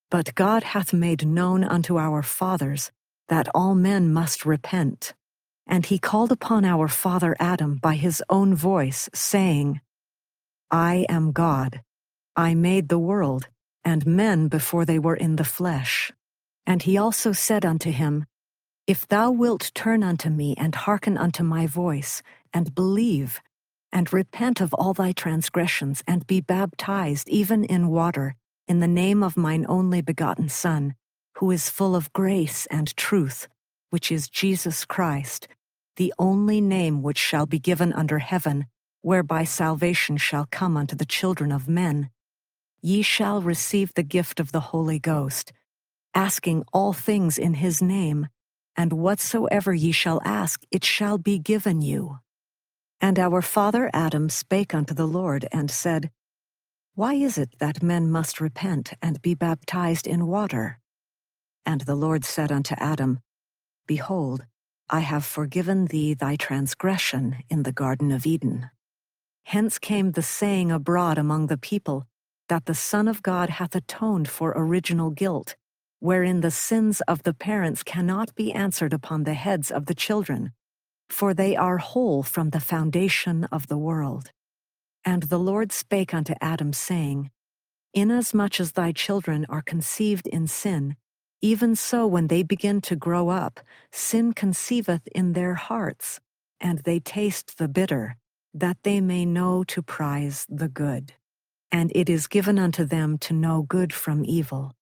But 0.09 0.35
God 0.35 0.63
hath 0.63 0.93
made 0.93 1.25
known 1.25 1.63
unto 1.63 1.97
our 1.97 2.23
fathers 2.23 2.91
that 3.29 3.49
all 3.53 3.75
men 3.75 4.13
must 4.13 4.45
repent. 4.45 5.13
And 5.65 5.85
he 5.85 5.97
called 5.99 6.31
upon 6.31 6.65
our 6.65 6.87
father 6.87 7.35
Adam 7.39 7.75
by 7.75 7.95
his 7.95 8.21
own 8.29 8.53
voice, 8.55 9.09
saying, 9.13 9.81
I 10.69 11.05
am 11.09 11.31
God. 11.31 11.81
I 12.35 12.55
made 12.55 12.89
the 12.89 12.99
world, 12.99 13.47
and 13.85 14.05
men 14.05 14.47
before 14.47 14.85
they 14.85 14.99
were 14.99 15.15
in 15.15 15.35
the 15.35 15.43
flesh. 15.43 16.11
And 16.65 16.81
he 16.81 16.97
also 16.97 17.31
said 17.31 17.65
unto 17.65 17.91
him, 17.91 18.25
If 18.87 19.07
thou 19.07 19.31
wilt 19.31 19.71
turn 19.75 20.03
unto 20.03 20.29
me 20.29 20.55
and 20.57 20.73
hearken 20.73 21.17
unto 21.17 21.43
my 21.43 21.67
voice, 21.67 22.23
and 22.53 22.73
believe, 22.73 23.41
and 23.91 24.11
repent 24.11 24.61
of 24.61 24.73
all 24.73 24.93
thy 24.93 25.11
transgressions, 25.11 26.03
and 26.07 26.25
be 26.25 26.41
baptized 26.41 27.29
even 27.29 27.63
in 27.63 27.89
water, 27.89 28.35
in 28.67 28.79
the 28.79 28.87
name 28.87 29.21
of 29.21 29.37
mine 29.37 29.65
only 29.69 30.01
begotten 30.01 30.49
Son, 30.49 30.95
who 31.37 31.51
is 31.51 31.69
full 31.69 31.95
of 31.95 32.11
grace 32.13 32.65
and 32.67 32.95
truth, 32.95 33.47
which 33.93 34.11
is 34.11 34.27
Jesus 34.27 34.85
Christ, 34.85 35.47
the 35.97 36.11
only 36.17 36.59
name 36.59 37.03
which 37.03 37.19
shall 37.19 37.45
be 37.45 37.59
given 37.59 37.93
under 37.93 38.17
heaven, 38.17 38.65
whereby 39.03 39.43
salvation 39.43 40.17
shall 40.17 40.47
come 40.49 40.75
unto 40.75 40.95
the 40.95 41.05
children 41.05 41.51
of 41.51 41.69
men. 41.69 42.09
Ye 42.81 43.03
shall 43.03 43.43
receive 43.43 43.93
the 43.93 44.01
gift 44.01 44.39
of 44.39 44.51
the 44.51 44.71
Holy 44.71 44.97
Ghost, 44.97 45.53
asking 46.15 46.63
all 46.73 46.93
things 46.93 47.37
in 47.37 47.53
his 47.53 47.83
name, 47.83 48.29
and 48.75 48.93
whatsoever 48.93 49.75
ye 49.75 49.91
shall 49.91 50.19
ask, 50.25 50.63
it 50.71 50.83
shall 50.83 51.19
be 51.19 51.37
given 51.37 51.83
you. 51.83 52.17
And 52.99 53.19
our 53.19 53.43
father 53.43 53.91
Adam 53.93 54.27
spake 54.29 54.73
unto 54.73 54.95
the 54.95 55.05
Lord, 55.05 55.47
and 55.51 55.69
said, 55.69 56.09
why 56.95 57.13
is 57.13 57.37
it 57.37 57.59
that 57.59 57.83
men 57.83 58.09
must 58.09 58.41
repent 58.41 58.93
and 59.03 59.21
be 59.21 59.35
baptized 59.35 60.07
in 60.07 60.25
water? 60.25 60.79
And 61.63 61.81
the 61.81 61.95
Lord 61.95 62.25
said 62.25 62.51
unto 62.51 62.73
Adam, 62.79 63.19
Behold, 63.85 64.45
I 64.89 65.01
have 65.01 65.25
forgiven 65.25 65.85
thee 65.85 66.13
thy 66.13 66.35
transgression 66.35 67.43
in 67.49 67.63
the 67.63 67.71
Garden 67.71 68.11
of 68.11 68.25
Eden. 68.25 68.69
Hence 69.45 69.77
came 69.77 70.11
the 70.11 70.21
saying 70.21 70.71
abroad 70.71 71.17
among 71.17 71.47
the 71.47 71.57
people 71.57 72.07
that 72.49 72.65
the 72.65 72.75
Son 72.75 73.07
of 73.07 73.21
God 73.21 73.49
hath 73.49 73.75
atoned 73.75 74.29
for 74.29 74.53
original 74.55 75.09
guilt, 75.09 75.55
wherein 75.99 76.41
the 76.41 76.51
sins 76.51 77.01
of 77.07 77.23
the 77.23 77.33
parents 77.33 77.83
cannot 77.83 78.35
be 78.35 78.51
answered 78.53 78.93
upon 78.93 79.23
the 79.23 79.33
heads 79.33 79.71
of 79.71 79.85
the 79.85 79.95
children, 79.95 80.53
for 81.09 81.33
they 81.33 81.55
are 81.55 81.77
whole 81.77 82.23
from 82.23 82.49
the 82.49 82.59
foundation 82.59 83.45
of 83.45 83.67
the 83.67 83.77
world. 83.77 84.31
And 85.05 85.23
the 85.23 85.39
Lord 85.39 85.71
spake 85.71 86.13
unto 86.13 86.33
Adam, 86.39 86.73
saying, 86.73 87.31
Inasmuch 87.93 88.59
as 88.59 88.71
thy 88.71 88.91
children 88.91 89.45
are 89.49 89.61
conceived 89.61 90.27
in 90.27 90.47
sin, 90.47 90.95
even 91.43 91.75
so 91.75 92.07
when 92.07 92.29
they 92.29 92.43
begin 92.43 92.81
to 92.81 92.95
grow 92.95 93.29
up, 93.29 93.61
sin 93.91 94.33
conceiveth 94.33 95.07
in 95.13 95.33
their 95.33 95.55
hearts, 95.55 96.21
and 96.61 96.79
they 96.79 96.99
taste 97.01 97.59
the 97.59 97.69
bitter, 97.69 98.17
that 98.55 98.77
they 98.83 99.01
may 99.01 99.25
know 99.25 99.63
to 99.65 99.83
prize 99.83 100.47
the 100.49 100.69
good. 100.69 101.13
And 101.71 101.91
it 101.95 102.09
is 102.09 102.27
given 102.27 102.59
unto 102.59 102.85
them 102.85 103.19
to 103.19 103.33
know 103.33 103.63
good 103.63 103.93
from 103.93 104.25
evil. 104.25 104.73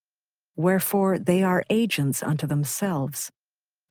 Wherefore 0.56 1.20
they 1.20 1.44
are 1.44 1.66
agents 1.72 2.24
unto 2.24 2.48
themselves. 2.48 3.32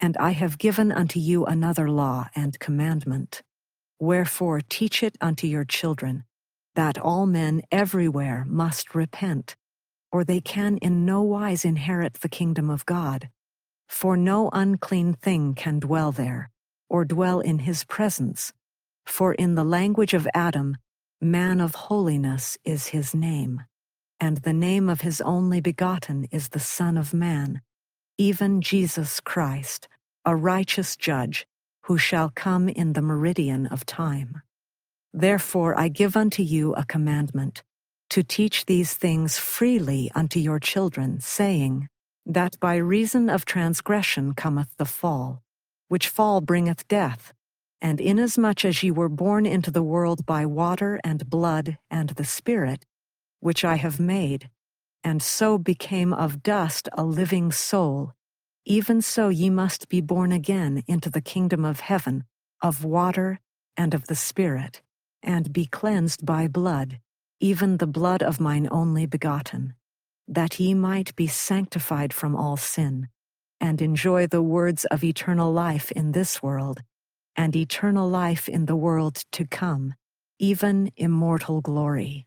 And 0.00 0.16
I 0.18 0.32
have 0.32 0.58
given 0.58 0.92
unto 0.92 1.20
you 1.20 1.46
another 1.46 1.90
law 1.90 2.28
and 2.36 2.58
commandment 2.60 3.42
Wherefore 4.00 4.62
teach 4.62 5.02
it 5.02 5.16
unto 5.22 5.48
your 5.48 5.64
children, 5.64 6.24
that 6.76 6.98
all 6.98 7.26
men 7.26 7.62
everywhere 7.72 8.46
must 8.48 8.94
repent, 8.94 9.56
or 10.12 10.24
they 10.24 10.40
can 10.40 10.76
in 10.78 11.04
no 11.04 11.22
wise 11.22 11.64
inherit 11.64 12.14
the 12.14 12.28
kingdom 12.28 12.70
of 12.70 12.86
God. 12.86 13.28
For 13.88 14.16
no 14.16 14.50
unclean 14.52 15.14
thing 15.14 15.54
can 15.54 15.80
dwell 15.80 16.12
there, 16.12 16.50
or 16.88 17.04
dwell 17.04 17.40
in 17.40 17.60
his 17.60 17.84
presence. 17.84 18.52
For 19.06 19.34
in 19.34 19.54
the 19.54 19.64
language 19.64 20.14
of 20.14 20.28
Adam, 20.34 20.76
man 21.20 21.60
of 21.60 21.74
holiness 21.74 22.56
is 22.64 22.88
his 22.88 23.14
name, 23.14 23.62
and 24.18 24.38
the 24.38 24.52
name 24.52 24.88
of 24.88 25.00
his 25.00 25.20
only 25.20 25.60
begotten 25.60 26.28
is 26.30 26.50
the 26.50 26.60
Son 26.60 26.96
of 26.96 27.12
Man, 27.12 27.60
even 28.18 28.60
Jesus 28.60 29.20
Christ, 29.20 29.88
a 30.24 30.36
righteous 30.36 30.96
judge, 30.96 31.46
who 31.84 31.98
shall 31.98 32.30
come 32.34 32.68
in 32.68 32.92
the 32.92 33.02
meridian 33.02 33.66
of 33.66 33.86
time. 33.86 34.42
Therefore 35.12 35.78
I 35.78 35.88
give 35.88 36.16
unto 36.16 36.42
you 36.42 36.74
a 36.74 36.84
commandment, 36.84 37.64
to 38.10 38.22
teach 38.22 38.66
these 38.66 38.94
things 38.94 39.38
freely 39.38 40.10
unto 40.14 40.38
your 40.38 40.60
children, 40.60 41.20
saying, 41.20 41.88
That 42.26 42.58
by 42.60 42.76
reason 42.76 43.30
of 43.30 43.44
transgression 43.44 44.34
cometh 44.34 44.76
the 44.76 44.84
fall, 44.84 45.42
which 45.88 46.08
fall 46.08 46.40
bringeth 46.40 46.86
death. 46.88 47.32
And 47.80 48.00
inasmuch 48.00 48.64
as 48.64 48.82
ye 48.82 48.90
were 48.90 49.08
born 49.08 49.46
into 49.46 49.70
the 49.70 49.82
world 49.82 50.26
by 50.26 50.44
water 50.44 51.00
and 51.02 51.30
blood 51.30 51.78
and 51.90 52.10
the 52.10 52.24
Spirit, 52.24 52.84
which 53.40 53.64
I 53.64 53.76
have 53.76 53.98
made, 53.98 54.50
and 55.02 55.22
so 55.22 55.56
became 55.56 56.12
of 56.12 56.42
dust 56.42 56.88
a 56.92 57.04
living 57.04 57.52
soul, 57.52 58.12
even 58.66 59.00
so 59.00 59.30
ye 59.30 59.48
must 59.48 59.88
be 59.88 60.00
born 60.00 60.30
again 60.30 60.82
into 60.86 61.08
the 61.08 61.22
kingdom 61.22 61.64
of 61.64 61.80
heaven, 61.80 62.24
of 62.60 62.84
water 62.84 63.40
and 63.76 63.94
of 63.94 64.08
the 64.08 64.16
Spirit, 64.16 64.82
and 65.22 65.52
be 65.52 65.64
cleansed 65.64 66.26
by 66.26 66.46
blood, 66.46 67.00
even 67.40 67.78
the 67.78 67.86
blood 67.86 68.22
of 68.22 68.38
mine 68.38 68.68
only 68.70 69.06
begotten, 69.06 69.74
that 70.28 70.60
ye 70.60 70.74
might 70.74 71.16
be 71.16 71.26
sanctified 71.26 72.12
from 72.12 72.36
all 72.36 72.56
sin, 72.56 73.08
and 73.60 73.82
enjoy 73.82 74.26
the 74.26 74.42
words 74.42 74.84
of 74.86 75.02
eternal 75.02 75.52
life 75.52 75.90
in 75.92 76.12
this 76.12 76.42
world, 76.42 76.82
and 77.34 77.56
eternal 77.56 78.08
life 78.08 78.48
in 78.48 78.66
the 78.66 78.76
world 78.76 79.24
to 79.32 79.46
come, 79.46 79.94
even 80.38 80.92
immortal 80.96 81.60
glory. 81.60 82.26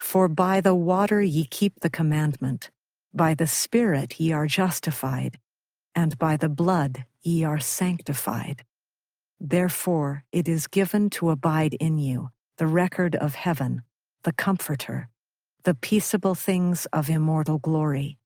For 0.00 0.28
by 0.28 0.60
the 0.60 0.74
water 0.74 1.20
ye 1.20 1.44
keep 1.44 1.80
the 1.80 1.90
commandment, 1.90 2.70
by 3.12 3.34
the 3.34 3.46
Spirit 3.46 4.18
ye 4.18 4.32
are 4.32 4.46
justified, 4.46 5.38
and 5.94 6.18
by 6.18 6.36
the 6.36 6.48
blood 6.48 7.04
ye 7.22 7.44
are 7.44 7.60
sanctified. 7.60 8.64
Therefore 9.38 10.24
it 10.32 10.48
is 10.48 10.66
given 10.66 11.10
to 11.10 11.30
abide 11.30 11.74
in 11.74 11.98
you 11.98 12.30
the 12.56 12.66
record 12.66 13.14
of 13.16 13.34
heaven, 13.34 13.82
the 14.24 14.32
Comforter, 14.32 15.08
the 15.64 15.74
peaceable 15.74 16.34
things 16.34 16.86
of 16.92 17.08
immortal 17.08 17.58
glory, 17.58 18.18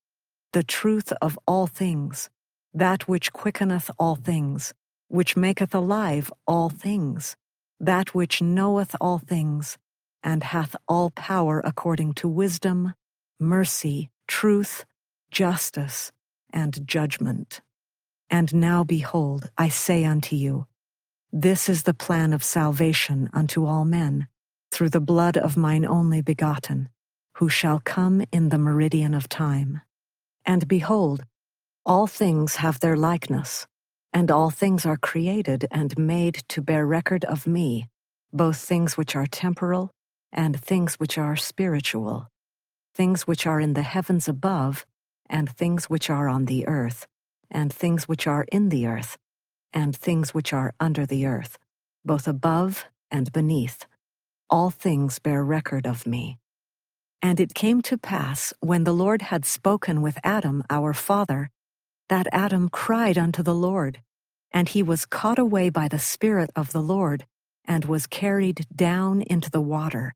the 0.53 0.65
truth 0.65 1.13
of 1.21 1.39
all 1.47 1.67
things, 1.67 2.31
that 2.73 3.07
which 3.07 3.33
quickeneth 3.33 3.91
all 3.99 4.17
things, 4.17 4.75
which 5.09 5.37
maketh 5.37 5.75
alive 5.75 6.33
all 6.47 6.69
things, 6.69 7.37
that 7.79 8.15
which 8.15 8.43
knoweth 8.43 8.97
all 9.01 9.19
things, 9.19 9.79
and 10.23 10.43
hath 10.43 10.75
all 10.89 11.11
power 11.11 11.61
according 11.65 12.15
to 12.15 12.29
wisdom, 12.29 12.95
mercy, 13.39 14.11
truth, 14.27 14.85
justice, 15.31 16.11
and 16.53 16.87
judgment. 16.87 17.61
And 18.31 18.55
now 18.55 18.83
behold, 18.85 19.51
I 19.57 19.69
say 19.69 20.05
unto 20.05 20.35
you, 20.35 20.67
this 21.33 21.69
is 21.69 21.83
the 21.83 21.95
plan 21.95 22.33
of 22.33 22.43
salvation 22.43 23.29
unto 23.33 23.67
all 23.67 23.85
men, 23.85 24.29
through 24.75 24.91
the 24.91 25.01
blood 25.01 25.37
of 25.37 25.57
mine 25.57 25.87
only 25.87 26.21
begotten, 26.21 26.89
who 27.37 27.49
shall 27.49 27.81
come 27.85 28.25
in 28.33 28.49
the 28.49 28.59
meridian 28.59 29.15
of 29.15 29.29
time. 29.29 29.81
And 30.45 30.67
behold, 30.67 31.25
all 31.87 32.09
things 32.09 32.57
have 32.57 32.81
their 32.81 32.97
likeness, 32.97 33.69
and 34.13 34.33
all 34.33 34.51
things 34.51 34.85
are 34.85 34.97
created 34.97 35.69
and 35.71 35.97
made 35.97 36.43
to 36.49 36.61
bear 36.61 36.85
record 36.85 37.25
of 37.25 37.47
me, 37.47 37.89
both 38.33 38.57
things 38.57 38.97
which 38.97 39.15
are 39.15 39.29
temporal 39.29 39.93
and 40.33 40.61
things 40.61 40.97
which 40.97 41.17
are 41.19 41.37
spiritual, 41.37 42.27
things 42.97 43.29
which 43.29 43.47
are 43.47 43.61
in 43.61 43.75
the 43.75 43.83
heavens 43.83 44.27
above, 44.27 44.85
and 45.31 45.49
things 45.49 45.85
which 45.85 46.11
are 46.11 46.29
on 46.29 46.47
the 46.47 46.67
earth, 46.67 47.07
and 47.49 47.73
things 47.73 48.09
which 48.09 48.27
are 48.27 48.45
in 48.51 48.71
the 48.71 48.89
earth, 48.89 49.17
and 49.73 49.95
things 49.95 50.35
which 50.35 50.53
are 50.53 50.75
under 50.81 51.07
the 51.07 51.27
earth, 51.27 51.59
both 52.05 52.27
above 52.27 52.87
and 53.09 53.33
beneath. 53.33 53.87
All 54.55 54.71
things 54.71 55.19
bear 55.19 55.43
record 55.43 55.85
of 55.85 56.07
me. 56.07 56.39
And 57.21 57.41
it 57.41 57.55
came 57.55 57.83
to 57.83 57.99
pass, 57.99 58.53
when 58.61 58.85
the 58.85 58.93
Lord 58.93 59.21
had 59.21 59.45
spoken 59.45 60.01
with 60.01 60.17
Adam 60.23 60.63
our 60.71 60.93
father, 60.95 61.51
that 62.09 62.29
Adam 62.31 62.69
cried 62.69 63.19
unto 63.19 63.43
the 63.43 63.53
Lord, 63.69 64.01
and 64.53 64.69
he 64.69 64.81
was 64.81 65.07
caught 65.07 65.41
away 65.41 65.71
by 65.71 65.89
the 65.89 65.99
Spirit 65.99 66.51
of 66.55 66.71
the 66.71 66.81
Lord, 66.81 67.27
and 67.65 67.85
was 67.87 68.07
carried 68.07 68.65
down 68.73 69.23
into 69.23 69.51
the 69.51 69.61
water, 69.61 70.15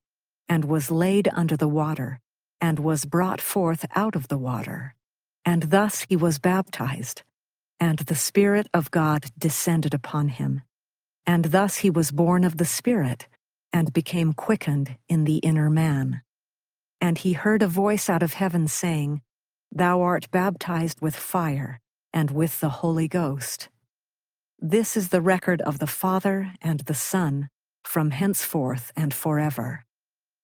and 0.49 0.64
was 0.66 0.89
laid 0.93 1.28
under 1.32 1.57
the 1.57 1.66
water, 1.66 2.20
and 2.61 2.78
was 2.78 3.07
brought 3.07 3.41
forth 3.41 3.86
out 3.97 4.14
of 4.14 4.28
the 4.28 4.39
water. 4.39 4.95
And 5.45 5.64
thus 5.64 6.07
he 6.09 6.14
was 6.14 6.39
baptized, 6.39 7.24
and 7.80 7.99
the 7.99 8.14
Spirit 8.14 8.68
of 8.72 8.93
God 8.93 9.32
descended 9.36 9.95
upon 9.95 10.28
him. 10.28 10.62
And 11.26 11.47
thus 11.47 11.78
he 11.78 11.91
was 11.91 12.12
born 12.12 12.45
of 12.45 12.59
the 12.59 12.70
Spirit, 12.80 13.26
and 13.73 13.93
became 13.93 14.33
quickened 14.33 14.97
in 15.09 15.25
the 15.25 15.39
inner 15.39 15.71
man. 15.71 16.23
And 17.01 17.19
he 17.19 17.33
heard 17.33 17.62
a 17.62 17.69
voice 17.69 18.09
out 18.09 18.23
of 18.23 18.35
heaven 18.35 18.66
saying, 18.69 19.23
Thou 19.71 20.01
art 20.01 20.31
baptized 20.31 21.01
with 21.01 21.14
fire 21.14 21.81
and 22.12 22.31
with 22.31 22.61
the 22.61 22.71
Holy 22.71 23.09
Ghost. 23.09 23.69
This 24.59 24.97
is 24.97 25.11
the 25.11 25.21
record 25.21 25.61
of 25.62 25.79
the 25.79 25.87
Father 25.87 26.53
and 26.61 26.81
the 26.81 26.95
Son 26.95 27.49
from 27.85 28.11
henceforth 28.11 28.93
and 28.97 29.14
forever. 29.14 29.85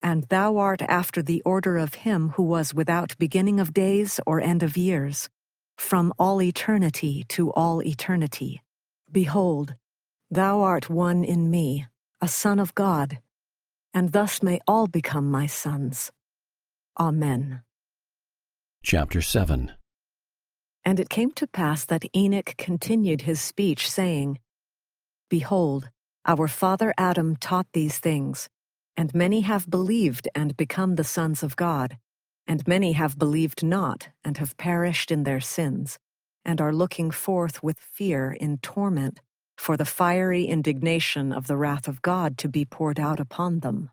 And 0.03 0.25
thou 0.25 0.59
art 0.59 0.83
after 0.83 1.23
the 1.23 1.43
order 1.43 1.77
of 1.77 1.95
him 1.95 2.31
who 2.37 2.43
was 2.43 2.75
without 2.75 3.19
beginning 3.19 3.59
of 3.59 3.75
days 3.75 4.21
or 4.27 4.41
end 4.41 4.63
of 4.63 4.77
years, 4.77 5.29
from 5.77 6.13
all 6.19 6.41
eternity 6.41 7.25
to 7.29 7.51
all 7.53 7.83
eternity. 7.83 8.63
Behold, 9.11 9.75
thou 10.31 10.61
art 10.61 10.89
one 10.89 11.25
in 11.25 11.51
me, 11.51 11.87
a 12.25 12.29
son 12.29 12.59
of 12.59 12.75
God, 12.75 13.19
and 13.93 14.13
thus 14.13 14.43
may 14.43 14.59
all 14.67 14.87
become 14.87 15.31
my 15.31 15.47
sons. 15.47 16.11
Amen. 16.99 17.61
Chapter 18.83 19.21
7 19.21 19.73
And 20.87 20.99
it 20.99 21.11
came 21.11 21.33
to 21.33 21.47
pass 21.47 21.85
that 21.85 22.07
Enoch 22.17 22.55
continued 22.57 23.23
his 23.23 23.43
speech, 23.43 23.91
saying, 23.91 24.39
Behold, 25.29 25.91
our 26.25 26.49
father 26.49 26.95
Adam 26.97 27.37
taught 27.37 27.67
these 27.75 27.99
things, 27.99 28.49
and 28.97 29.15
many 29.15 29.43
have 29.43 29.69
believed 29.69 30.27
and 30.35 30.57
become 30.57 30.95
the 30.95 31.05
sons 31.05 31.43
of 31.43 31.57
God, 31.57 31.99
and 32.47 32.67
many 32.67 32.93
have 32.93 33.19
believed 33.19 33.63
not 33.63 34.09
and 34.25 34.39
have 34.39 34.57
perished 34.57 35.11
in 35.11 35.25
their 35.25 35.43
sins, 35.43 35.99
and 36.43 36.59
are 36.59 36.73
looking 36.73 37.11
forth 37.11 37.63
with 37.63 37.79
fear 37.79 38.33
in 38.33 38.57
torment 38.57 39.21
for 39.57 39.77
the 39.77 39.85
fiery 39.85 40.45
indignation 40.45 41.33
of 41.33 41.47
the 41.47 41.57
wrath 41.57 41.89
of 41.89 42.03
God 42.03 42.39
to 42.39 42.49
be 42.49 42.65
poured 42.65 42.99
out 42.99 43.21
upon 43.21 43.61
them. 43.61 43.91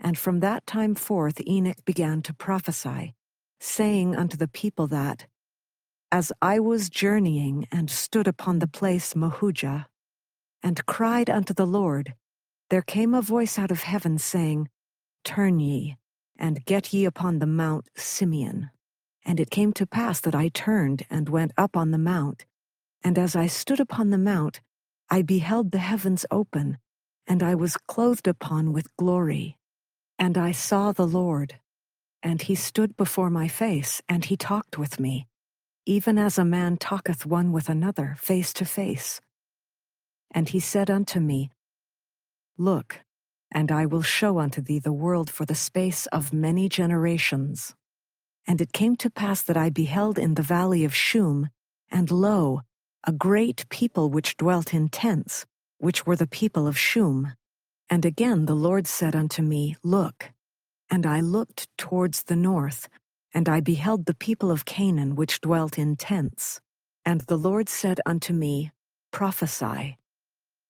And 0.00 0.18
from 0.18 0.40
that 0.40 0.66
time 0.66 0.94
forth 0.94 1.40
Enoch 1.46 1.84
began 1.84 2.22
to 2.22 2.34
prophesy 2.34 3.14
saying 3.60 4.14
unto 4.14 4.36
the 4.36 4.48
people 4.48 4.86
that, 4.88 5.26
As 6.12 6.32
I 6.42 6.58
was 6.58 6.90
journeying 6.90 7.66
and 7.72 7.90
stood 7.90 8.28
upon 8.28 8.58
the 8.58 8.66
place 8.66 9.16
Mahujah, 9.16 9.86
and 10.62 10.86
cried 10.86 11.30
unto 11.30 11.54
the 11.54 11.66
Lord, 11.66 12.14
there 12.70 12.82
came 12.82 13.14
a 13.14 13.22
voice 13.22 13.58
out 13.58 13.70
of 13.70 13.82
heaven 13.82 14.18
saying, 14.18 14.68
Turn 15.24 15.60
ye, 15.60 15.96
and 16.38 16.64
get 16.64 16.92
ye 16.92 17.04
upon 17.04 17.38
the 17.38 17.46
mount 17.46 17.88
Simeon. 17.96 18.70
And 19.24 19.40
it 19.40 19.50
came 19.50 19.72
to 19.74 19.86
pass 19.86 20.20
that 20.20 20.34
I 20.34 20.48
turned 20.48 21.06
and 21.08 21.28
went 21.28 21.52
up 21.56 21.76
on 21.76 21.90
the 21.90 21.98
mount, 21.98 22.44
and 23.02 23.18
as 23.18 23.34
I 23.34 23.46
stood 23.46 23.80
upon 23.80 24.10
the 24.10 24.18
mount, 24.18 24.60
I 25.10 25.22
beheld 25.22 25.70
the 25.70 25.78
heavens 25.78 26.24
open, 26.30 26.78
and 27.26 27.42
I 27.42 27.54
was 27.54 27.76
clothed 27.76 28.26
upon 28.26 28.72
with 28.72 28.94
glory. 28.96 29.56
And 30.18 30.38
I 30.38 30.52
saw 30.52 30.92
the 30.92 31.06
Lord, 31.06 31.58
and 32.22 32.40
he 32.40 32.54
stood 32.54 32.96
before 32.96 33.30
my 33.30 33.48
face, 33.48 34.00
and 34.08 34.24
he 34.24 34.36
talked 34.36 34.78
with 34.78 34.98
me, 34.98 35.26
even 35.86 36.18
as 36.18 36.38
a 36.38 36.44
man 36.44 36.76
talketh 36.76 37.26
one 37.26 37.52
with 37.52 37.68
another, 37.68 38.16
face 38.18 38.52
to 38.54 38.64
face. 38.64 39.20
And 40.30 40.48
he 40.48 40.60
said 40.60 40.90
unto 40.90 41.20
me, 41.20 41.50
Look, 42.56 43.00
and 43.52 43.70
I 43.70 43.86
will 43.86 44.02
show 44.02 44.38
unto 44.38 44.60
thee 44.60 44.78
the 44.78 44.92
world 44.92 45.30
for 45.30 45.44
the 45.44 45.54
space 45.54 46.06
of 46.06 46.32
many 46.32 46.68
generations. 46.68 47.74
And 48.46 48.60
it 48.60 48.72
came 48.72 48.96
to 48.96 49.10
pass 49.10 49.42
that 49.42 49.56
I 49.56 49.70
beheld 49.70 50.18
in 50.18 50.34
the 50.34 50.42
valley 50.42 50.84
of 50.84 50.94
Shum, 50.94 51.50
and 51.90 52.10
lo, 52.10 52.62
a 53.06 53.12
great 53.12 53.68
people 53.68 54.08
which 54.08 54.36
dwelt 54.38 54.72
in 54.72 54.88
tents, 54.88 55.44
which 55.78 56.06
were 56.06 56.16
the 56.16 56.26
people 56.26 56.66
of 56.66 56.78
Shum. 56.78 57.34
And 57.90 58.04
again 58.04 58.46
the 58.46 58.54
Lord 58.54 58.86
said 58.86 59.14
unto 59.14 59.42
me, 59.42 59.76
Look, 59.82 60.30
and 60.90 61.04
I 61.04 61.20
looked 61.20 61.68
towards 61.76 62.22
the 62.22 62.36
north, 62.36 62.88
and 63.34 63.48
I 63.48 63.60
beheld 63.60 64.06
the 64.06 64.14
people 64.14 64.50
of 64.50 64.64
Canaan 64.64 65.16
which 65.16 65.42
dwelt 65.42 65.78
in 65.78 65.96
tents. 65.96 66.60
And 67.04 67.20
the 67.22 67.36
Lord 67.36 67.68
said 67.68 68.00
unto 68.06 68.32
me, 68.32 68.72
Prophesy. 69.12 69.98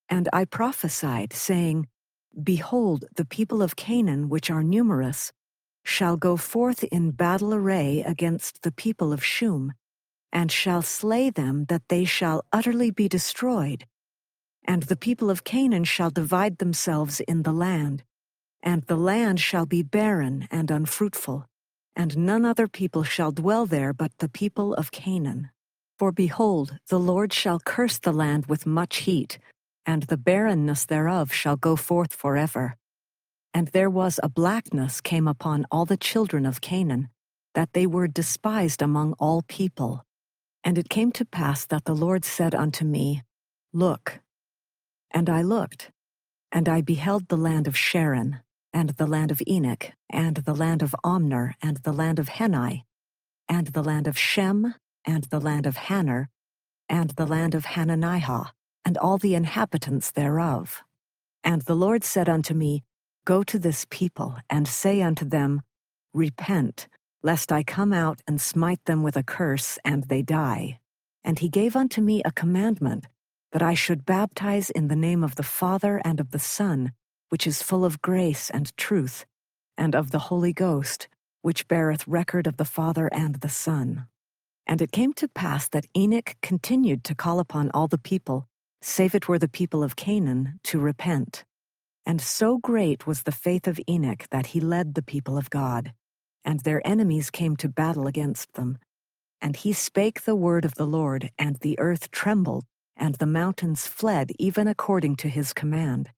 And 0.09 0.27
I 0.33 0.43
prophesied, 0.45 1.31
saying, 1.31 1.87
Behold, 2.43 3.05
the 3.15 3.25
people 3.25 3.61
of 3.61 3.77
Canaan, 3.77 4.27
which 4.27 4.51
are 4.51 4.63
numerous, 4.63 5.31
shall 5.85 6.17
go 6.17 6.35
forth 6.35 6.83
in 6.83 7.11
battle 7.11 7.53
array 7.53 8.03
against 8.05 8.63
the 8.63 8.71
people 8.73 9.13
of 9.13 9.23
Shum, 9.23 9.73
and 10.35 10.51
shall 10.51 10.81
slay 10.81 11.29
them 11.29 11.65
that 11.69 11.87
they 11.87 12.03
shall 12.03 12.43
utterly 12.51 12.91
be 12.91 13.07
destroyed. 13.07 13.85
And 14.65 14.83
the 14.83 14.97
people 14.97 15.29
of 15.29 15.45
Canaan 15.45 15.85
shall 15.85 16.09
divide 16.09 16.57
themselves 16.57 17.21
in 17.21 17.43
the 17.43 17.53
land, 17.53 18.03
and 18.61 18.83
the 18.83 18.97
land 18.97 19.39
shall 19.39 19.65
be 19.65 19.81
barren 19.81 20.47
and 20.51 20.69
unfruitful, 20.69 21.45
and 21.95 22.17
none 22.17 22.43
other 22.43 22.67
people 22.67 23.03
shall 23.03 23.31
dwell 23.31 23.65
there 23.65 23.93
but 23.93 24.11
the 24.17 24.27
people 24.27 24.73
of 24.73 24.91
Canaan. 24.91 25.51
For 25.97 26.11
behold, 26.11 26.79
the 26.89 26.99
Lord 26.99 27.31
shall 27.31 27.61
curse 27.61 27.97
the 27.97 28.11
land 28.11 28.47
with 28.47 28.65
much 28.65 28.97
heat, 28.97 29.39
and 29.85 30.03
the 30.03 30.17
barrenness 30.17 30.83
thereof 30.85 31.31
shall 31.31 31.55
go 31.55 31.77
forth 31.77 32.13
forever. 32.13 32.75
And 33.53 33.69
there 33.69 33.89
was 33.89 34.19
a 34.21 34.27
blackness 34.27 34.99
came 34.99 35.29
upon 35.29 35.65
all 35.71 35.85
the 35.85 35.95
children 35.95 36.45
of 36.45 36.59
Canaan, 36.59 37.07
that 37.53 37.71
they 37.71 37.87
were 37.87 38.09
despised 38.09 38.81
among 38.81 39.13
all 39.13 39.41
people. 39.47 40.04
And 40.65 40.77
it 40.77 40.89
came 40.89 41.11
to 41.13 41.25
pass 41.25 41.65
that 41.67 41.85
the 41.85 41.95
Lord 41.95 42.25
said 42.25 42.55
unto 42.55 42.83
me, 42.83 43.23
Look. 43.71 44.19
And 45.11 45.29
I 45.29 45.43
looked, 45.43 45.91
and 46.51 46.67
I 46.67 46.81
beheld 46.81 47.29
the 47.29 47.37
land 47.37 47.67
of 47.67 47.77
Sharon, 47.77 48.41
and 48.73 48.89
the 48.91 49.07
land 49.07 49.31
of 49.31 49.41
Enoch, 49.47 49.91
and 50.09 50.37
the 50.37 50.55
land 50.55 50.81
of 50.81 50.95
Omner, 51.05 51.53
and 51.61 51.77
the 51.77 51.93
land 51.93 52.19
of 52.19 52.29
Heni, 52.29 52.83
and 53.47 53.67
the 53.67 53.83
land 53.83 54.07
of 54.07 54.17
Shem, 54.17 54.75
and 55.05 55.25
the 55.25 55.39
land 55.39 55.65
of 55.65 55.77
Haner, 55.77 56.27
and 56.89 57.11
the 57.11 57.27
land 57.27 57.55
of 57.55 57.65
Hanannihah, 57.65 58.51
and 58.83 58.97
all 58.97 59.17
the 59.17 59.35
inhabitants 59.35 60.11
thereof. 60.11 60.81
And 61.43 61.61
the 61.63 61.75
Lord 61.75 62.03
said 62.03 62.27
unto 62.27 62.53
me, 62.53 62.83
Go 63.25 63.43
to 63.43 63.59
this 63.59 63.85
people, 63.89 64.37
and 64.49 64.67
say 64.67 65.01
unto 65.01 65.25
them, 65.25 65.61
Repent, 66.13 66.87
lest 67.25 67.51
I 67.51 67.63
come 67.63 67.91
out 67.91 68.21
and 68.27 68.39
smite 68.39 68.85
them 68.85 69.01
with 69.01 69.17
a 69.17 69.23
curse, 69.23 69.79
and 69.83 70.03
they 70.03 70.21
die. 70.21 70.79
And 71.23 71.39
he 71.39 71.49
gave 71.49 71.75
unto 71.75 71.99
me 71.99 72.21
a 72.23 72.31
commandment, 72.31 73.07
that 73.51 73.63
I 73.63 73.73
should 73.73 74.05
baptize 74.05 74.69
in 74.69 74.89
the 74.89 74.95
name 74.95 75.23
of 75.23 75.33
the 75.33 75.49
Father 75.61 75.99
and 76.05 76.19
of 76.19 76.29
the 76.29 76.37
Son, 76.37 76.91
which 77.29 77.47
is 77.47 77.63
full 77.63 77.83
of 77.83 77.99
grace 77.99 78.51
and 78.51 78.77
truth, 78.77 79.25
and 79.75 79.95
of 79.95 80.11
the 80.11 80.29
Holy 80.29 80.53
Ghost, 80.53 81.07
which 81.41 81.67
beareth 81.67 82.07
record 82.07 82.45
of 82.45 82.57
the 82.57 82.71
Father 82.77 83.09
and 83.11 83.41
the 83.41 83.49
Son. 83.49 84.05
And 84.67 84.79
it 84.79 84.91
came 84.91 85.13
to 85.13 85.27
pass 85.27 85.67
that 85.69 85.87
Enoch 85.97 86.35
continued 86.43 87.03
to 87.05 87.15
call 87.15 87.39
upon 87.39 87.71
all 87.73 87.87
the 87.87 87.97
people, 87.97 88.47
save 88.83 89.15
it 89.15 89.27
were 89.27 89.39
the 89.39 89.47
people 89.59 89.81
of 89.81 89.95
Canaan, 89.95 90.59
to 90.65 90.79
repent. 90.79 91.43
And 92.05 92.21
so 92.21 92.59
great 92.59 93.07
was 93.07 93.23
the 93.23 93.31
faith 93.31 93.67
of 93.67 93.79
Enoch 93.89 94.27
that 94.29 94.47
he 94.47 94.59
led 94.59 94.93
the 94.93 95.01
people 95.01 95.39
of 95.39 95.49
God, 95.49 95.91
and 96.45 96.61
their 96.61 96.81
enemies 96.87 97.29
came 97.29 97.57
to 97.57 97.67
battle 97.67 98.07
against 98.07 98.53
them. 98.53 98.77
And 99.41 99.57
he 99.57 99.73
spake 99.73 100.21
the 100.21 100.35
word 100.37 100.63
of 100.63 100.75
the 100.75 100.87
Lord, 100.87 101.31
and 101.37 101.57
the 101.57 101.77
earth 101.77 102.09
trembled, 102.11 102.63
and 102.95 103.15
the 103.15 103.25
mountains 103.25 103.85
fled 103.87 104.31
even 104.39 104.69
according 104.69 105.17
to 105.17 105.27
his 105.27 105.51
command. 105.51 106.11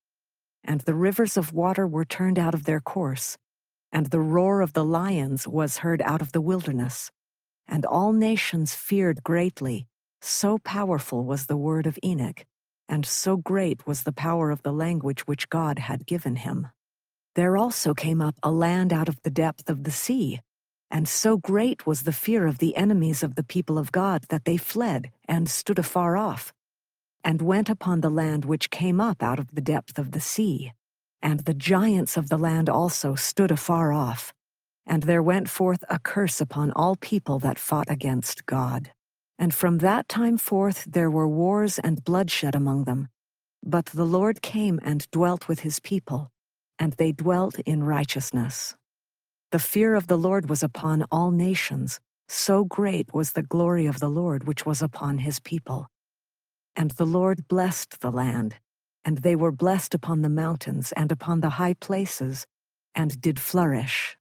And 0.63 0.81
the 0.81 0.93
rivers 0.93 1.35
of 1.35 1.53
water 1.53 1.87
were 1.87 2.05
turned 2.05 2.37
out 2.37 2.53
of 2.53 2.65
their 2.65 2.79
course, 2.79 3.37
and 3.91 4.07
the 4.07 4.19
roar 4.19 4.61
of 4.61 4.73
the 4.73 4.85
lions 4.85 5.47
was 5.47 5.77
heard 5.77 6.03
out 6.03 6.21
of 6.21 6.33
the 6.33 6.41
wilderness. 6.41 7.09
And 7.67 7.85
all 7.85 8.13
nations 8.13 8.75
feared 8.75 9.23
greatly, 9.23 9.87
so 10.21 10.59
powerful 10.59 11.25
was 11.25 11.47
the 11.47 11.57
word 11.57 11.87
of 11.87 11.97
Enoch 12.03 12.45
and 12.89 13.05
so 13.05 13.37
great 13.37 13.85
was 13.85 14.03
the 14.03 14.13
power 14.13 14.51
of 14.51 14.63
the 14.63 14.71
language 14.71 15.27
which 15.27 15.49
God 15.49 15.79
had 15.79 16.05
given 16.05 16.37
him. 16.37 16.67
There 17.37 17.55
also 17.55 17.93
came 17.93 18.19
up 18.19 18.33
a 18.41 18.49
land 18.49 18.91
out 18.91 19.07
of 19.07 19.21
the 19.21 19.29
depth 19.29 19.69
of 19.69 19.83
the 19.83 19.91
sea, 19.91 20.41
and 20.89 21.07
so 21.07 21.37
great 21.37 21.85
was 21.85 22.01
the 22.01 22.11
fear 22.11 22.47
of 22.47 22.57
the 22.57 22.75
enemies 22.75 23.21
of 23.21 23.35
the 23.35 23.43
people 23.43 23.77
of 23.77 23.91
God 23.91 24.23
that 24.29 24.45
they 24.45 24.57
fled 24.57 25.11
and 25.27 25.47
stood 25.47 25.77
afar 25.77 26.17
off, 26.17 26.51
and 27.23 27.39
went 27.39 27.69
upon 27.69 28.01
the 28.01 28.09
land 28.09 28.43
which 28.43 28.71
came 28.71 28.99
up 28.99 29.21
out 29.21 29.37
of 29.37 29.53
the 29.53 29.61
depth 29.61 29.99
of 29.99 30.13
the 30.13 30.19
sea. 30.19 30.73
And 31.21 31.41
the 31.41 31.53
giants 31.53 32.17
of 32.17 32.29
the 32.29 32.39
land 32.39 32.69
also 32.69 33.13
stood 33.13 33.51
afar 33.51 33.93
off, 33.93 34.33
and 34.87 35.03
there 35.03 35.21
went 35.21 35.47
forth 35.47 35.83
a 35.91 35.99
curse 35.99 36.41
upon 36.41 36.71
all 36.71 36.95
people 36.95 37.37
that 37.37 37.59
fought 37.59 37.87
against 37.87 38.47
God. 38.47 38.89
And 39.37 39.53
from 39.53 39.77
that 39.77 40.09
time 40.09 40.39
forth 40.39 40.85
there 40.89 41.11
were 41.11 41.27
wars 41.27 41.77
and 41.77 42.03
bloodshed 42.03 42.55
among 42.55 42.85
them. 42.85 43.09
But 43.63 43.85
the 43.85 44.05
Lord 44.05 44.41
came 44.41 44.79
and 44.83 45.07
dwelt 45.11 45.47
with 45.47 45.59
his 45.59 45.79
people, 45.79 46.31
and 46.79 46.93
they 46.93 47.11
dwelt 47.11 47.59
in 47.59 47.83
righteousness. 47.83 48.75
The 49.51 49.59
fear 49.59 49.95
of 49.95 50.07
the 50.07 50.17
Lord 50.17 50.49
was 50.49 50.63
upon 50.63 51.05
all 51.11 51.31
nations, 51.31 51.99
so 52.27 52.65
great 52.65 53.13
was 53.13 53.31
the 53.31 53.43
glory 53.43 53.85
of 53.85 53.99
the 53.99 54.09
Lord 54.09 54.47
which 54.47 54.65
was 54.65 54.81
upon 54.81 55.19
his 55.19 55.39
people. 55.39 55.87
And 56.75 56.91
the 56.91 57.05
Lord 57.05 57.47
blessed 57.47 58.01
the 58.01 58.11
land, 58.11 58.55
and 59.05 59.19
they 59.19 59.35
were 59.35 59.51
blessed 59.51 59.93
upon 59.93 60.21
the 60.21 60.29
mountains 60.29 60.91
and 60.93 61.11
upon 61.11 61.39
the 61.39 61.51
high 61.51 61.75
places, 61.75 62.45
and 62.93 63.21
did 63.21 63.39
flourish. 63.39 64.17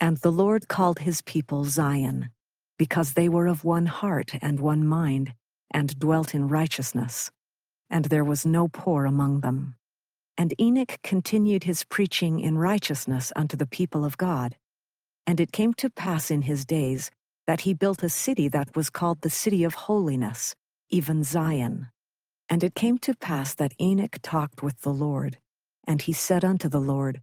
And 0.00 0.16
the 0.18 0.32
Lord 0.32 0.68
called 0.68 1.00
his 1.00 1.22
people 1.22 1.64
Zion 1.64 2.30
because 2.78 3.14
they 3.14 3.28
were 3.28 3.46
of 3.46 3.64
one 3.64 3.86
heart 3.86 4.32
and 4.42 4.60
one 4.60 4.86
mind, 4.86 5.34
and 5.70 5.98
dwelt 5.98 6.34
in 6.34 6.48
righteousness, 6.48 7.30
and 7.90 8.06
there 8.06 8.24
was 8.24 8.44
no 8.44 8.68
poor 8.68 9.06
among 9.06 9.40
them. 9.40 9.76
And 10.38 10.54
Enoch 10.60 10.98
continued 11.02 11.64
his 11.64 11.84
preaching 11.84 12.40
in 12.40 12.58
righteousness 12.58 13.32
unto 13.34 13.56
the 13.56 13.66
people 13.66 14.04
of 14.04 14.18
God. 14.18 14.56
And 15.26 15.40
it 15.40 15.52
came 15.52 15.74
to 15.74 15.90
pass 15.90 16.30
in 16.30 16.42
his 16.42 16.64
days 16.64 17.10
that 17.46 17.62
he 17.62 17.74
built 17.74 18.02
a 18.02 18.08
city 18.08 18.48
that 18.48 18.76
was 18.76 18.90
called 18.90 19.20
the 19.20 19.30
city 19.30 19.64
of 19.64 19.74
holiness, 19.74 20.54
even 20.90 21.24
Zion. 21.24 21.88
And 22.48 22.62
it 22.62 22.74
came 22.74 22.98
to 22.98 23.14
pass 23.14 23.54
that 23.54 23.74
Enoch 23.80 24.18
talked 24.22 24.62
with 24.62 24.80
the 24.82 24.92
Lord, 24.92 25.38
and 25.86 26.02
he 26.02 26.12
said 26.12 26.44
unto 26.44 26.68
the 26.68 26.80
Lord, 26.80 27.22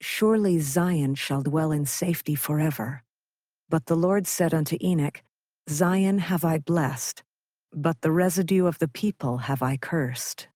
Surely 0.00 0.58
Zion 0.58 1.14
shall 1.14 1.42
dwell 1.42 1.72
in 1.72 1.86
safety 1.86 2.34
forever. 2.34 3.02
But 3.68 3.86
the 3.86 3.96
Lord 3.96 4.26
said 4.26 4.54
unto 4.54 4.76
Enoch, 4.82 5.22
Zion 5.68 6.18
have 6.18 6.44
I 6.44 6.58
blessed, 6.58 7.22
but 7.72 8.00
the 8.00 8.12
residue 8.12 8.66
of 8.66 8.78
the 8.78 8.88
people 8.88 9.38
have 9.38 9.62
I 9.62 9.76
cursed. 9.76 10.48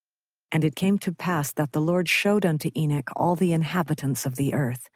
And 0.52 0.62
it 0.62 0.76
came 0.76 0.98
to 0.98 1.12
pass 1.12 1.52
that 1.54 1.72
the 1.72 1.80
Lord 1.80 2.08
showed 2.08 2.46
unto 2.46 2.70
Enoch 2.76 3.10
all 3.16 3.34
the 3.34 3.52
inhabitants 3.52 4.24
of 4.26 4.36
the 4.36 4.54
earth. 4.54 4.88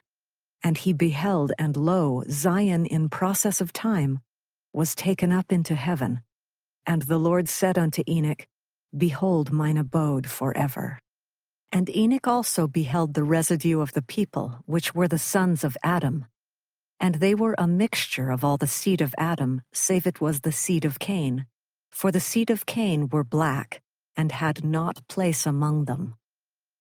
And 0.62 0.78
he 0.78 0.92
beheld, 0.92 1.52
and 1.58 1.76
lo, 1.76 2.22
Zion 2.30 2.86
in 2.86 3.08
process 3.08 3.60
of 3.60 3.72
time 3.72 4.20
was 4.72 4.94
taken 4.94 5.32
up 5.32 5.50
into 5.50 5.74
heaven. 5.74 6.20
And 6.86 7.02
the 7.02 7.18
Lord 7.18 7.48
said 7.48 7.78
unto 7.78 8.02
Enoch, 8.06 8.46
Behold 8.96 9.50
mine 9.50 9.76
abode 9.76 10.28
forever. 10.30 11.00
And 11.72 11.88
Enoch 11.96 12.28
also 12.28 12.68
beheld 12.68 13.14
the 13.14 13.24
residue 13.24 13.80
of 13.80 13.92
the 13.92 14.02
people, 14.02 14.58
which 14.66 14.94
were 14.94 15.08
the 15.08 15.18
sons 15.18 15.64
of 15.64 15.76
Adam, 15.82 16.26
and 16.98 17.16
they 17.16 17.34
were 17.34 17.54
a 17.58 17.66
mixture 17.66 18.30
of 18.30 18.44
all 18.44 18.56
the 18.56 18.66
seed 18.66 19.00
of 19.00 19.14
Adam, 19.18 19.62
save 19.72 20.06
it 20.06 20.20
was 20.20 20.40
the 20.40 20.52
seed 20.52 20.84
of 20.84 20.98
Cain. 20.98 21.46
For 21.90 22.10
the 22.10 22.20
seed 22.20 22.50
of 22.50 22.66
Cain 22.66 23.08
were 23.10 23.24
black, 23.24 23.82
and 24.16 24.32
had 24.32 24.64
not 24.64 25.06
place 25.08 25.46
among 25.46 25.84
them. 25.84 26.14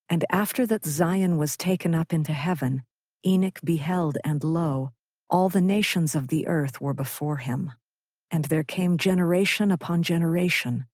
And 0.10 0.24
after 0.30 0.66
that 0.68 0.86
Zion 0.86 1.38
was 1.38 1.58
taken 1.58 1.96
up 1.96 2.14
into 2.14 2.34
heaven, 2.34 2.84
Enoch 3.26 3.60
beheld, 3.64 4.18
and 4.24 4.44
lo, 4.44 4.92
all 5.30 5.50
the 5.50 5.62
nations 5.62 6.16
of 6.16 6.28
the 6.28 6.48
earth 6.48 6.80
were 6.80 6.94
before 6.94 7.38
him. 7.38 7.72
And 8.30 8.46
there 8.46 8.64
came 8.64 8.98
generation 8.98 9.72
upon 9.72 10.04
generation, 10.04 10.86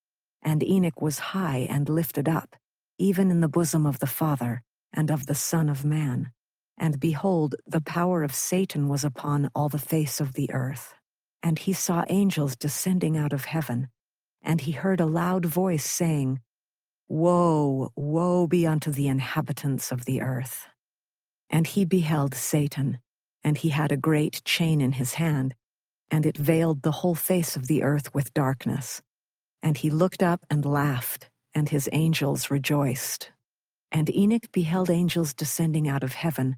and 0.41 0.63
Enoch 0.63 1.01
was 1.01 1.19
high 1.19 1.67
and 1.69 1.89
lifted 1.89 2.29
up, 2.29 2.55
even 2.97 3.29
in 3.29 3.41
the 3.41 3.49
bosom 3.49 3.85
of 3.85 3.99
the 3.99 4.07
Father, 4.07 4.63
and 4.93 5.11
of 5.11 5.25
the 5.25 5.35
Son 5.35 5.69
of 5.69 5.83
Man. 5.83 6.31
And 6.77 6.99
behold, 6.99 7.55
the 7.67 7.81
power 7.81 8.23
of 8.23 8.33
Satan 8.33 8.87
was 8.87 9.03
upon 9.03 9.49
all 9.53 9.69
the 9.69 9.77
face 9.77 10.19
of 10.19 10.33
the 10.33 10.51
earth. 10.51 10.93
And 11.43 11.59
he 11.59 11.73
saw 11.73 12.03
angels 12.09 12.55
descending 12.55 13.17
out 13.17 13.33
of 13.33 13.45
heaven. 13.45 13.89
And 14.43 14.61
he 14.61 14.71
heard 14.71 14.99
a 14.99 15.05
loud 15.05 15.45
voice 15.45 15.85
saying, 15.85 16.39
Woe, 17.07 17.91
woe 17.95 18.47
be 18.47 18.65
unto 18.65 18.91
the 18.91 19.07
inhabitants 19.07 19.91
of 19.91 20.05
the 20.05 20.21
earth. 20.21 20.67
And 21.49 21.67
he 21.67 21.83
beheld 21.83 22.33
Satan, 22.33 22.99
and 23.43 23.57
he 23.57 23.69
had 23.69 23.91
a 23.91 23.97
great 23.97 24.41
chain 24.45 24.79
in 24.79 24.93
his 24.93 25.15
hand, 25.15 25.53
and 26.09 26.25
it 26.25 26.37
veiled 26.37 26.81
the 26.81 26.91
whole 26.91 27.15
face 27.15 27.55
of 27.55 27.67
the 27.67 27.83
earth 27.83 28.13
with 28.13 28.33
darkness. 28.33 29.01
And 29.61 29.77
he 29.77 29.89
looked 29.89 30.23
up 30.23 30.45
and 30.49 30.65
laughed, 30.65 31.29
and 31.53 31.69
his 31.69 31.89
angels 31.91 32.49
rejoiced. 32.49 33.31
And 33.91 34.09
Enoch 34.15 34.51
beheld 34.51 34.89
angels 34.89 35.33
descending 35.33 35.87
out 35.87 36.03
of 36.03 36.13
heaven, 36.13 36.55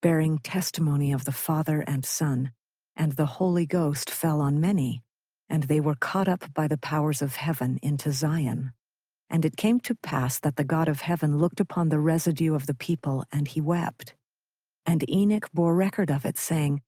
bearing 0.00 0.38
testimony 0.38 1.12
of 1.12 1.24
the 1.24 1.32
Father 1.32 1.82
and 1.86 2.04
Son, 2.04 2.52
and 2.94 3.12
the 3.12 3.26
Holy 3.26 3.66
Ghost 3.66 4.08
fell 4.08 4.40
on 4.40 4.60
many, 4.60 5.02
and 5.48 5.64
they 5.64 5.80
were 5.80 5.94
caught 5.94 6.28
up 6.28 6.52
by 6.54 6.68
the 6.68 6.78
powers 6.78 7.22
of 7.22 7.36
heaven 7.36 7.78
into 7.82 8.12
Zion. 8.12 8.72
And 9.30 9.44
it 9.44 9.56
came 9.56 9.80
to 9.80 9.94
pass 9.94 10.38
that 10.40 10.56
the 10.56 10.64
God 10.64 10.88
of 10.88 11.00
heaven 11.00 11.38
looked 11.38 11.60
upon 11.60 11.88
the 11.88 11.98
residue 11.98 12.54
of 12.54 12.66
the 12.66 12.74
people, 12.74 13.24
and 13.32 13.48
he 13.48 13.60
wept. 13.60 14.14
And 14.84 15.08
Enoch 15.10 15.50
bore 15.52 15.74
record 15.74 16.10
of 16.10 16.24
it, 16.24 16.38
saying, 16.38 16.82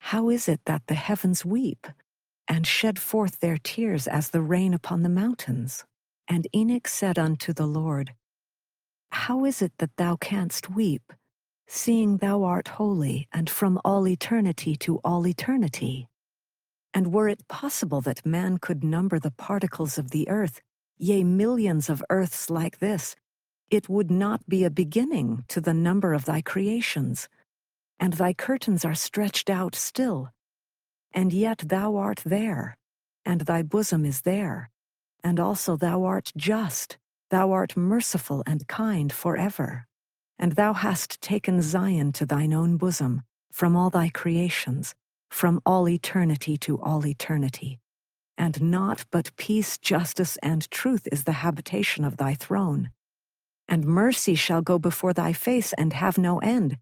How 0.00 0.28
is 0.28 0.48
it 0.48 0.60
that 0.66 0.82
the 0.86 0.94
heavens 0.94 1.44
weep, 1.44 1.86
and 2.46 2.66
shed 2.66 2.98
forth 2.98 3.40
their 3.40 3.56
tears 3.56 4.06
as 4.06 4.30
the 4.30 4.42
rain 4.42 4.74
upon 4.74 5.02
the 5.02 5.08
mountains? 5.08 5.84
And 6.28 6.46
Enoch 6.54 6.88
said 6.88 7.18
unto 7.18 7.52
the 7.52 7.66
Lord, 7.66 8.14
How 9.10 9.44
is 9.44 9.62
it 9.62 9.72
that 9.78 9.96
thou 9.96 10.16
canst 10.16 10.70
weep, 10.70 11.12
seeing 11.66 12.18
thou 12.18 12.42
art 12.42 12.68
holy, 12.68 13.28
and 13.32 13.48
from 13.48 13.80
all 13.84 14.06
eternity 14.06 14.76
to 14.76 14.98
all 14.98 15.26
eternity? 15.26 16.08
And 16.96 17.12
were 17.12 17.28
it 17.28 17.46
possible 17.46 18.00
that 18.00 18.24
man 18.24 18.56
could 18.56 18.82
number 18.82 19.18
the 19.18 19.30
particles 19.30 19.98
of 19.98 20.12
the 20.12 20.26
earth, 20.30 20.62
yea, 20.96 21.24
millions 21.24 21.90
of 21.90 22.02
earths 22.08 22.48
like 22.48 22.78
this, 22.78 23.14
it 23.70 23.86
would 23.90 24.10
not 24.10 24.48
be 24.48 24.64
a 24.64 24.70
beginning 24.70 25.44
to 25.48 25.60
the 25.60 25.74
number 25.74 26.14
of 26.14 26.24
thy 26.24 26.40
creations. 26.40 27.28
And 28.00 28.14
thy 28.14 28.32
curtains 28.32 28.82
are 28.82 28.94
stretched 28.94 29.50
out 29.50 29.74
still. 29.74 30.30
And 31.12 31.34
yet 31.34 31.64
thou 31.66 31.96
art 31.96 32.22
there, 32.24 32.78
and 33.26 33.42
thy 33.42 33.60
bosom 33.62 34.06
is 34.06 34.22
there. 34.22 34.70
And 35.22 35.38
also 35.38 35.76
thou 35.76 36.04
art 36.04 36.32
just, 36.34 36.96
thou 37.28 37.52
art 37.52 37.76
merciful 37.76 38.42
and 38.46 38.66
kind 38.68 39.12
forever. 39.12 39.86
And 40.38 40.52
thou 40.52 40.72
hast 40.72 41.20
taken 41.20 41.60
Zion 41.60 42.12
to 42.12 42.24
thine 42.24 42.54
own 42.54 42.78
bosom, 42.78 43.20
from 43.52 43.76
all 43.76 43.90
thy 43.90 44.08
creations, 44.08 44.94
from 45.30 45.60
all 45.66 45.88
eternity 45.88 46.56
to 46.58 46.80
all 46.80 47.06
eternity 47.06 47.80
and 48.38 48.60
not 48.60 49.04
but 49.10 49.34
peace, 49.36 49.78
justice, 49.78 50.36
and 50.42 50.70
truth 50.70 51.08
is 51.10 51.24
the 51.24 51.32
habitation 51.32 52.04
of 52.04 52.16
thy 52.16 52.34
throne. 52.34 52.90
And 53.68 53.84
mercy 53.84 54.34
shall 54.34 54.62
go 54.62 54.78
before 54.78 55.12
thy 55.12 55.32
face 55.32 55.72
and 55.72 55.92
have 55.92 56.18
no 56.18 56.38
end. 56.38 56.78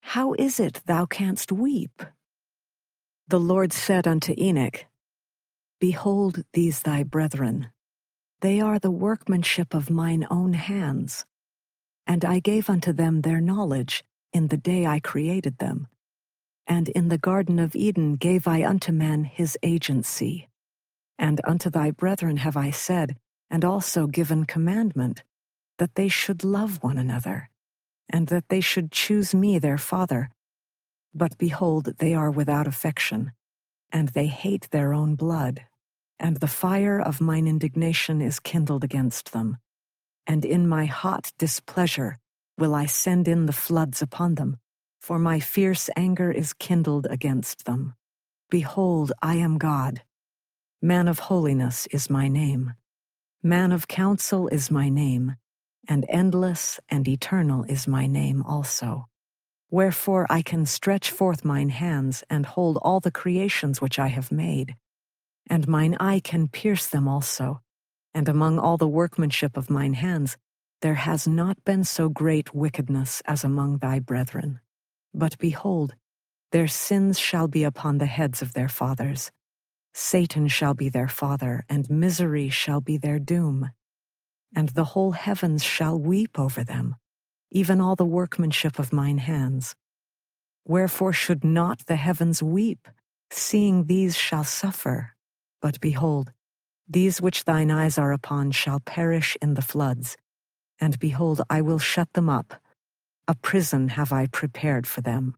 How 0.00 0.34
is 0.34 0.60
it 0.60 0.82
thou 0.86 1.06
canst 1.06 1.52
weep? 1.52 2.02
The 3.28 3.40
Lord 3.40 3.72
said 3.72 4.06
unto 4.06 4.34
Enoch, 4.38 4.86
Behold 5.80 6.44
these 6.52 6.80
thy 6.80 7.02
brethren. 7.02 7.70
They 8.40 8.60
are 8.60 8.78
the 8.78 8.90
workmanship 8.90 9.74
of 9.74 9.90
mine 9.90 10.26
own 10.30 10.52
hands. 10.52 11.24
And 12.06 12.24
I 12.24 12.38
gave 12.38 12.70
unto 12.70 12.92
them 12.92 13.22
their 13.22 13.40
knowledge 13.40 14.04
in 14.32 14.48
the 14.48 14.56
day 14.56 14.86
I 14.86 15.00
created 15.00 15.58
them. 15.58 15.88
And 16.66 16.88
in 16.88 17.08
the 17.08 17.18
Garden 17.18 17.58
of 17.58 17.76
Eden 17.76 18.16
gave 18.16 18.48
I 18.48 18.64
unto 18.64 18.92
man 18.92 19.24
his 19.24 19.56
agency. 19.62 20.48
And 21.18 21.40
unto 21.44 21.70
thy 21.70 21.90
brethren 21.90 22.38
have 22.38 22.56
I 22.56 22.70
said, 22.70 23.16
and 23.50 23.64
also 23.64 24.06
given 24.06 24.44
commandment, 24.44 25.22
that 25.78 25.94
they 25.94 26.08
should 26.08 26.42
love 26.42 26.82
one 26.82 26.98
another, 26.98 27.50
and 28.08 28.28
that 28.28 28.48
they 28.48 28.60
should 28.60 28.90
choose 28.90 29.34
me 29.34 29.58
their 29.58 29.78
father. 29.78 30.30
But 31.14 31.38
behold, 31.38 31.94
they 31.98 32.14
are 32.14 32.30
without 32.30 32.66
affection, 32.66 33.32
and 33.92 34.08
they 34.08 34.26
hate 34.26 34.68
their 34.70 34.92
own 34.92 35.14
blood. 35.14 35.64
And 36.18 36.38
the 36.38 36.48
fire 36.48 37.00
of 37.00 37.20
mine 37.20 37.46
indignation 37.46 38.20
is 38.20 38.40
kindled 38.40 38.84
against 38.84 39.32
them. 39.32 39.58
And 40.26 40.44
in 40.44 40.66
my 40.66 40.86
hot 40.86 41.32
displeasure 41.38 42.18
will 42.58 42.74
I 42.74 42.86
send 42.86 43.28
in 43.28 43.46
the 43.46 43.52
floods 43.52 44.02
upon 44.02 44.34
them, 44.34 44.58
for 45.00 45.18
my 45.18 45.40
fierce 45.40 45.88
anger 45.96 46.30
is 46.30 46.52
kindled 46.52 47.06
against 47.10 47.64
them. 47.64 47.94
Behold, 48.50 49.12
I 49.22 49.36
am 49.36 49.58
God 49.58 50.02
Man 50.82 51.08
of 51.08 51.18
holiness 51.18 51.86
is 51.90 52.10
my 52.10 52.28
name. 52.28 52.74
Man 53.42 53.72
of 53.72 53.88
counsel 53.88 54.46
is 54.48 54.70
my 54.70 54.90
name, 54.90 55.36
and 55.88 56.04
endless 56.10 56.78
and 56.90 57.08
eternal 57.08 57.64
is 57.64 57.88
my 57.88 58.06
name 58.06 58.42
also. 58.42 59.08
Wherefore 59.70 60.26
I 60.28 60.42
can 60.42 60.66
stretch 60.66 61.10
forth 61.10 61.46
mine 61.46 61.70
hands 61.70 62.24
and 62.28 62.44
hold 62.44 62.76
all 62.82 63.00
the 63.00 63.10
creations 63.10 63.80
which 63.80 63.98
I 63.98 64.08
have 64.08 64.30
made, 64.30 64.76
and 65.48 65.66
mine 65.66 65.96
eye 65.98 66.20
can 66.20 66.46
pierce 66.46 66.86
them 66.86 67.08
also, 67.08 67.62
and 68.12 68.28
among 68.28 68.58
all 68.58 68.76
the 68.76 68.86
workmanship 68.86 69.56
of 69.56 69.70
mine 69.70 69.94
hands 69.94 70.36
there 70.82 70.94
has 70.94 71.26
not 71.26 71.64
been 71.64 71.84
so 71.84 72.10
great 72.10 72.54
wickedness 72.54 73.22
as 73.24 73.44
among 73.44 73.78
thy 73.78 73.98
brethren. 73.98 74.60
But 75.16 75.36
behold, 75.38 75.96
their 76.52 76.68
sins 76.68 77.18
shall 77.18 77.48
be 77.48 77.64
upon 77.64 77.98
the 77.98 78.06
heads 78.06 78.42
of 78.42 78.52
their 78.52 78.68
fathers 78.68 79.32
Satan 79.98 80.46
shall 80.46 80.74
be 80.74 80.90
their 80.90 81.08
father, 81.08 81.64
and 81.70 81.88
misery 81.88 82.50
shall 82.50 82.82
be 82.82 82.98
their 82.98 83.18
doom. 83.18 83.70
And 84.54 84.68
the 84.68 84.84
whole 84.92 85.12
heavens 85.12 85.64
shall 85.64 85.98
weep 85.98 86.38
over 86.38 86.62
them, 86.62 86.96
even 87.50 87.80
all 87.80 87.96
the 87.96 88.04
workmanship 88.04 88.78
of 88.78 88.92
mine 88.92 89.16
hands. 89.16 89.74
Wherefore 90.66 91.14
should 91.14 91.42
not 91.44 91.86
the 91.86 91.96
heavens 91.96 92.42
weep, 92.42 92.88
seeing 93.30 93.86
these 93.86 94.14
shall 94.14 94.44
suffer? 94.44 95.14
But 95.62 95.80
behold, 95.80 96.30
these 96.86 97.22
which 97.22 97.44
thine 97.44 97.70
eyes 97.70 97.96
are 97.96 98.12
upon 98.12 98.50
shall 98.50 98.80
perish 98.80 99.34
in 99.40 99.54
the 99.54 99.62
floods. 99.62 100.18
And 100.78 100.98
behold, 100.98 101.40
I 101.48 101.62
will 101.62 101.78
shut 101.78 102.12
them 102.12 102.28
up. 102.28 102.60
A 103.28 103.34
prison 103.34 103.88
have 103.88 104.12
I 104.12 104.26
prepared 104.26 104.86
for 104.86 105.00
them. 105.00 105.34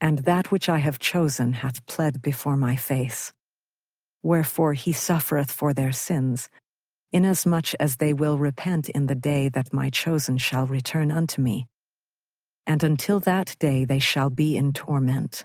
And 0.00 0.20
that 0.20 0.50
which 0.50 0.68
I 0.68 0.78
have 0.78 0.98
chosen 0.98 1.52
hath 1.52 1.86
pled 1.86 2.22
before 2.22 2.56
my 2.56 2.74
face. 2.74 3.32
Wherefore 4.22 4.74
he 4.74 4.92
suffereth 4.92 5.52
for 5.52 5.72
their 5.72 5.92
sins, 5.92 6.48
inasmuch 7.12 7.74
as 7.78 7.96
they 7.96 8.12
will 8.12 8.38
repent 8.38 8.88
in 8.88 9.06
the 9.06 9.14
day 9.14 9.48
that 9.48 9.72
my 9.72 9.90
chosen 9.90 10.38
shall 10.38 10.66
return 10.66 11.10
unto 11.12 11.40
me. 11.40 11.68
And 12.66 12.82
until 12.82 13.20
that 13.20 13.56
day 13.58 13.84
they 13.84 13.98
shall 13.98 14.30
be 14.30 14.56
in 14.56 14.72
torment. 14.72 15.44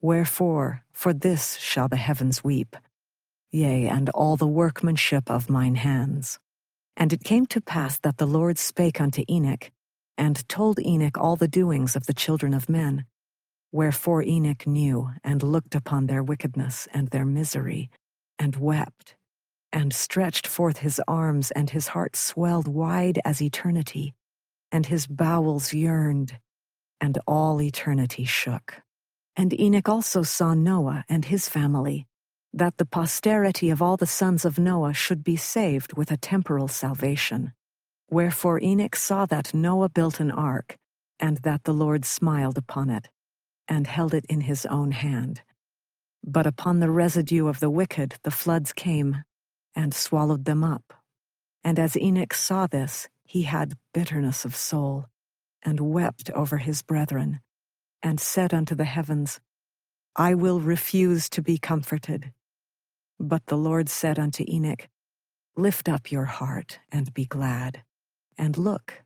Wherefore, 0.00 0.84
for 0.92 1.12
this 1.12 1.56
shall 1.56 1.88
the 1.88 1.96
heavens 1.96 2.44
weep, 2.44 2.76
yea, 3.50 3.88
and 3.88 4.10
all 4.10 4.36
the 4.36 4.46
workmanship 4.46 5.30
of 5.30 5.50
mine 5.50 5.74
hands. 5.74 6.38
And 6.96 7.12
it 7.12 7.24
came 7.24 7.46
to 7.46 7.60
pass 7.60 7.98
that 8.00 8.18
the 8.18 8.26
Lord 8.26 8.58
spake 8.58 9.00
unto 9.00 9.24
Enoch, 9.28 9.70
and 10.18 10.46
told 10.48 10.80
Enoch 10.80 11.16
all 11.16 11.36
the 11.36 11.48
doings 11.48 11.96
of 11.96 12.06
the 12.06 12.12
children 12.12 12.52
of 12.52 12.68
men. 12.68 13.06
Wherefore 13.70 14.22
Enoch 14.22 14.66
knew 14.66 15.10
and 15.22 15.42
looked 15.42 15.74
upon 15.74 16.06
their 16.06 16.22
wickedness 16.22 16.88
and 16.92 17.08
their 17.08 17.24
misery, 17.24 17.90
and 18.38 18.56
wept, 18.56 19.14
and 19.72 19.94
stretched 19.94 20.46
forth 20.46 20.78
his 20.78 21.00
arms, 21.06 21.50
and 21.52 21.70
his 21.70 21.88
heart 21.88 22.16
swelled 22.16 22.66
wide 22.66 23.20
as 23.24 23.40
eternity, 23.40 24.14
and 24.72 24.86
his 24.86 25.06
bowels 25.06 25.72
yearned, 25.72 26.38
and 27.00 27.18
all 27.26 27.62
eternity 27.62 28.24
shook. 28.24 28.80
And 29.36 29.58
Enoch 29.58 29.88
also 29.88 30.22
saw 30.24 30.54
Noah 30.54 31.04
and 31.08 31.26
his 31.26 31.48
family, 31.48 32.06
that 32.52 32.78
the 32.78 32.86
posterity 32.86 33.70
of 33.70 33.80
all 33.80 33.96
the 33.96 34.06
sons 34.06 34.44
of 34.44 34.58
Noah 34.58 34.94
should 34.94 35.22
be 35.22 35.36
saved 35.36 35.92
with 35.92 36.10
a 36.10 36.16
temporal 36.16 36.66
salvation. 36.68 37.52
Wherefore 38.10 38.60
Enoch 38.62 38.96
saw 38.96 39.26
that 39.26 39.52
Noah 39.52 39.88
built 39.88 40.20
an 40.20 40.30
ark, 40.30 40.76
and 41.20 41.38
that 41.38 41.64
the 41.64 41.74
Lord 41.74 42.04
smiled 42.04 42.56
upon 42.56 42.90
it 42.90 43.08
and 43.68 43.86
held 43.86 44.14
it 44.14 44.24
in 44.28 44.42
his 44.42 44.64
own 44.66 44.92
hand. 44.92 45.42
But 46.24 46.46
upon 46.46 46.80
the 46.80 46.90
residue 46.90 47.46
of 47.48 47.60
the 47.60 47.70
wicked 47.70 48.16
the 48.22 48.30
floods 48.30 48.72
came 48.72 49.24
and 49.74 49.94
swallowed 49.94 50.46
them 50.46 50.64
up. 50.64 50.94
And 51.62 51.78
as 51.78 51.96
Enoch 51.96 52.34
saw 52.34 52.66
this, 52.66 53.08
he 53.24 53.42
had 53.42 53.76
bitterness 53.92 54.44
of 54.44 54.56
soul, 54.56 55.06
and 55.62 55.80
wept 55.80 56.30
over 56.30 56.58
his 56.58 56.82
brethren, 56.82 57.40
and 58.02 58.18
said 58.18 58.54
unto 58.54 58.74
the 58.74 58.86
heavens, 58.86 59.38
I 60.16 60.34
will 60.34 60.60
refuse 60.60 61.28
to 61.30 61.42
be 61.42 61.58
comforted. 61.58 62.32
But 63.20 63.46
the 63.46 63.58
Lord 63.58 63.88
said 63.88 64.18
unto 64.18 64.44
Enoch, 64.48 64.88
Lift 65.56 65.88
up 65.88 66.10
your 66.10 66.24
heart 66.24 66.78
and 66.90 67.12
be 67.12 67.26
glad, 67.26 67.82
and 68.38 68.56
look. 68.56 69.02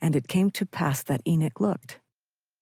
And 0.00 0.16
it 0.16 0.28
came 0.28 0.50
to 0.52 0.66
pass 0.66 1.02
that 1.04 1.22
Enoch 1.26 1.60
looked, 1.60 2.00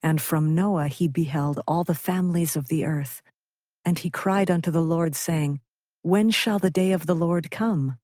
and 0.03 0.21
from 0.21 0.55
Noah 0.55 0.89
he 0.89 1.09
beheld 1.09 1.61
all 1.67 1.85
the 1.85 1.95
families 1.95 2.57
of 2.57 2.69
the 2.69 2.85
earth. 2.85 3.23
And 3.85 3.99
he 3.99 4.11
cried 4.11 4.51
unto 4.51 4.71
the 4.71 4.83
Lord, 4.83 5.17
saying, 5.17 5.61
When 6.03 6.31
shall 6.31 6.59
the 6.59 6.71
day 6.71 6.93
of 6.93 7.07
the 7.07 7.15
Lord 7.15 7.51
come? 7.51 7.99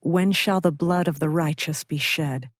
When 0.00 0.32
shall 0.32 0.60
the 0.60 0.72
blood 0.72 1.08
of 1.08 1.20
the 1.20 1.28
righteous 1.28 1.84
be 1.84 1.98
shed, 1.98 2.50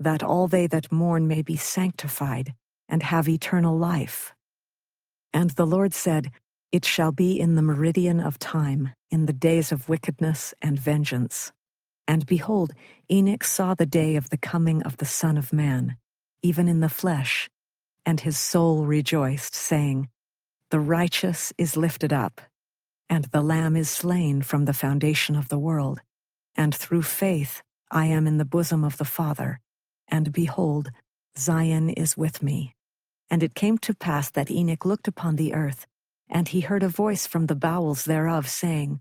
that 0.00 0.22
all 0.22 0.48
they 0.48 0.66
that 0.66 0.90
mourn 0.90 1.28
may 1.28 1.42
be 1.42 1.56
sanctified, 1.56 2.54
and 2.88 3.02
have 3.02 3.28
eternal 3.28 3.78
life? 3.78 4.32
And 5.32 5.50
the 5.50 5.66
Lord 5.66 5.94
said, 5.94 6.32
It 6.72 6.84
shall 6.84 7.12
be 7.12 7.38
in 7.38 7.54
the 7.54 7.62
meridian 7.62 8.20
of 8.20 8.38
time, 8.38 8.92
in 9.10 9.26
the 9.26 9.32
days 9.32 9.72
of 9.72 9.88
wickedness 9.88 10.54
and 10.62 10.78
vengeance. 10.80 11.52
And 12.08 12.26
behold, 12.26 12.72
Enoch 13.10 13.44
saw 13.44 13.74
the 13.74 13.86
day 13.86 14.16
of 14.16 14.30
the 14.30 14.36
coming 14.38 14.82
of 14.82 14.98
the 14.98 15.04
Son 15.04 15.36
of 15.36 15.52
Man, 15.52 15.96
even 16.42 16.68
in 16.68 16.80
the 16.80 16.88
flesh, 16.88 17.50
and 18.04 18.20
his 18.20 18.38
soul 18.38 18.86
rejoiced, 18.86 19.54
saying, 19.54 20.08
The 20.70 20.80
righteous 20.80 21.52
is 21.58 21.76
lifted 21.76 22.12
up, 22.12 22.40
and 23.08 23.24
the 23.26 23.42
Lamb 23.42 23.76
is 23.76 23.90
slain 23.90 24.42
from 24.42 24.64
the 24.64 24.72
foundation 24.72 25.34
of 25.34 25.48
the 25.48 25.58
world, 25.58 26.00
and 26.54 26.74
through 26.74 27.02
faith 27.02 27.62
I 27.90 28.06
am 28.06 28.26
in 28.26 28.38
the 28.38 28.44
bosom 28.44 28.84
of 28.84 28.98
the 28.98 29.04
Father, 29.04 29.60
and 30.08 30.32
behold, 30.32 30.90
Zion 31.36 31.90
is 31.90 32.16
with 32.16 32.42
me. 32.42 32.74
And 33.28 33.42
it 33.42 33.54
came 33.54 33.78
to 33.78 33.94
pass 33.94 34.30
that 34.30 34.50
Enoch 34.50 34.84
looked 34.84 35.08
upon 35.08 35.36
the 35.36 35.54
earth, 35.54 35.86
and 36.28 36.48
he 36.48 36.60
heard 36.60 36.82
a 36.82 36.88
voice 36.88 37.26
from 37.26 37.46
the 37.46 37.56
bowels 37.56 38.04
thereof 38.04 38.48
saying, 38.48 39.00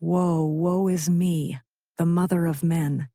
Woe, 0.00 0.44
woe 0.44 0.88
is 0.88 1.10
me, 1.10 1.60
the 1.98 2.06
mother 2.06 2.46
of 2.46 2.62
men. 2.62 3.08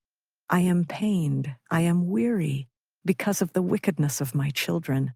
I 0.49 0.60
am 0.60 0.84
pained, 0.84 1.55
I 1.72 1.81
am 1.81 2.10
weary, 2.10 2.68
because 3.05 3.41
of 3.41 3.53
the 3.53 3.61
wickedness 3.61 4.19
of 4.19 4.35
my 4.35 4.49
children. 4.49 5.14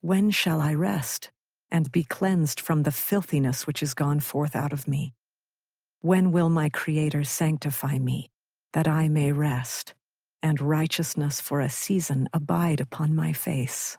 When 0.00 0.32
shall 0.32 0.60
I 0.60 0.74
rest, 0.74 1.30
and 1.70 1.92
be 1.92 2.02
cleansed 2.02 2.60
from 2.60 2.82
the 2.82 2.90
filthiness 2.90 3.64
which 3.64 3.80
is 3.80 3.94
gone 3.94 4.18
forth 4.18 4.56
out 4.56 4.72
of 4.72 4.88
me? 4.88 5.14
When 6.00 6.32
will 6.32 6.48
my 6.48 6.68
Creator 6.68 7.22
sanctify 7.24 7.98
me, 7.98 8.28
that 8.72 8.88
I 8.88 9.08
may 9.08 9.30
rest, 9.30 9.94
and 10.42 10.60
righteousness 10.60 11.40
for 11.40 11.60
a 11.60 11.70
season 11.70 12.28
abide 12.32 12.80
upon 12.80 13.14
my 13.14 13.32
face? 13.32 13.96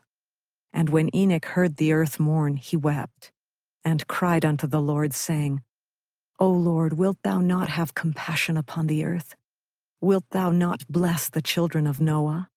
And 0.73 0.89
when 0.89 1.15
Enoch 1.15 1.45
heard 1.45 1.77
the 1.77 1.93
earth 1.93 2.19
mourn, 2.19 2.57
he 2.57 2.75
wept, 2.75 3.31
and 3.85 4.05
cried 4.07 4.43
unto 4.43 4.67
the 4.67 4.81
Lord, 4.81 5.13
saying, 5.13 5.61
O 6.39 6.49
Lord, 6.49 6.93
wilt 6.93 7.17
thou 7.23 7.39
not 7.39 7.69
have 7.69 7.95
compassion 7.95 8.57
upon 8.57 8.85
the 8.85 9.03
earth? 9.03 9.35
Wilt 10.01 10.25
thou 10.29 10.51
not 10.51 10.87
bless 10.87 11.29
the 11.29 11.41
children 11.41 11.87
of 11.87 11.99
Noah? 11.99 12.49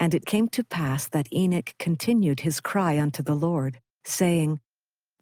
And 0.00 0.14
it 0.14 0.26
came 0.26 0.48
to 0.48 0.64
pass 0.64 1.06
that 1.08 1.32
Enoch 1.32 1.74
continued 1.78 2.40
his 2.40 2.60
cry 2.60 2.98
unto 2.98 3.22
the 3.22 3.36
Lord, 3.36 3.78
saying, 4.04 4.58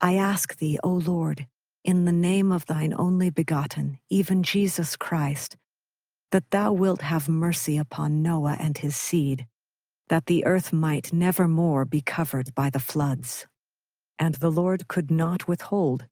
I 0.01 0.15
ask 0.15 0.57
thee, 0.57 0.79
O 0.83 0.89
Lord, 0.89 1.49
in 1.85 2.07
the 2.07 2.13
name 2.13 2.51
of 2.51 2.65
thine 2.65 2.95
only 2.97 3.29
begotten, 3.29 3.99
even 4.09 4.43
Jesus 4.43 4.97
Christ, 4.97 5.59
that 6.31 6.51
thou 6.51 6.73
wilt 6.73 7.03
have 7.03 7.29
mercy 7.29 7.77
upon 7.77 8.23
Noah 8.23 8.57
and 8.59 8.79
his 8.79 8.97
seed, 8.97 9.47
that 10.09 10.27
the 10.27 10.47
earth 10.47 10.73
might 10.73 11.13
never 11.13 11.47
more 11.47 11.85
be 11.85 12.01
covered 12.01 12.55
by 12.55 12.71
the 12.71 12.81
floods. 12.81 13.47
And 14.19 14.37
the 14.37 14.51
Lord 14.51 14.89
could 14.89 15.11
not 15.11 15.47
withhold, 15.47 16.07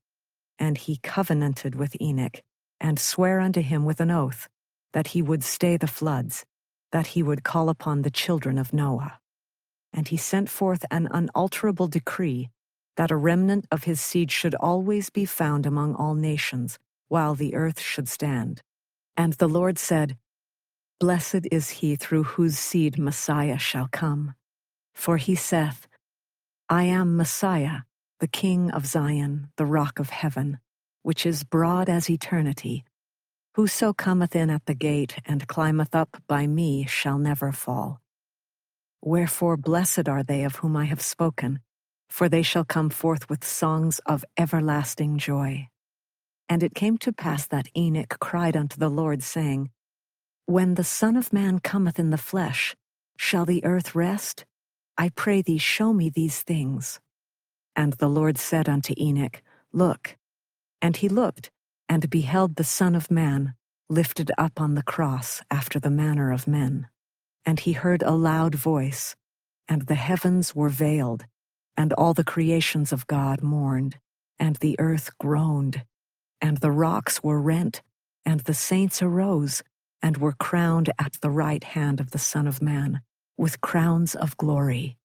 and 0.59 0.79
he 0.79 0.99
covenanted 1.03 1.75
with 1.75 2.01
Enoch, 2.01 2.41
and 2.81 2.99
sware 2.99 3.41
unto 3.41 3.61
him 3.61 3.85
with 3.85 4.01
an 4.01 4.11
oath, 4.11 4.49
that 4.93 5.09
he 5.09 5.23
would 5.23 5.45
stay 5.45 5.77
the 5.77 5.87
floods, 5.87 6.45
that 6.93 7.09
he 7.09 7.23
would 7.23 7.43
call 7.43 7.69
upon 7.69 8.03
the 8.03 8.11
children 8.11 8.59
of 8.59 8.73
Noah. 8.73 9.19
And 9.93 10.09
he 10.09 10.17
sent 10.17 10.49
forth 10.49 10.85
an 10.91 11.09
unalterable 11.11 11.89
decree 11.89 12.51
that 12.97 13.11
a 13.11 13.17
remnant 13.17 13.67
of 13.71 13.85
his 13.85 14.01
seed 14.01 14.31
should 14.31 14.55
always 14.55 15.11
be 15.11 15.25
found 15.25 15.67
among 15.67 15.95
all 15.95 16.15
nations, 16.15 16.79
while 17.09 17.35
the 17.35 17.55
earth 17.55 17.81
should 17.81 18.09
stand. 18.09 18.63
And 19.17 19.35
the 19.35 19.49
Lord 19.49 19.79
said, 19.79 20.17
Blessed 20.99 21.47
is 21.53 21.71
he 21.71 21.97
through 21.97 22.25
whose 22.25 22.59
seed 22.59 22.99
Messiah 22.99 23.59
shall 23.59 23.89
come. 23.93 24.35
For 24.95 25.19
he 25.19 25.35
saith, 25.35 25.87
I 26.69 26.85
am 26.85 27.17
Messiah, 27.17 27.83
the 28.21 28.29
King 28.29 28.71
of 28.71 28.87
Zion, 28.87 29.49
the 29.57 29.67
rock 29.67 29.99
of 29.99 30.11
heaven, 30.11 30.59
which 31.03 31.27
is 31.27 31.45
broad 31.45 31.89
as 31.89 32.11
eternity. 32.11 32.85
Whoso 33.55 33.93
cometh 33.93 34.37
in 34.37 34.51
at 34.51 34.67
the 34.67 34.75
gate 34.75 35.17
and 35.25 35.49
climbeth 35.49 35.95
up 35.95 36.23
by 36.27 36.47
me 36.47 36.87
shall 36.87 37.19
never 37.19 37.53
fall. 37.53 38.01
Wherefore 39.03 39.57
blessed 39.57 40.09
are 40.09 40.23
they 40.23 40.45
of 40.45 40.57
whom 40.57 40.77
I 40.77 40.85
have 40.85 41.01
spoken 41.01 41.61
for 42.09 42.29
they 42.29 42.43
shall 42.43 42.65
come 42.65 42.91
forth 42.91 43.29
with 43.29 43.45
songs 43.45 44.01
of 44.07 44.25
everlasting 44.37 45.19
joy. 45.19 45.69
And 46.49 46.63
it 46.63 46.75
came 46.75 46.99
to 46.99 47.13
pass 47.13 47.47
that 47.49 47.69
Enoch 47.77 48.17
cried 48.21 48.57
unto 48.57 48.79
the 48.79 48.89
Lord, 48.89 49.23
saying, 49.23 49.71
When 50.47 50.75
the 50.75 50.85
Son 50.85 51.17
of 51.17 51.33
Man 51.33 51.59
cometh 51.59 51.99
in 51.99 52.11
the 52.11 52.19
flesh, 52.19 52.77
shall 53.17 53.45
the 53.45 53.65
earth 53.65 53.95
rest? 53.95 54.45
I 54.97 55.11
pray 55.11 55.43
thee, 55.43 55.59
show 55.59 55.93
me 55.93 56.09
these 56.09 56.43
things. 56.43 57.01
And 57.77 57.93
the 57.95 58.09
Lord 58.09 58.39
said 58.39 58.69
unto 58.69 58.95
Enoch, 58.99 59.43
Look. 59.73 60.17
And 60.83 60.97
he 60.97 61.09
looked, 61.09 61.51
and 61.89 62.11
beheld 62.11 62.57
the 62.57 62.65
Son 62.65 62.95
of 62.95 63.11
Man 63.11 63.55
lifted 63.89 64.33
up 64.37 64.61
on 64.61 64.75
the 64.75 64.83
cross 64.83 65.43
after 65.51 65.79
the 65.79 65.91
manner 65.91 66.33
of 66.33 66.49
men. 66.49 66.89
And 67.45 67.61
he 67.61 67.73
heard 67.73 68.03
a 68.03 68.13
loud 68.13 68.55
voice, 68.55 69.15
and 69.69 69.83
the 69.83 69.95
heavens 69.95 70.55
were 70.55 70.69
veiled, 70.69 71.27
and 71.77 71.93
all 71.93 72.15
the 72.15 72.25
creations 72.25 72.93
of 72.93 73.07
God 73.07 73.43
mourned, 73.43 73.99
and 74.39 74.57
the 74.57 74.79
earth 74.81 75.11
groaned, 75.19 75.85
and 76.41 76.59
the 76.59 76.73
rocks 76.73 77.23
were 77.23 77.41
rent, 77.41 77.83
and 78.25 78.41
the 78.41 78.55
saints 78.55 79.03
arose, 79.03 79.63
and 80.03 80.17
were 80.17 80.33
crowned 80.33 80.91
at 80.99 81.19
the 81.21 81.31
right 81.31 81.63
hand 81.63 82.01
of 82.01 82.11
the 82.11 82.19
Son 82.19 82.47
of 82.47 82.61
Man, 82.61 83.03
with 83.37 83.61
crowns 83.61 84.15
of 84.15 84.37
glory. 84.37 84.97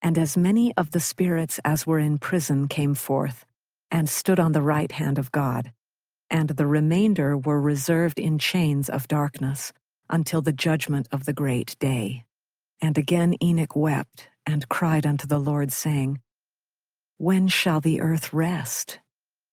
And 0.00 0.16
as 0.16 0.36
many 0.36 0.76
of 0.76 0.92
the 0.92 1.00
spirits 1.00 1.58
as 1.64 1.86
were 1.86 1.98
in 1.98 2.18
prison 2.18 2.68
came 2.68 2.94
forth, 2.94 3.44
and 3.90 4.08
stood 4.08 4.38
on 4.38 4.52
the 4.52 4.62
right 4.62 4.92
hand 4.92 5.18
of 5.18 5.32
God, 5.32 5.72
and 6.30 6.50
the 6.50 6.66
remainder 6.66 7.36
were 7.36 7.60
reserved 7.60 8.18
in 8.18 8.38
chains 8.38 8.88
of 8.88 9.08
darkness 9.08 9.72
until 10.10 10.42
the 10.42 10.52
judgment 10.52 11.08
of 11.10 11.24
the 11.24 11.32
great 11.32 11.76
day. 11.78 12.24
And 12.80 12.96
again 12.96 13.34
Enoch 13.42 13.74
wept 13.74 14.28
and 14.46 14.68
cried 14.68 15.06
unto 15.06 15.26
the 15.26 15.38
Lord, 15.38 15.72
saying, 15.72 16.20
When 17.16 17.48
shall 17.48 17.80
the 17.80 18.00
earth 18.00 18.32
rest? 18.32 19.00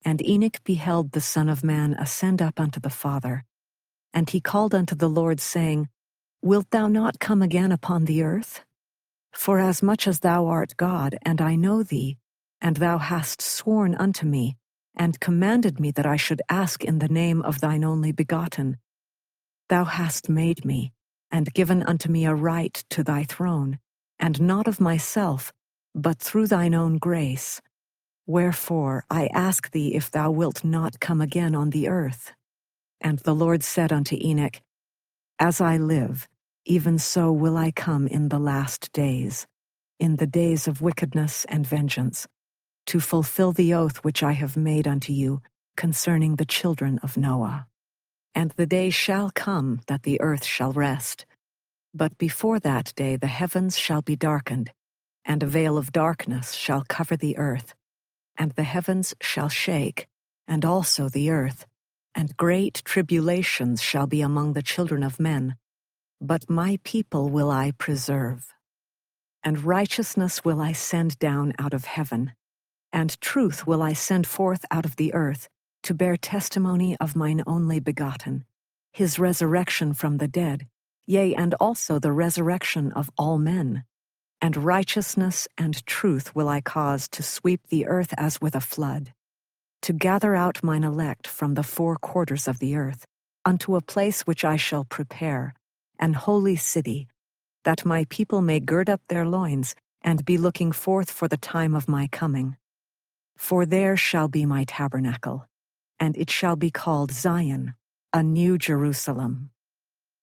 And 0.03 0.25
Enoch 0.27 0.63
beheld 0.63 1.11
the 1.11 1.21
Son 1.21 1.49
of 1.49 1.63
Man 1.63 1.93
ascend 1.93 2.41
up 2.41 2.59
unto 2.59 2.79
the 2.79 2.91
Father. 2.91 3.43
And 4.13 4.29
he 4.29 4.39
called 4.39 4.75
unto 4.75 4.95
the 4.95 5.09
Lord, 5.09 5.41
saying, 5.41 5.89
Wilt 6.41 6.69
thou 6.69 6.87
not 6.87 7.19
come 7.19 7.41
again 7.41 7.71
upon 7.71 8.05
the 8.05 8.21
earth? 8.21 8.63
For 9.35 9.59
as 9.59 9.83
much 9.83 10.07
as 10.07 10.21
thou 10.21 10.47
art 10.47 10.75
God, 10.77 11.17
and 11.21 11.41
I 11.41 11.55
know 11.55 11.83
thee, 11.83 12.17
and 12.61 12.77
thou 12.77 12.97
hast 12.97 13.41
sworn 13.41 13.93
unto 13.95 14.25
me, 14.25 14.57
and 14.95 15.19
commanded 15.19 15.79
me 15.79 15.91
that 15.91 16.05
I 16.05 16.15
should 16.15 16.41
ask 16.49 16.83
in 16.83 16.99
the 16.99 17.09
name 17.09 17.41
of 17.41 17.59
thine 17.59 17.83
only 17.83 18.11
begotten, 18.11 18.77
thou 19.69 19.83
hast 19.83 20.29
made 20.29 20.63
me, 20.63 20.93
and 21.31 21.53
given 21.53 21.83
unto 21.83 22.09
me 22.09 22.25
a 22.25 22.33
right 22.33 22.83
to 22.91 23.03
thy 23.03 23.23
throne 23.23 23.79
and 24.19 24.41
not 24.41 24.67
of 24.67 24.79
myself, 24.79 25.51
but 25.93 26.19
through 26.19 26.47
thine 26.47 26.73
own 26.73 26.97
grace. 26.97 27.61
Wherefore 28.25 29.05
I 29.09 29.27
ask 29.33 29.71
thee 29.71 29.95
if 29.95 30.09
thou 30.09 30.31
wilt 30.31 30.63
not 30.63 30.99
come 30.99 31.21
again 31.21 31.53
on 31.55 31.69
the 31.71 31.87
earth. 31.87 32.31
And 33.01 33.19
the 33.19 33.35
Lord 33.35 33.63
said 33.63 33.91
unto 33.91 34.17
Enoch, 34.19 34.61
As 35.39 35.61
I 35.61 35.77
live, 35.77 36.27
even 36.65 36.97
so 36.97 37.31
will 37.31 37.57
I 37.57 37.71
come 37.71 38.07
in 38.07 38.29
the 38.29 38.39
last 38.39 38.91
days, 38.91 39.45
in 39.99 40.15
the 40.15 40.27
days 40.27 40.67
of 40.67 40.81
wickedness 40.81 41.45
and 41.45 41.65
vengeance, 41.65 42.27
to 42.87 42.99
fulfill 42.99 43.51
the 43.51 43.73
oath 43.73 43.97
which 43.97 44.23
I 44.23 44.31
have 44.33 44.57
made 44.57 44.87
unto 44.87 45.13
you 45.13 45.41
concerning 45.77 46.35
the 46.35 46.45
children 46.45 46.99
of 47.03 47.17
Noah. 47.17 47.67
And 48.33 48.51
the 48.51 48.65
day 48.65 48.89
shall 48.89 49.31
come 49.31 49.81
that 49.87 50.03
the 50.03 50.19
earth 50.21 50.43
shall 50.43 50.73
rest, 50.73 51.25
but 51.93 52.17
before 52.17 52.59
that 52.59 52.93
day 52.95 53.15
the 53.15 53.27
heavens 53.27 53.77
shall 53.77 54.01
be 54.01 54.15
darkened, 54.15 54.71
and 55.23 55.43
a 55.43 55.47
veil 55.47 55.77
of 55.77 55.91
darkness 55.91 56.53
shall 56.53 56.83
cover 56.87 57.15
the 57.15 57.37
earth, 57.37 57.73
and 58.37 58.51
the 58.53 58.63
heavens 58.63 59.13
shall 59.21 59.49
shake, 59.49 60.07
and 60.47 60.65
also 60.65 61.09
the 61.09 61.29
earth, 61.29 61.65
and 62.13 62.35
great 62.37 62.81
tribulations 62.85 63.81
shall 63.81 64.07
be 64.07 64.21
among 64.21 64.53
the 64.53 64.63
children 64.63 65.03
of 65.03 65.19
men. 65.19 65.55
But 66.21 66.49
my 66.49 66.79
people 66.83 67.29
will 67.29 67.51
I 67.51 67.71
preserve. 67.71 68.47
And 69.43 69.63
righteousness 69.63 70.43
will 70.43 70.61
I 70.61 70.71
send 70.71 71.19
down 71.19 71.53
out 71.59 71.73
of 71.73 71.85
heaven, 71.85 72.33
and 72.91 73.19
truth 73.21 73.67
will 73.67 73.81
I 73.81 73.93
send 73.93 74.25
forth 74.25 74.65
out 74.71 74.85
of 74.85 74.95
the 74.95 75.13
earth, 75.13 75.49
to 75.83 75.93
bear 75.93 76.17
testimony 76.17 76.97
of 76.99 77.15
mine 77.15 77.43
only 77.45 77.79
begotten, 77.79 78.45
his 78.91 79.19
resurrection 79.19 79.93
from 79.93 80.17
the 80.17 80.27
dead 80.27 80.67
yea, 81.07 81.35
and 81.35 81.53
also 81.55 81.99
the 81.99 82.11
resurrection 82.11 82.91
of 82.93 83.09
all 83.17 83.37
men. 83.37 83.83
And 84.41 84.57
righteousness 84.57 85.47
and 85.57 85.85
truth 85.85 86.35
will 86.35 86.49
I 86.49 86.61
cause 86.61 87.07
to 87.09 87.23
sweep 87.23 87.67
the 87.69 87.87
earth 87.87 88.13
as 88.17 88.41
with 88.41 88.55
a 88.55 88.61
flood, 88.61 89.13
to 89.83 89.93
gather 89.93 90.35
out 90.35 90.63
mine 90.63 90.83
elect 90.83 91.27
from 91.27 91.53
the 91.53 91.63
four 91.63 91.95
quarters 91.95 92.47
of 92.47 92.59
the 92.59 92.75
earth, 92.75 93.05
unto 93.45 93.75
a 93.75 93.81
place 93.81 94.21
which 94.21 94.43
I 94.43 94.55
shall 94.57 94.83
prepare, 94.83 95.53
an 95.99 96.13
holy 96.13 96.55
city, 96.55 97.07
that 97.63 97.85
my 97.85 98.05
people 98.09 98.41
may 98.41 98.59
gird 98.59 98.89
up 98.89 99.01
their 99.07 99.25
loins 99.25 99.75
and 100.01 100.25
be 100.25 100.37
looking 100.37 100.71
forth 100.71 101.11
for 101.11 101.27
the 101.27 101.37
time 101.37 101.75
of 101.75 101.87
my 101.87 102.07
coming. 102.07 102.57
For 103.37 103.65
there 103.65 103.97
shall 103.97 104.27
be 104.27 104.45
my 104.45 104.63
tabernacle, 104.65 105.47
and 105.99 106.15
it 106.17 106.29
shall 106.29 106.55
be 106.55 106.71
called 106.71 107.11
Zion, 107.11 107.75
a 108.13 108.23
new 108.23 108.57
Jerusalem 108.57 109.49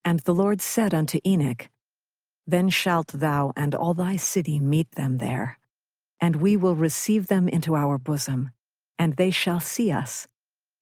and 0.04 0.20
the 0.20 0.34
Lord 0.34 0.60
said 0.60 0.94
unto 0.94 1.20
Enoch, 1.26 1.68
Then 2.46 2.68
shalt 2.68 3.08
thou 3.08 3.52
and 3.56 3.74
all 3.74 3.94
thy 3.94 4.16
city 4.16 4.58
meet 4.58 4.90
them 4.92 5.18
there, 5.18 5.58
and 6.20 6.36
we 6.36 6.56
will 6.56 6.74
receive 6.74 7.28
them 7.28 7.48
into 7.48 7.76
our 7.76 7.98
bosom, 7.98 8.50
and 8.98 9.16
they 9.16 9.30
shall 9.30 9.60
see 9.60 9.90
us, 9.92 10.26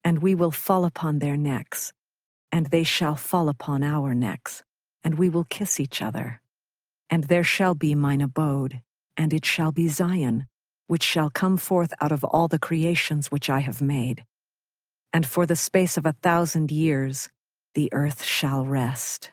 and 0.03 0.19
we 0.19 0.33
will 0.35 0.51
fall 0.51 0.85
upon 0.85 1.19
their 1.19 1.37
necks, 1.37 1.93
and 2.51 2.67
they 2.67 2.83
shall 2.83 3.15
fall 3.15 3.47
upon 3.47 3.83
our 3.83 4.13
necks. 4.15 4.63
And 5.03 5.17
we 5.17 5.29
will 5.29 5.43
kiss 5.45 5.79
each 5.79 6.01
other. 6.01 6.41
And 7.09 7.25
there 7.25 7.43
shall 7.43 7.75
be 7.75 7.95
mine 7.95 8.21
abode, 8.21 8.81
and 9.17 9.33
it 9.33 9.45
shall 9.45 9.71
be 9.71 9.87
Zion, 9.87 10.47
which 10.87 11.03
shall 11.03 11.29
come 11.29 11.57
forth 11.57 11.93
out 12.01 12.11
of 12.11 12.23
all 12.23 12.47
the 12.47 12.59
creations 12.59 13.31
which 13.31 13.49
I 13.49 13.59
have 13.59 13.81
made. 13.81 14.25
And 15.13 15.25
for 15.25 15.45
the 15.45 15.55
space 15.55 15.97
of 15.97 16.05
a 16.05 16.15
thousand 16.21 16.71
years 16.71 17.29
the 17.73 17.91
earth 17.93 18.23
shall 18.23 18.65
rest. 18.65 19.31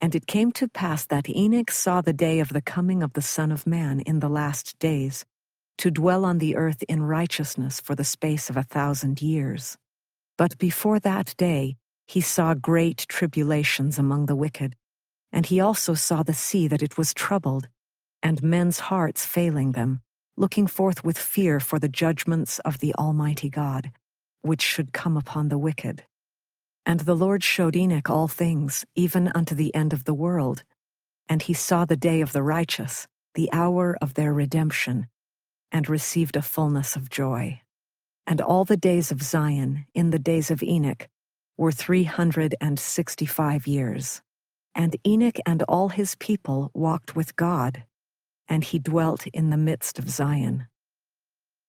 And 0.00 0.14
it 0.14 0.26
came 0.26 0.52
to 0.52 0.68
pass 0.68 1.04
that 1.06 1.28
Enoch 1.28 1.70
saw 1.70 2.00
the 2.00 2.12
day 2.12 2.38
of 2.40 2.50
the 2.50 2.60
coming 2.60 3.02
of 3.02 3.14
the 3.14 3.22
Son 3.22 3.50
of 3.50 3.66
Man 3.66 4.00
in 4.00 4.20
the 4.20 4.28
last 4.28 4.78
days, 4.78 5.24
to 5.78 5.90
dwell 5.90 6.24
on 6.24 6.38
the 6.38 6.56
earth 6.56 6.82
in 6.88 7.02
righteousness 7.02 7.80
for 7.80 7.94
the 7.94 8.04
space 8.04 8.48
of 8.48 8.56
a 8.56 8.62
thousand 8.62 9.20
years. 9.20 9.76
But 10.38 10.58
before 10.58 11.00
that 11.00 11.34
day 11.36 11.76
he 12.06 12.20
saw 12.20 12.54
great 12.54 13.06
tribulations 13.08 13.98
among 13.98 14.26
the 14.26 14.36
wicked, 14.36 14.76
and 15.32 15.46
he 15.46 15.60
also 15.60 15.94
saw 15.94 16.22
the 16.22 16.34
sea 16.34 16.68
that 16.68 16.82
it 16.82 16.96
was 16.96 17.14
troubled, 17.14 17.68
and 18.22 18.42
men's 18.42 18.80
hearts 18.80 19.24
failing 19.24 19.72
them, 19.72 20.00
looking 20.36 20.66
forth 20.66 21.04
with 21.04 21.18
fear 21.18 21.60
for 21.60 21.78
the 21.78 21.88
judgments 21.88 22.58
of 22.60 22.78
the 22.78 22.94
Almighty 22.94 23.48
God, 23.48 23.92
which 24.42 24.62
should 24.62 24.92
come 24.92 25.16
upon 25.16 25.48
the 25.48 25.58
wicked. 25.58 26.04
And 26.84 27.00
the 27.00 27.16
Lord 27.16 27.42
showed 27.42 27.74
Enoch 27.74 28.08
all 28.08 28.28
things, 28.28 28.84
even 28.94 29.28
unto 29.34 29.54
the 29.54 29.74
end 29.74 29.92
of 29.92 30.04
the 30.04 30.14
world. 30.14 30.62
And 31.28 31.42
he 31.42 31.52
saw 31.52 31.84
the 31.84 31.96
day 31.96 32.20
of 32.20 32.32
the 32.32 32.42
righteous, 32.42 33.08
the 33.34 33.50
hour 33.52 33.98
of 34.00 34.14
their 34.14 34.32
redemption, 34.32 35.08
and 35.72 35.88
received 35.88 36.36
a 36.36 36.42
fullness 36.42 36.94
of 36.94 37.10
joy. 37.10 37.60
And 38.26 38.40
all 38.40 38.64
the 38.64 38.76
days 38.76 39.10
of 39.10 39.22
Zion, 39.22 39.86
in 39.94 40.10
the 40.10 40.18
days 40.18 40.50
of 40.50 40.62
Enoch, 40.62 41.08
were 41.56 41.72
three 41.72 42.04
hundred 42.04 42.54
and 42.60 42.78
sixty 42.78 43.26
five 43.26 43.66
years. 43.66 44.22
And 44.76 44.94
Enoch 45.06 45.38
and 45.46 45.62
all 45.62 45.88
his 45.88 46.16
people 46.16 46.70
walked 46.74 47.16
with 47.16 47.34
God, 47.34 47.84
and 48.46 48.62
he 48.62 48.78
dwelt 48.78 49.26
in 49.28 49.48
the 49.48 49.56
midst 49.56 49.98
of 49.98 50.10
Zion. 50.10 50.68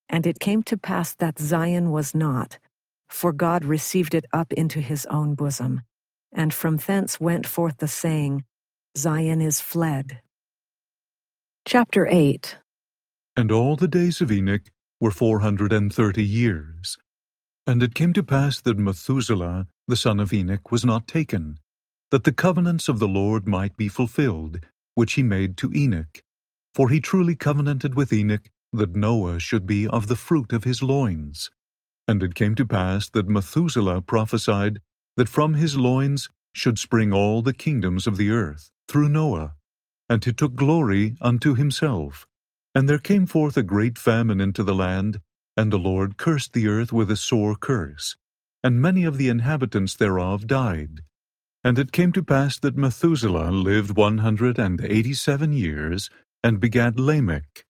And 0.10 0.28
it 0.28 0.42
came 0.42 0.62
to 0.64 0.78
pass 0.78 1.16
that 1.16 1.40
Zion 1.40 1.92
was 1.92 2.14
not, 2.14 2.60
for 3.10 3.32
God 3.32 3.64
received 3.64 4.14
it 4.14 4.26
up 4.34 4.52
into 4.52 4.82
his 4.82 5.06
own 5.06 5.36
bosom. 5.36 5.84
And 6.34 6.54
from 6.54 6.76
thence 6.78 7.18
went 7.18 7.48
forth 7.48 7.78
the 7.78 7.88
saying, 7.88 8.44
Zion 8.98 9.42
is 9.42 9.62
fled. 9.62 10.20
Chapter 11.66 12.08
8 12.12 12.58
And 13.38 13.54
all 13.54 13.78
the 13.78 13.88
days 13.88 14.20
of 14.20 14.34
Enoch 14.34 14.70
were 15.00 15.12
four 15.12 15.40
hundred 15.40 15.72
and 15.72 15.94
thirty 15.94 16.26
years. 16.26 16.98
And 17.66 17.82
it 17.82 17.96
came 17.96 18.12
to 18.14 18.24
pass 18.24 18.60
that 18.62 18.78
Methuselah, 18.78 19.68
the 19.88 19.96
son 19.96 20.20
of 20.20 20.34
Enoch, 20.34 20.72
was 20.72 20.84
not 20.84 21.08
taken, 21.08 21.60
that 22.12 22.24
the 22.24 22.32
covenants 22.32 22.88
of 22.88 23.00
the 23.00 23.08
Lord 23.08 23.48
might 23.48 23.76
be 23.76 23.88
fulfilled, 23.88 24.60
which 24.96 25.14
he 25.14 25.24
made 25.24 25.58
to 25.58 25.72
Enoch. 25.74 26.24
For 26.74 26.90
he 26.90 27.00
truly 27.00 27.36
covenanted 27.36 27.96
with 27.96 28.14
Enoch 28.14 28.50
that 28.72 28.96
Noah 28.96 29.40
should 29.40 29.66
be 29.66 29.88
of 29.88 30.08
the 30.08 30.16
fruit 30.16 30.54
of 30.54 30.64
his 30.64 30.82
loins. 30.82 31.50
And 32.08 32.24
it 32.24 32.36
came 32.36 32.56
to 32.56 32.66
pass 32.66 33.10
that 33.10 33.28
Methuselah 33.28 34.02
prophesied 34.02 34.80
that 35.18 35.28
from 35.28 35.56
his 35.56 35.78
loins 35.78 36.30
should 36.54 36.80
spring 36.80 37.12
all 37.12 37.42
the 37.42 37.54
kingdoms 37.54 38.08
of 38.08 38.18
the 38.18 38.30
earth, 38.32 38.72
through 38.88 39.10
Noah. 39.10 39.56
And 40.10 40.24
he 40.24 40.32
took 40.32 40.56
glory 40.56 41.18
unto 41.22 41.56
himself. 41.56 42.26
And 42.74 42.88
there 42.88 43.00
came 43.00 43.26
forth 43.26 43.58
a 43.58 43.64
great 43.64 43.98
famine 43.98 44.40
into 44.40 44.64
the 44.64 44.76
land, 44.76 45.20
and 45.58 45.74
the 45.74 45.80
Lord 45.80 46.18
cursed 46.18 46.54
the 46.54 46.68
earth 46.68 46.94
with 46.94 47.10
a 47.12 47.18
sore 47.18 47.56
curse, 47.56 48.16
and 48.64 48.82
many 48.82 49.04
of 49.04 49.18
the 49.18 49.30
inhabitants 49.30 49.96
thereof 49.96 50.46
died. 50.46 51.02
And 51.64 51.80
it 51.80 51.92
came 51.92 52.12
to 52.14 52.24
pass 52.24 52.60
that 52.60 52.78
Methuselah 52.78 53.52
lived 53.52 53.98
one 53.98 54.20
hundred 54.20 54.58
and 54.60 54.80
eighty 54.84 55.14
seven 55.14 55.52
years, 55.52 56.10
and 56.44 56.60
begat 56.60 57.00
Lamech. 57.00 57.66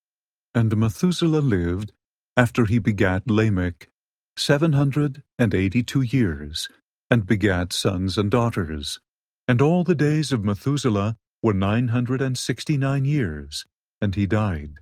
And 0.54 0.76
Methuselah 0.76 1.40
lived, 1.40 1.94
after 2.36 2.66
he 2.66 2.80
begat 2.80 3.30
Lamech, 3.30 3.90
seven 4.38 4.74
hundred 4.74 5.24
and 5.40 5.56
eighty 5.56 5.84
two 5.84 6.02
years, 6.02 6.70
and 7.10 7.26
begat 7.26 7.74
sons 7.74 8.18
and 8.18 8.30
daughters. 8.30 9.00
And 9.48 9.62
all 9.62 9.84
the 9.84 9.96
days 9.96 10.32
of 10.32 10.44
Methuselah 10.44 11.16
were 11.42 11.54
nine 11.54 11.88
hundred 11.90 12.22
and 12.22 12.38
sixty 12.38 12.78
nine 12.78 13.06
years, 13.06 13.66
and 14.02 14.14
he 14.16 14.26
died. 14.26 14.74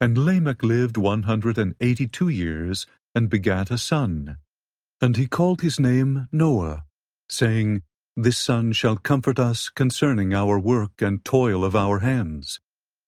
And 0.00 0.16
Lamech 0.16 0.62
lived 0.62 0.96
one 0.96 1.24
hundred 1.24 1.58
and 1.58 1.74
eighty 1.80 2.08
two 2.08 2.28
years, 2.28 2.86
and 3.14 3.30
begat 3.30 3.70
a 3.70 3.78
son. 3.78 4.38
And 5.00 5.16
he 5.16 5.26
called 5.26 5.60
his 5.60 5.78
name 5.78 6.28
Noah, 6.32 6.84
saying, 7.28 7.82
This 8.18 8.38
son 8.38 8.72
shall 8.72 8.96
comfort 8.96 9.38
us 9.38 9.68
concerning 9.68 10.32
our 10.32 10.58
work 10.58 11.02
and 11.02 11.22
toil 11.22 11.62
of 11.62 11.76
our 11.76 11.98
hands, 11.98 12.60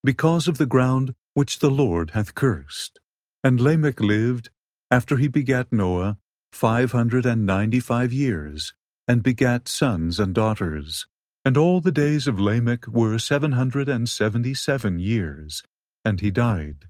because 0.04 0.46
of 0.46 0.58
the 0.58 0.66
ground 0.66 1.14
which 1.32 1.60
the 1.60 1.70
Lord 1.70 2.10
hath 2.10 2.34
cursed. 2.34 3.00
And 3.42 3.58
Lamech 3.58 4.00
lived 4.00 4.50
after 4.90 5.16
he 5.16 5.26
begat 5.26 5.72
Noah, 5.72 6.18
five 6.52 6.92
hundred 6.92 7.24
and 7.24 7.46
ninety 7.46 7.80
five 7.80 8.12
years, 8.12 8.74
and 9.06 9.22
begat 9.22 9.66
sons 9.66 10.20
and 10.20 10.34
daughters. 10.34 11.06
And 11.42 11.56
all 11.56 11.80
the 11.80 11.92
days 11.92 12.26
of 12.26 12.38
Lamech 12.38 12.86
were 12.86 13.18
seven 13.18 13.52
hundred 13.52 13.88
and 13.88 14.06
seventy 14.06 14.52
seven 14.52 14.98
years, 14.98 15.62
and 16.04 16.20
he 16.20 16.30
died. 16.30 16.84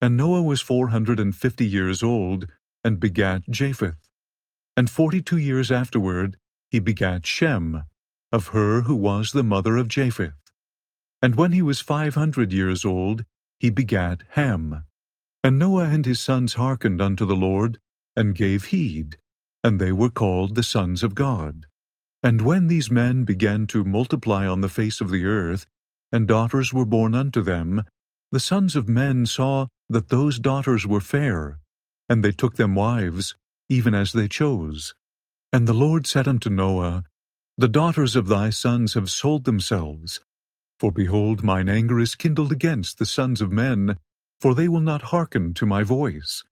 And 0.00 0.16
Noah 0.16 0.42
was 0.42 0.60
four 0.60 0.88
hundred 0.88 1.18
and 1.18 1.34
fifty 1.34 1.66
years 1.66 2.00
old, 2.00 2.46
and 2.84 3.00
begat 3.00 3.42
Japheth. 3.50 4.08
And 4.76 4.88
forty 4.88 5.20
two 5.20 5.38
years 5.38 5.72
afterward 5.72 6.36
he 6.70 6.78
begat 6.78 7.26
Shem, 7.26 7.84
of 8.32 8.48
her 8.48 8.82
who 8.82 8.94
was 8.94 9.32
the 9.32 9.42
mother 9.42 9.76
of 9.76 9.88
Japheth. 9.88 10.34
And 11.20 11.34
when 11.34 11.52
he 11.52 11.62
was 11.62 11.80
five 11.80 12.14
hundred 12.14 12.52
years 12.52 12.84
old, 12.84 13.24
he 13.58 13.70
begat 13.70 14.22
Ham. 14.30 14.84
And 15.42 15.58
Noah 15.58 15.84
and 15.88 16.06
his 16.06 16.20
sons 16.20 16.54
hearkened 16.54 17.00
unto 17.00 17.26
the 17.26 17.36
Lord, 17.36 17.78
and 18.16 18.34
gave 18.34 18.66
heed, 18.66 19.18
and 19.64 19.80
they 19.80 19.92
were 19.92 20.10
called 20.10 20.54
the 20.54 20.62
sons 20.62 21.02
of 21.02 21.14
God. 21.14 21.66
And 22.22 22.42
when 22.42 22.68
these 22.68 22.90
men 22.90 23.24
began 23.24 23.66
to 23.68 23.84
multiply 23.84 24.46
on 24.46 24.60
the 24.60 24.68
face 24.68 25.00
of 25.00 25.10
the 25.10 25.24
earth, 25.24 25.66
and 26.12 26.28
daughters 26.28 26.72
were 26.72 26.84
born 26.84 27.14
unto 27.14 27.42
them, 27.42 27.84
the 28.30 28.40
sons 28.40 28.76
of 28.76 28.88
men 28.88 29.26
saw 29.26 29.66
that 29.88 30.08
those 30.08 30.38
daughters 30.38 30.86
were 30.86 31.00
fair, 31.00 31.58
and 32.08 32.22
they 32.22 32.32
took 32.32 32.56
them 32.56 32.74
wives, 32.74 33.34
even 33.68 33.94
as 33.94 34.12
they 34.12 34.28
chose. 34.28 34.94
And 35.52 35.66
the 35.66 35.74
Lord 35.74 36.06
said 36.06 36.28
unto 36.28 36.48
Noah, 36.48 37.04
The 37.58 37.68
daughters 37.68 38.14
of 38.14 38.28
thy 38.28 38.50
sons 38.50 38.94
have 38.94 39.10
sold 39.10 39.44
themselves. 39.44 40.20
For 40.78 40.92
behold, 40.92 41.42
mine 41.42 41.68
anger 41.68 41.98
is 41.98 42.14
kindled 42.14 42.52
against 42.52 42.98
the 42.98 43.06
sons 43.06 43.40
of 43.40 43.50
men, 43.50 43.96
for 44.40 44.54
they 44.54 44.68
will 44.68 44.80
not 44.80 45.10
hearken 45.10 45.52
to 45.54 45.66
my 45.66 45.82
voice. 45.82 46.44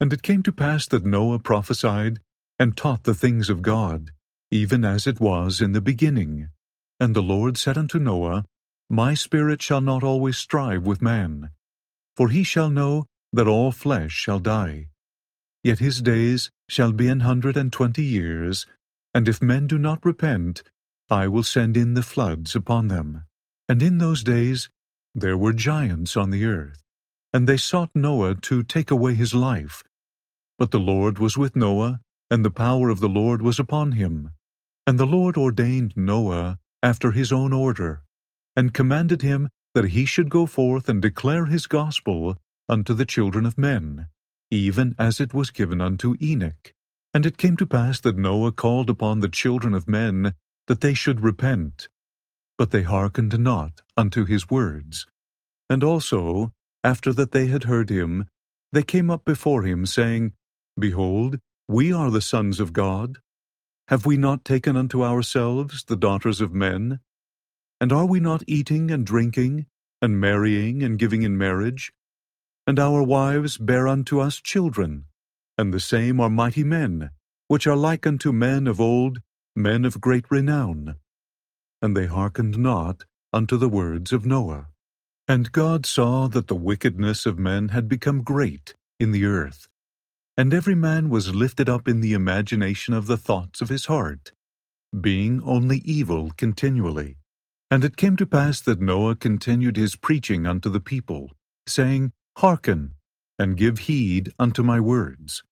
And 0.00 0.12
it 0.12 0.22
came 0.22 0.42
to 0.44 0.52
pass 0.52 0.88
that 0.88 1.04
Noah 1.04 1.38
prophesied 1.38 2.20
and 2.58 2.76
taught 2.76 3.04
the 3.04 3.14
things 3.14 3.50
of 3.50 3.60
God, 3.60 4.10
even 4.50 4.84
as 4.84 5.06
it 5.06 5.20
was 5.20 5.60
in 5.60 5.72
the 5.72 5.82
beginning. 5.82 6.48
And 6.98 7.14
the 7.14 7.22
Lord 7.22 7.58
said 7.58 7.76
unto 7.76 7.98
Noah, 7.98 8.46
My 8.88 9.12
spirit 9.12 9.60
shall 9.60 9.82
not 9.82 10.02
always 10.02 10.38
strive 10.38 10.86
with 10.86 11.02
man, 11.02 11.50
for 12.16 12.30
he 12.30 12.42
shall 12.42 12.70
know 12.70 13.04
that 13.32 13.46
all 13.46 13.70
flesh 13.70 14.12
shall 14.12 14.40
die. 14.40 14.88
Yet 15.62 15.78
his 15.78 16.00
days 16.00 16.50
shall 16.70 16.92
be 16.92 17.08
an 17.08 17.20
hundred 17.20 17.56
and 17.56 17.72
twenty 17.72 18.04
years, 18.04 18.66
and 19.12 19.28
if 19.28 19.42
men 19.42 19.66
do 19.66 19.78
not 19.78 20.04
repent, 20.04 20.62
I 21.10 21.26
will 21.26 21.42
send 21.42 21.76
in 21.76 21.94
the 21.94 22.02
floods 22.02 22.54
upon 22.54 22.88
them. 22.88 23.24
And 23.68 23.82
in 23.82 23.98
those 23.98 24.22
days 24.22 24.70
there 25.14 25.36
were 25.36 25.52
giants 25.52 26.16
on 26.16 26.30
the 26.30 26.44
earth 26.44 26.80
and 27.32 27.48
they 27.48 27.56
sought 27.56 27.90
Noah 27.94 28.34
to 28.34 28.62
take 28.62 28.90
away 28.90 29.14
his 29.14 29.34
life. 29.34 29.84
But 30.58 30.70
the 30.72 30.80
Lord 30.80 31.18
was 31.18 31.38
with 31.38 31.56
Noah, 31.56 32.00
and 32.30 32.44
the 32.44 32.50
power 32.50 32.88
of 32.88 33.00
the 33.00 33.08
Lord 33.08 33.40
was 33.42 33.58
upon 33.58 33.92
him. 33.92 34.32
And 34.86 34.98
the 34.98 35.06
Lord 35.06 35.36
ordained 35.36 35.96
Noah 35.96 36.58
after 36.82 37.12
his 37.12 37.32
own 37.32 37.52
order, 37.52 38.02
and 38.56 38.74
commanded 38.74 39.22
him 39.22 39.48
that 39.74 39.90
he 39.90 40.04
should 40.04 40.28
go 40.28 40.46
forth 40.46 40.88
and 40.88 41.00
declare 41.00 41.46
his 41.46 41.66
gospel 41.66 42.36
unto 42.68 42.94
the 42.94 43.06
children 43.06 43.46
of 43.46 43.58
men, 43.58 44.08
even 44.50 44.94
as 44.98 45.20
it 45.20 45.32
was 45.32 45.50
given 45.50 45.80
unto 45.80 46.16
Enoch. 46.20 46.72
And 47.12 47.26
it 47.26 47.38
came 47.38 47.56
to 47.56 47.66
pass 47.66 48.00
that 48.00 48.16
Noah 48.16 48.52
called 48.52 48.90
upon 48.90 49.20
the 49.20 49.28
children 49.28 49.74
of 49.74 49.88
men 49.88 50.34
that 50.66 50.80
they 50.80 50.94
should 50.94 51.20
repent. 51.20 51.88
But 52.56 52.70
they 52.70 52.82
hearkened 52.82 53.38
not 53.38 53.82
unto 53.96 54.24
his 54.24 54.50
words. 54.50 55.06
And 55.68 55.82
also 55.82 56.52
after 56.82 57.12
that 57.12 57.32
they 57.32 57.46
had 57.46 57.64
heard 57.64 57.90
him, 57.90 58.26
they 58.72 58.82
came 58.82 59.10
up 59.10 59.24
before 59.24 59.62
him, 59.64 59.84
saying, 59.86 60.32
Behold, 60.78 61.38
we 61.68 61.92
are 61.92 62.10
the 62.10 62.22
sons 62.22 62.60
of 62.60 62.72
God. 62.72 63.18
Have 63.88 64.06
we 64.06 64.16
not 64.16 64.44
taken 64.44 64.76
unto 64.76 65.02
ourselves 65.04 65.84
the 65.84 65.96
daughters 65.96 66.40
of 66.40 66.54
men? 66.54 67.00
And 67.80 67.92
are 67.92 68.06
we 68.06 68.20
not 68.20 68.44
eating 68.46 68.90
and 68.90 69.04
drinking, 69.04 69.66
and 70.00 70.20
marrying 70.20 70.82
and 70.82 70.98
giving 70.98 71.22
in 71.22 71.36
marriage? 71.36 71.92
And 72.70 72.78
our 72.78 73.02
wives 73.02 73.58
bear 73.58 73.88
unto 73.88 74.20
us 74.20 74.40
children, 74.40 75.06
and 75.58 75.74
the 75.74 75.80
same 75.80 76.20
are 76.20 76.30
mighty 76.30 76.62
men, 76.62 77.10
which 77.48 77.66
are 77.66 77.74
like 77.74 78.06
unto 78.06 78.30
men 78.30 78.68
of 78.68 78.80
old, 78.80 79.18
men 79.56 79.84
of 79.84 80.00
great 80.00 80.30
renown. 80.30 80.94
and 81.82 81.96
they 81.96 82.06
hearkened 82.06 82.58
not 82.58 83.06
unto 83.32 83.56
the 83.56 83.68
words 83.68 84.12
of 84.12 84.24
Noah. 84.24 84.68
And 85.26 85.50
God 85.50 85.84
saw 85.84 86.28
that 86.28 86.46
the 86.46 86.54
wickedness 86.54 87.26
of 87.26 87.40
men 87.40 87.70
had 87.70 87.88
become 87.88 88.22
great 88.22 88.76
in 89.00 89.10
the 89.10 89.24
earth, 89.24 89.66
and 90.36 90.54
every 90.54 90.76
man 90.76 91.08
was 91.10 91.34
lifted 91.34 91.68
up 91.68 91.88
in 91.88 92.00
the 92.00 92.12
imagination 92.12 92.94
of 92.94 93.08
the 93.08 93.16
thoughts 93.16 93.60
of 93.60 93.68
his 93.68 93.86
heart, 93.86 94.30
being 95.00 95.42
only 95.42 95.78
evil 95.78 96.30
continually. 96.36 97.16
And 97.68 97.82
it 97.82 97.96
came 97.96 98.16
to 98.18 98.26
pass 98.26 98.60
that 98.60 98.80
Noah 98.80 99.16
continued 99.16 99.76
his 99.76 99.96
preaching 99.96 100.46
unto 100.46 100.70
the 100.70 100.78
people, 100.78 101.32
saying, 101.66 102.12
Hearken, 102.36 102.94
and 103.38 103.56
give 103.56 103.80
heed 103.80 104.32
unto 104.38 104.62
my 104.62 104.80
words. 104.80 105.42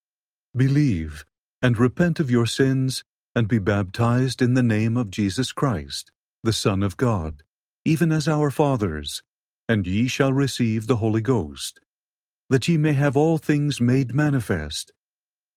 Believe, 0.56 1.24
and 1.60 1.78
repent 1.78 2.20
of 2.20 2.30
your 2.30 2.46
sins, 2.46 3.04
and 3.34 3.48
be 3.48 3.58
baptized 3.58 4.40
in 4.40 4.54
the 4.54 4.62
name 4.62 4.96
of 4.96 5.10
Jesus 5.10 5.52
Christ, 5.52 6.10
the 6.42 6.52
Son 6.52 6.82
of 6.82 6.96
God, 6.96 7.42
even 7.84 8.10
as 8.10 8.28
our 8.28 8.50
fathers, 8.50 9.22
and 9.68 9.86
ye 9.86 10.08
shall 10.08 10.32
receive 10.32 10.86
the 10.86 10.96
Holy 10.96 11.20
Ghost, 11.20 11.80
that 12.48 12.68
ye 12.68 12.76
may 12.76 12.94
have 12.94 13.16
all 13.16 13.38
things 13.38 13.80
made 13.80 14.14
manifest. 14.14 14.92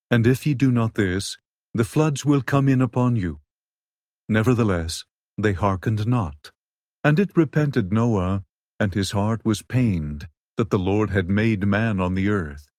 And 0.10 0.28
if 0.28 0.46
ye 0.46 0.54
do 0.54 0.72
not 0.72 0.96
this, 0.96 1.38
the 1.74 1.86
floods 1.86 2.26
will 2.26 2.42
come 2.42 2.68
in 2.68 2.82
upon 2.82 3.16
you. 3.16 3.40
Nevertheless, 4.28 5.06
they 5.38 5.54
hearkened 5.54 6.06
not. 6.06 6.52
And 7.04 7.20
it 7.20 7.38
repented 7.38 7.94
Noah, 7.94 8.44
and 8.80 8.94
his 8.94 9.12
heart 9.12 9.46
was 9.46 9.62
pained 9.62 10.28
that 10.62 10.70
the 10.70 10.78
Lord 10.78 11.10
had 11.10 11.28
made 11.28 11.66
man 11.66 12.00
on 12.00 12.14
the 12.14 12.30
earth, 12.30 12.70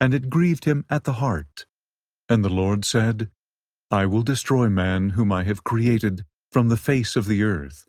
and 0.00 0.14
it 0.14 0.30
grieved 0.30 0.66
him 0.66 0.84
at 0.88 1.02
the 1.02 1.14
heart. 1.14 1.66
And 2.28 2.44
the 2.44 2.48
Lord 2.48 2.84
said, 2.84 3.28
I 3.90 4.06
will 4.06 4.22
destroy 4.22 4.68
man 4.68 5.10
whom 5.10 5.32
I 5.32 5.42
have 5.42 5.64
created 5.64 6.24
from 6.52 6.68
the 6.68 6.76
face 6.76 7.16
of 7.16 7.26
the 7.26 7.42
earth, 7.42 7.88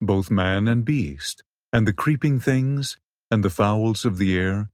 both 0.00 0.30
man 0.30 0.66
and 0.66 0.82
beast, 0.82 1.44
and 1.74 1.86
the 1.86 1.92
creeping 1.92 2.40
things, 2.40 2.96
and 3.30 3.44
the 3.44 3.50
fowls 3.50 4.06
of 4.06 4.16
the 4.16 4.34
air. 4.34 4.70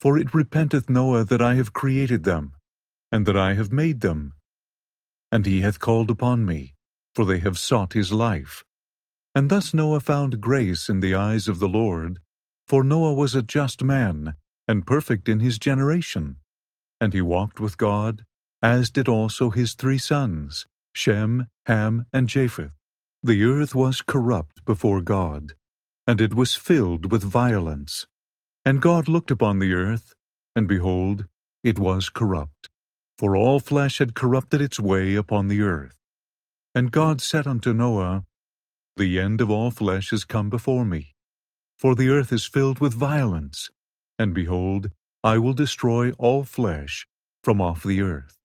For 0.00 0.18
it 0.18 0.34
repenteth 0.34 0.90
Noah 0.90 1.22
that 1.22 1.40
I 1.40 1.54
have 1.54 1.72
created 1.72 2.24
them, 2.24 2.54
and 3.12 3.24
that 3.24 3.36
I 3.36 3.54
have 3.54 3.70
made 3.70 4.00
them. 4.00 4.32
And 5.30 5.46
he 5.46 5.60
hath 5.60 5.78
called 5.78 6.10
upon 6.10 6.44
me, 6.44 6.74
for 7.14 7.24
they 7.24 7.38
have 7.38 7.56
sought 7.56 7.92
his 7.92 8.12
life. 8.12 8.64
And 9.32 9.48
thus 9.48 9.72
Noah 9.72 10.00
found 10.00 10.40
grace 10.40 10.88
in 10.88 10.98
the 10.98 11.14
eyes 11.14 11.46
of 11.46 11.60
the 11.60 11.68
Lord, 11.68 12.18
for 12.66 12.82
Noah 12.82 13.14
was 13.14 13.34
a 13.34 13.42
just 13.42 13.82
man, 13.82 14.34
and 14.66 14.86
perfect 14.86 15.28
in 15.28 15.40
his 15.40 15.58
generation. 15.58 16.36
And 17.00 17.12
he 17.12 17.20
walked 17.20 17.60
with 17.60 17.76
God, 17.76 18.24
as 18.62 18.90
did 18.90 19.08
also 19.08 19.50
his 19.50 19.74
three 19.74 19.98
sons, 19.98 20.66
Shem, 20.94 21.48
Ham, 21.66 22.06
and 22.12 22.28
Japheth. 22.28 22.72
The 23.22 23.44
earth 23.44 23.74
was 23.74 24.02
corrupt 24.02 24.64
before 24.64 25.00
God, 25.00 25.54
and 26.06 26.20
it 26.20 26.34
was 26.34 26.54
filled 26.54 27.10
with 27.10 27.22
violence. 27.22 28.06
And 28.64 28.80
God 28.80 29.08
looked 29.08 29.30
upon 29.30 29.58
the 29.58 29.72
earth, 29.74 30.14
and 30.56 30.68
behold, 30.68 31.26
it 31.62 31.78
was 31.78 32.08
corrupt, 32.08 32.68
for 33.18 33.36
all 33.36 33.60
flesh 33.60 33.98
had 33.98 34.14
corrupted 34.14 34.60
its 34.60 34.78
way 34.78 35.14
upon 35.14 35.48
the 35.48 35.62
earth. 35.62 35.96
And 36.74 36.90
God 36.90 37.20
said 37.20 37.46
unto 37.46 37.72
Noah, 37.72 38.24
The 38.96 39.18
end 39.18 39.40
of 39.40 39.50
all 39.50 39.70
flesh 39.70 40.12
is 40.12 40.24
come 40.24 40.50
before 40.50 40.84
me, 40.84 41.13
for 41.78 41.94
the 41.94 42.08
earth 42.08 42.32
is 42.32 42.44
filled 42.44 42.78
with 42.78 42.94
violence, 42.94 43.70
and 44.18 44.34
behold, 44.34 44.90
I 45.22 45.38
will 45.38 45.54
destroy 45.54 46.12
all 46.12 46.44
flesh 46.44 47.06
from 47.42 47.60
off 47.60 47.82
the 47.82 48.00
earth. 48.00 48.38